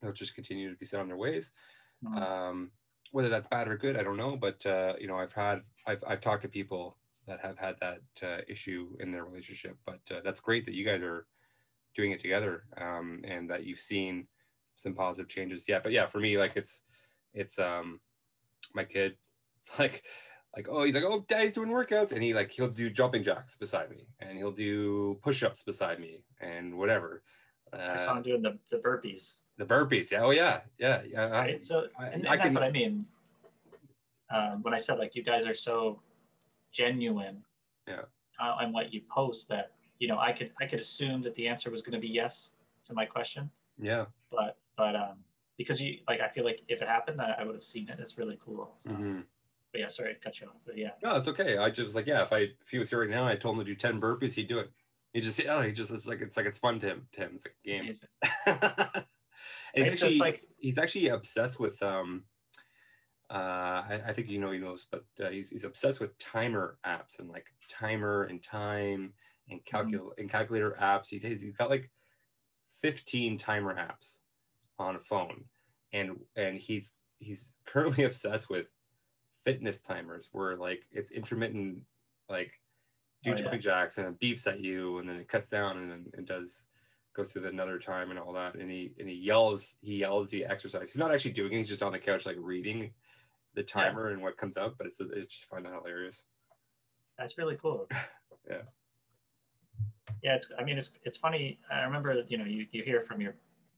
they'll 0.00 0.12
just 0.12 0.34
continue 0.34 0.70
to 0.70 0.76
be 0.76 0.86
set 0.86 1.00
on 1.00 1.08
their 1.08 1.16
ways. 1.16 1.52
Mm-hmm. 2.04 2.18
Um, 2.18 2.70
whether 3.12 3.28
that's 3.28 3.46
bad 3.46 3.68
or 3.68 3.76
good, 3.76 3.96
I 3.96 4.02
don't 4.02 4.16
know. 4.16 4.36
But 4.36 4.64
uh, 4.66 4.94
you 5.00 5.06
know, 5.06 5.16
I've 5.16 5.32
had 5.32 5.62
I've 5.86 6.02
I've 6.06 6.20
talked 6.20 6.42
to 6.42 6.48
people 6.48 6.96
that 7.26 7.40
have 7.40 7.58
had 7.58 7.76
that 7.80 8.00
uh, 8.22 8.42
issue 8.48 8.96
in 9.00 9.10
their 9.10 9.24
relationship. 9.24 9.76
But 9.84 10.00
uh, 10.10 10.20
that's 10.24 10.40
great 10.40 10.64
that 10.66 10.74
you 10.74 10.84
guys 10.84 11.02
are 11.02 11.26
doing 11.94 12.12
it 12.12 12.20
together 12.20 12.64
um, 12.80 13.22
and 13.24 13.50
that 13.50 13.64
you've 13.64 13.80
seen 13.80 14.26
some 14.76 14.94
positive 14.94 15.28
changes. 15.28 15.64
Yeah, 15.66 15.80
but 15.82 15.92
yeah, 15.92 16.06
for 16.06 16.20
me, 16.20 16.38
like 16.38 16.52
it's 16.56 16.82
it's 17.34 17.58
um 17.58 18.00
my 18.74 18.84
kid, 18.84 19.16
like 19.78 20.04
like 20.56 20.68
oh 20.70 20.84
he's 20.84 20.94
like 20.94 21.04
oh 21.04 21.24
daddy's 21.28 21.54
doing 21.54 21.68
workouts 21.68 22.12
and 22.12 22.22
he 22.22 22.32
like 22.32 22.50
he'll 22.50 22.68
do 22.68 22.88
jumping 22.88 23.22
jacks 23.22 23.58
beside 23.58 23.90
me 23.90 24.06
and 24.20 24.38
he'll 24.38 24.50
do 24.50 25.18
push-ups 25.22 25.62
beside 25.62 26.00
me 26.00 26.22
and 26.40 26.76
whatever. 26.76 27.22
Uh, 27.72 27.94
I 27.94 27.96
saw 27.98 28.16
him 28.16 28.22
doing 28.22 28.42
the, 28.42 28.58
the 28.70 28.78
burpees. 28.78 29.34
The 29.58 29.64
burpees, 29.64 30.10
yeah. 30.10 30.22
Oh 30.22 30.30
yeah, 30.30 30.60
yeah, 30.78 31.02
yeah. 31.08 31.30
Right. 31.30 31.64
So 31.64 31.86
I, 31.98 32.06
and, 32.06 32.14
and 32.14 32.28
I 32.28 32.36
that's 32.36 32.48
can, 32.48 32.54
what 32.54 32.62
I 32.62 32.70
mean. 32.70 33.06
Um, 34.28 34.62
when 34.62 34.74
I 34.74 34.78
said 34.78 34.98
like 34.98 35.14
you 35.14 35.22
guys 35.22 35.46
are 35.46 35.54
so 35.54 36.00
genuine 36.76 37.42
yeah 37.88 38.02
uh, 38.40 38.54
on 38.60 38.72
what 38.72 38.92
you 38.92 39.00
post 39.10 39.48
that 39.48 39.70
you 39.98 40.06
know 40.06 40.18
i 40.18 40.30
could 40.30 40.50
i 40.60 40.66
could 40.66 40.78
assume 40.78 41.22
that 41.22 41.34
the 41.36 41.48
answer 41.48 41.70
was 41.70 41.80
going 41.80 41.94
to 41.94 41.98
be 41.98 42.08
yes 42.08 42.50
to 42.84 42.92
my 42.92 43.06
question 43.06 43.50
yeah 43.80 44.04
but 44.30 44.58
but 44.76 44.94
um 44.94 45.16
because 45.56 45.80
you 45.80 45.98
like 46.06 46.20
i 46.20 46.28
feel 46.28 46.44
like 46.44 46.60
if 46.68 46.82
it 46.82 46.88
happened 46.88 47.20
i, 47.20 47.34
I 47.38 47.44
would 47.44 47.54
have 47.54 47.64
seen 47.64 47.88
it 47.88 47.98
it's 47.98 48.18
really 48.18 48.38
cool 48.44 48.74
so, 48.86 48.92
mm-hmm. 48.92 49.20
but 49.72 49.80
yeah 49.80 49.88
sorry 49.88 50.12
to 50.12 50.20
cut 50.20 50.38
you 50.38 50.48
off 50.48 50.56
but 50.66 50.76
yeah 50.76 50.90
no 51.02 51.16
it's 51.16 51.28
okay 51.28 51.56
i 51.56 51.70
just 51.70 51.84
was 51.84 51.94
like 51.94 52.06
yeah 52.06 52.22
if 52.22 52.32
i 52.32 52.40
if 52.40 52.70
he 52.70 52.78
was 52.78 52.90
here 52.90 53.00
right 53.00 53.10
now 53.10 53.26
i 53.26 53.34
told 53.34 53.56
him 53.56 53.64
to 53.64 53.70
do 53.70 53.74
10 53.74 53.98
burpees 53.98 54.34
he'd 54.34 54.48
do 54.48 54.58
it 54.58 54.70
he 55.14 55.22
just 55.22 55.40
oh 55.48 55.62
he 55.62 55.72
just 55.72 55.90
it's 55.90 56.06
like 56.06 56.20
it's 56.20 56.36
like 56.36 56.44
it's 56.44 56.58
fun 56.58 56.78
to 56.80 56.86
him 56.86 57.06
to 57.12 57.20
him 57.22 57.32
it's 57.34 57.46
like 57.46 57.54
a 57.64 57.68
game 57.68 59.02
he's 59.76 59.92
actually, 59.92 60.18
like 60.18 60.42
he's 60.58 60.78
actually 60.78 61.08
obsessed 61.08 61.60
with 61.60 61.82
um 61.82 62.24
uh, 63.28 63.82
I, 63.88 64.00
I, 64.06 64.12
think 64.12 64.30
you 64.30 64.38
know 64.38 64.52
he 64.52 64.60
knows, 64.60 64.86
but 64.88 65.04
uh, 65.20 65.30
he's, 65.30 65.50
he's 65.50 65.64
obsessed 65.64 65.98
with 65.98 66.16
timer 66.18 66.78
apps 66.86 67.18
and 67.18 67.28
like 67.28 67.46
timer 67.68 68.22
and 68.24 68.40
time 68.40 69.12
and 69.50 69.60
calcul 69.64 69.94
mm-hmm. 69.94 70.08
and 70.18 70.30
calculator 70.30 70.76
apps. 70.80 71.08
He, 71.08 71.18
he's 71.18 71.42
got 71.56 71.68
like 71.68 71.90
15 72.82 73.36
timer 73.36 73.74
apps 73.74 74.20
on 74.78 74.94
a 74.94 75.00
phone, 75.00 75.42
and 75.92 76.20
and 76.36 76.56
he's 76.56 76.94
he's 77.18 77.54
currently 77.66 78.04
obsessed 78.04 78.48
with 78.48 78.66
fitness 79.44 79.80
timers 79.80 80.28
where 80.30 80.56
like 80.56 80.84
it's 80.92 81.10
intermittent, 81.10 81.78
like 82.28 82.52
do 83.24 83.32
oh, 83.32 83.34
jumping 83.34 83.54
yeah. 83.54 83.58
jacks 83.58 83.98
and 83.98 84.06
it 84.06 84.20
beeps 84.20 84.46
at 84.46 84.60
you 84.60 84.98
and 84.98 85.08
then 85.08 85.16
it 85.16 85.28
cuts 85.28 85.48
down 85.48 85.78
and 85.78 85.90
then 85.90 86.06
it 86.16 86.26
does 86.26 86.66
goes 87.16 87.32
through 87.32 87.46
another 87.46 87.78
time 87.78 88.10
and 88.10 88.18
all 88.18 88.32
that 88.32 88.54
and 88.54 88.70
he 88.70 88.92
and 88.98 89.08
he 89.08 89.14
yells 89.14 89.76
he 89.80 89.96
yells 89.96 90.30
the 90.30 90.44
exercise 90.44 90.90
he's 90.90 90.98
not 90.98 91.12
actually 91.12 91.32
doing 91.32 91.52
it 91.52 91.58
he's 91.58 91.68
just 91.68 91.82
on 91.82 91.92
the 91.92 91.98
couch 91.98 92.26
like 92.26 92.36
reading 92.38 92.90
the 93.56 93.62
timer 93.62 94.08
yeah. 94.08 94.14
and 94.14 94.22
what 94.22 94.36
comes 94.36 94.56
up, 94.56 94.76
but 94.78 94.86
it's 94.86 95.00
it's 95.00 95.34
just 95.34 95.46
find 95.46 95.64
that 95.64 95.72
hilarious. 95.72 96.22
That's 97.18 97.36
really 97.36 97.56
cool. 97.56 97.88
yeah. 98.48 98.58
Yeah, 100.22 100.36
it's. 100.36 100.48
I 100.58 100.62
mean, 100.62 100.78
it's 100.78 100.92
it's 101.02 101.16
funny. 101.16 101.58
I 101.72 101.80
remember, 101.80 102.22
you 102.28 102.38
know, 102.38 102.44
you 102.44 102.66
you 102.70 102.84
hear 102.84 103.02
from 103.02 103.20
your 103.20 103.34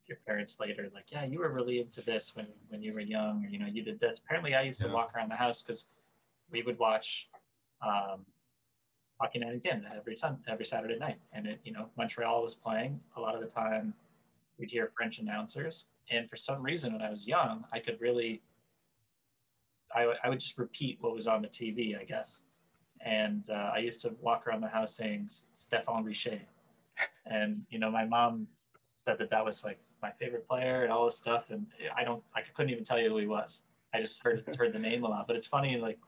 your 0.07 0.19
parents 0.27 0.59
later, 0.59 0.91
like, 0.95 1.11
yeah, 1.11 1.25
you 1.25 1.39
were 1.39 1.51
really 1.51 1.81
into 1.81 2.03
this 2.03 2.35
when 2.35 2.47
when 2.69 2.83
you 2.83 2.93
were 2.93 3.01
young, 3.01 3.45
or 3.45 3.49
you 3.49 3.59
know, 3.59 3.67
you 3.67 3.83
did 3.83 4.01
this. 4.01 4.19
Apparently, 4.25 4.55
I 4.55 4.63
used 4.63 4.83
yeah. 4.83 4.89
to 4.89 4.95
walk 4.95 5.15
around 5.15 5.31
the 5.31 5.37
house 5.37 5.63
because 5.63 5.87
we 6.51 6.63
would 6.63 6.79
watch 6.79 7.29
um, 7.83 8.27
Hockey 9.21 9.39
Night 9.41 9.55
again 9.55 9.87
every 9.97 10.17
sun 10.17 10.39
every 10.49 10.65
Saturday 10.65 10.99
night, 10.99 11.19
and 11.33 11.47
it, 11.47 11.61
you 11.65 11.73
know, 11.73 11.89
Montreal 11.97 12.43
was 12.43 12.55
playing 12.55 13.01
a 13.17 13.21
lot 13.21 13.35
of 13.35 13.41
the 13.41 13.47
time. 13.47 13.95
We'd 14.59 14.71
hear 14.71 14.91
French 14.97 15.19
announcers, 15.19 15.87
and 16.11 16.29
for 16.29 16.37
some 16.37 16.63
reason, 16.63 16.93
when 16.93 17.03
I 17.03 17.11
was 17.11 17.27
young, 17.27 17.65
I 17.73 17.79
could 17.79 18.01
really 18.01 18.43
I, 19.95 20.13
I 20.23 20.29
would 20.29 20.41
just 20.41 20.59
repeat 20.59 20.99
what 21.01 21.15
was 21.15 21.27
on 21.27 21.43
the 21.43 21.49
TV, 21.49 21.99
I 21.99 22.05
guess. 22.05 22.43
And 23.01 23.49
uh, 23.51 23.71
I 23.75 23.79
used 23.79 24.01
to 24.03 24.15
walk 24.21 24.47
around 24.47 24.61
the 24.61 24.69
house 24.69 24.95
saying 24.95 25.29
Stéphane 25.57 26.05
Richer. 26.05 26.41
And, 27.27 27.63
you 27.71 27.79
know, 27.79 27.91
my 27.91 28.05
mom 28.05 28.47
said 28.83 29.19
that 29.19 29.31
that 29.31 29.45
was 29.45 29.65
like 29.65 29.79
my 30.03 30.11
favorite 30.11 30.49
player 30.49 30.83
and 30.83 30.93
all 30.93 31.05
this 31.05 31.17
stuff. 31.17 31.51
And 31.51 31.67
I 31.97 32.03
don't, 32.05 32.23
I 32.35 32.41
couldn't 32.55 32.71
even 32.71 32.85
tell 32.85 32.99
you 32.99 33.11
who 33.11 33.19
he 33.19 33.27
was. 33.27 33.63
I 33.95 34.01
just 34.01 34.23
heard, 34.23 34.43
heard 34.59 34.73
the 34.73 34.79
name 34.79 35.05
a 35.05 35.09
lot, 35.09 35.27
but 35.27 35.37
it's 35.37 35.47
funny, 35.47 35.77
like, 35.77 35.99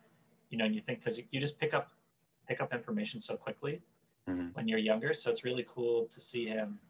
you 0.50 0.58
know, 0.58 0.64
and 0.64 0.74
you 0.74 0.80
think, 0.80 1.02
cause 1.04 1.20
you 1.30 1.40
just 1.40 1.58
pick 1.58 1.74
up, 1.74 1.90
pick 2.50 2.60
up 2.60 2.74
information 2.74 3.20
so 3.20 3.36
quickly 3.36 3.80
mm-hmm. 4.28 4.48
when 4.54 4.66
you're 4.66 4.80
younger. 4.80 5.14
So 5.14 5.30
it's 5.30 5.44
really 5.44 5.64
cool 5.72 6.06
to 6.06 6.20
see 6.20 6.46
him, 6.46 6.80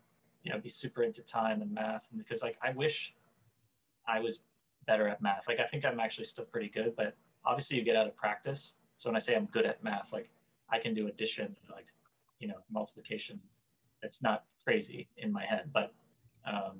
you 0.42 0.50
know, 0.50 0.58
be 0.58 0.70
super 0.70 1.02
into 1.02 1.20
time 1.20 1.60
and 1.60 1.70
math. 1.70 2.06
And 2.10 2.18
because 2.18 2.42
like, 2.42 2.56
I 2.62 2.70
wish 2.70 3.14
I 4.08 4.20
was 4.20 4.40
better 4.86 5.06
at 5.06 5.20
math. 5.20 5.44
Like 5.46 5.60
I 5.60 5.66
think 5.66 5.84
I'm 5.84 6.00
actually 6.00 6.24
still 6.24 6.46
pretty 6.46 6.70
good, 6.70 6.94
but 6.96 7.14
obviously 7.44 7.76
you 7.76 7.84
get 7.84 7.94
out 7.94 8.06
of 8.06 8.16
practice. 8.16 8.74
So 8.96 9.10
when 9.10 9.16
I 9.16 9.18
say 9.18 9.36
I'm 9.36 9.44
good 9.46 9.66
at 9.66 9.84
math, 9.84 10.14
like 10.14 10.30
I 10.70 10.78
can 10.78 10.94
do 10.94 11.08
addition, 11.08 11.54
like 11.70 11.86
you 12.38 12.48
know, 12.48 12.60
multiplication. 12.70 13.38
It's 14.02 14.22
not 14.22 14.44
crazy 14.64 15.08
in 15.18 15.30
my 15.30 15.44
head, 15.44 15.64
but 15.74 15.92
um, 16.46 16.78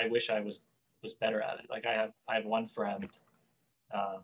I 0.00 0.08
wish 0.08 0.30
I 0.30 0.40
was 0.40 0.60
was 1.02 1.12
better 1.12 1.42
at 1.42 1.58
it. 1.58 1.66
Like 1.68 1.84
I 1.84 1.92
have 1.92 2.12
I 2.30 2.34
have 2.36 2.46
one 2.46 2.66
friend 2.66 3.10
um, 3.94 4.20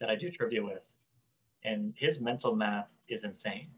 that 0.00 0.10
I 0.10 0.16
do 0.16 0.30
trivia 0.30 0.62
with, 0.62 0.82
and 1.66 1.92
his 1.96 2.20
mental 2.20 2.54
math 2.54 2.88
is 3.08 3.24
insane. 3.24 3.68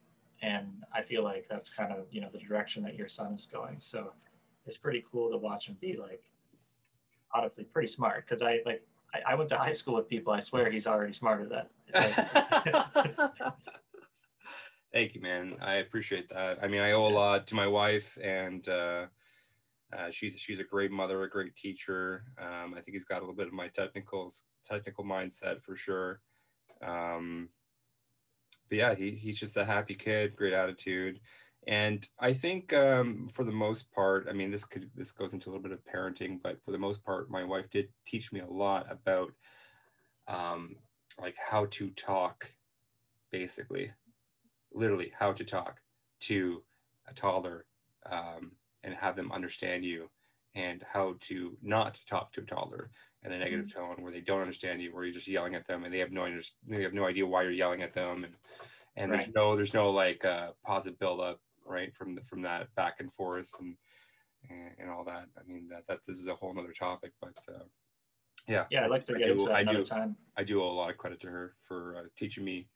And 0.42 0.84
I 0.94 1.02
feel 1.02 1.24
like 1.24 1.46
that's 1.50 1.70
kind 1.70 1.92
of 1.92 2.06
you 2.12 2.20
know 2.20 2.28
the 2.32 2.38
direction 2.38 2.84
that 2.84 2.94
your 2.94 3.08
son 3.08 3.32
is 3.32 3.46
going. 3.46 3.76
So 3.80 4.12
it's 4.66 4.76
pretty 4.76 5.04
cool 5.10 5.30
to 5.30 5.36
watch 5.36 5.68
him 5.68 5.76
be 5.80 5.96
like 5.96 6.22
honestly 7.34 7.64
pretty 7.64 7.88
smart 7.88 8.24
because 8.26 8.42
I 8.42 8.60
like 8.64 8.86
I, 9.14 9.32
I, 9.32 9.34
went 9.34 9.48
to 9.50 9.56
high 9.56 9.72
school 9.72 9.96
with 9.96 10.08
people. 10.08 10.32
I 10.32 10.40
swear 10.40 10.70
he's 10.70 10.86
already 10.86 11.12
smarter 11.12 11.48
than. 11.48 11.66
Thank 14.92 15.14
you, 15.14 15.20
man. 15.20 15.56
I 15.60 15.74
appreciate 15.74 16.28
that. 16.28 16.62
I 16.62 16.68
mean, 16.68 16.82
I 16.82 16.92
owe 16.92 17.06
a 17.06 17.10
lot 17.10 17.46
to 17.48 17.54
my 17.54 17.66
wife, 17.66 18.16
and 18.22 18.66
uh, 18.68 19.06
uh, 19.96 20.10
she's 20.10 20.38
she's 20.38 20.60
a 20.60 20.64
great 20.64 20.90
mother, 20.90 21.22
a 21.22 21.28
great 21.28 21.56
teacher. 21.56 22.24
Um, 22.38 22.74
I 22.74 22.80
think 22.80 22.94
he's 22.94 23.04
got 23.04 23.18
a 23.18 23.20
little 23.20 23.34
bit 23.34 23.48
of 23.48 23.52
my 23.52 23.68
technical 23.68 24.32
technical 24.64 25.04
mindset 25.04 25.62
for 25.62 25.74
sure. 25.74 26.20
Um, 26.82 27.48
but 28.68 28.78
yeah, 28.78 28.94
he, 28.94 29.12
he's 29.12 29.38
just 29.38 29.56
a 29.56 29.64
happy 29.64 29.94
kid, 29.94 30.36
great 30.36 30.52
attitude. 30.52 31.20
And 31.66 32.06
I 32.18 32.32
think 32.32 32.72
um, 32.72 33.28
for 33.30 33.44
the 33.44 33.52
most 33.52 33.92
part, 33.92 34.26
I 34.28 34.32
mean, 34.32 34.50
this 34.50 34.64
could 34.64 34.90
this 34.94 35.12
goes 35.12 35.34
into 35.34 35.48
a 35.48 35.50
little 35.50 35.62
bit 35.62 35.72
of 35.72 35.84
parenting, 35.84 36.40
but 36.42 36.62
for 36.64 36.70
the 36.70 36.78
most 36.78 37.04
part, 37.04 37.30
my 37.30 37.44
wife 37.44 37.68
did 37.70 37.88
teach 38.06 38.32
me 38.32 38.40
a 38.40 38.46
lot 38.46 38.86
about 38.90 39.32
um, 40.28 40.76
like 41.20 41.36
how 41.36 41.66
to 41.66 41.90
talk, 41.90 42.50
basically, 43.30 43.92
literally 44.72 45.12
how 45.18 45.32
to 45.32 45.44
talk 45.44 45.80
to 46.20 46.62
a 47.06 47.14
toddler 47.14 47.66
um, 48.10 48.52
and 48.82 48.94
have 48.94 49.16
them 49.16 49.32
understand 49.32 49.84
you, 49.84 50.08
and 50.54 50.82
how 50.90 51.16
to 51.20 51.56
not 51.62 52.00
talk 52.08 52.32
to 52.32 52.40
a 52.40 52.44
toddler 52.44 52.90
in 53.24 53.32
a 53.32 53.38
negative 53.38 53.66
mm-hmm. 53.66 53.80
tone 53.80 53.96
where 54.02 54.12
they 54.12 54.20
don't 54.20 54.40
understand 54.40 54.80
you, 54.80 54.94
where 54.94 55.04
you're 55.04 55.12
just 55.12 55.28
yelling 55.28 55.54
at 55.54 55.66
them 55.66 55.84
and 55.84 55.92
they 55.92 55.98
have 55.98 56.12
no 56.12 56.28
they 56.66 56.82
have 56.82 56.94
no 56.94 57.06
idea 57.06 57.26
why 57.26 57.42
you're 57.42 57.52
yelling 57.52 57.82
at 57.82 57.92
them, 57.92 58.24
and 58.24 58.34
and 58.96 59.10
right. 59.10 59.20
there's 59.20 59.34
no 59.34 59.56
there's 59.56 59.74
no 59.74 59.90
like 59.90 60.24
uh, 60.24 60.50
positive 60.64 60.98
buildup 60.98 61.40
right 61.64 61.94
from 61.94 62.14
the, 62.14 62.22
from 62.22 62.42
that 62.42 62.74
back 62.74 62.96
and 62.98 63.12
forth 63.12 63.50
and, 63.60 63.76
and, 64.50 64.70
and 64.78 64.90
all 64.90 65.04
that. 65.04 65.26
I 65.36 65.50
mean 65.50 65.68
that 65.70 65.84
that's 65.88 66.06
this 66.06 66.18
is 66.18 66.28
a 66.28 66.34
whole 66.34 66.54
nother 66.54 66.72
topic 66.72 67.12
but 67.20 67.36
uh, 67.48 67.64
yeah. 68.46 68.64
Yeah 68.70 68.84
i'd 68.84 68.90
like 68.90 69.04
to 69.04 69.14
get 69.14 69.22
I 69.22 69.26
do, 69.26 69.32
into 69.32 69.44
that 69.46 69.54
I 69.54 69.60
another 69.60 69.78
do, 69.78 69.84
time. 69.84 70.16
I 70.36 70.44
do 70.44 70.62
owe 70.62 70.70
a 70.70 70.72
lot 70.72 70.90
of 70.90 70.96
credit 70.96 71.20
to 71.20 71.28
her 71.28 71.54
for 71.66 71.96
uh, 71.96 72.08
teaching 72.16 72.44
me 72.44 72.68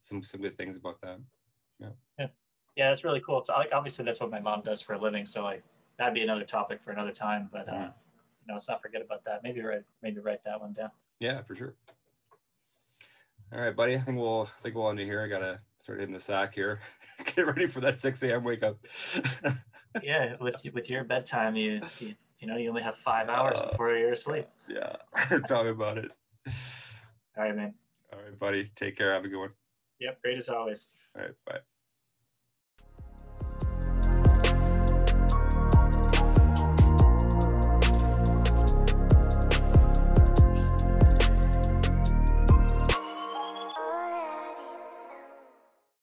some 0.00 0.22
some 0.22 0.40
good 0.40 0.56
things 0.56 0.76
about 0.76 1.00
that. 1.02 1.18
Yeah. 1.78 1.88
Yeah. 2.18 2.26
Yeah 2.76 2.92
it's 2.92 3.04
really 3.04 3.20
cool. 3.20 3.38
It's 3.40 3.48
like 3.48 3.72
obviously 3.72 4.04
that's 4.04 4.20
what 4.20 4.30
my 4.30 4.40
mom 4.40 4.62
does 4.62 4.80
for 4.80 4.94
a 4.94 5.00
living 5.00 5.26
so 5.26 5.42
like 5.42 5.62
that'd 5.98 6.14
be 6.14 6.22
another 6.22 6.44
topic 6.44 6.80
for 6.82 6.92
another 6.92 7.12
time 7.12 7.48
but 7.52 7.68
uh 7.68 7.72
mm-hmm. 7.72 7.90
You 8.40 8.48
know 8.48 8.54
let's 8.54 8.68
not 8.68 8.82
forget 8.82 9.02
about 9.02 9.24
that 9.24 9.42
maybe 9.42 9.60
write 9.60 9.82
maybe 10.02 10.20
write 10.20 10.42
that 10.44 10.60
one 10.60 10.72
down 10.72 10.90
yeah 11.18 11.42
for 11.42 11.54
sure 11.54 11.74
all 13.52 13.60
right, 13.60 13.74
buddy. 13.74 13.96
I 13.96 13.98
think 13.98 14.16
we'll 14.16 14.42
I 14.42 14.62
think 14.62 14.76
we'll 14.76 14.88
end 14.90 15.00
it 15.00 15.06
here. 15.06 15.22
I 15.22 15.26
gotta 15.26 15.60
start 15.78 15.98
hitting 15.98 16.14
the 16.14 16.20
sack 16.20 16.54
here. 16.54 16.80
Get 17.34 17.46
ready 17.46 17.66
for 17.66 17.80
that 17.80 17.98
6 17.98 18.22
a.m. 18.22 18.44
wake 18.44 18.62
up. 18.62 18.78
yeah, 20.02 20.36
with 20.40 20.62
with 20.72 20.88
your 20.88 21.02
bedtime, 21.02 21.56
you, 21.56 21.80
you, 21.98 22.14
you 22.38 22.46
know 22.46 22.56
you 22.56 22.68
only 22.68 22.82
have 22.82 22.96
five 22.98 23.28
hours 23.28 23.58
uh, 23.58 23.70
before 23.70 23.96
you're 23.96 24.12
asleep. 24.12 24.46
Yeah, 24.68 24.94
tell 25.46 25.64
me 25.64 25.70
about 25.70 25.98
it. 25.98 26.12
All 27.36 27.44
right, 27.44 27.56
man. 27.56 27.74
All 28.12 28.20
right, 28.20 28.38
buddy. 28.38 28.70
Take 28.76 28.96
care. 28.96 29.12
Have 29.12 29.24
a 29.24 29.28
good 29.28 29.40
one. 29.40 29.50
Yep, 29.98 30.22
great 30.22 30.38
as 30.38 30.48
always. 30.48 30.86
All 31.16 31.22
right, 31.22 31.34
bye. 31.44 31.58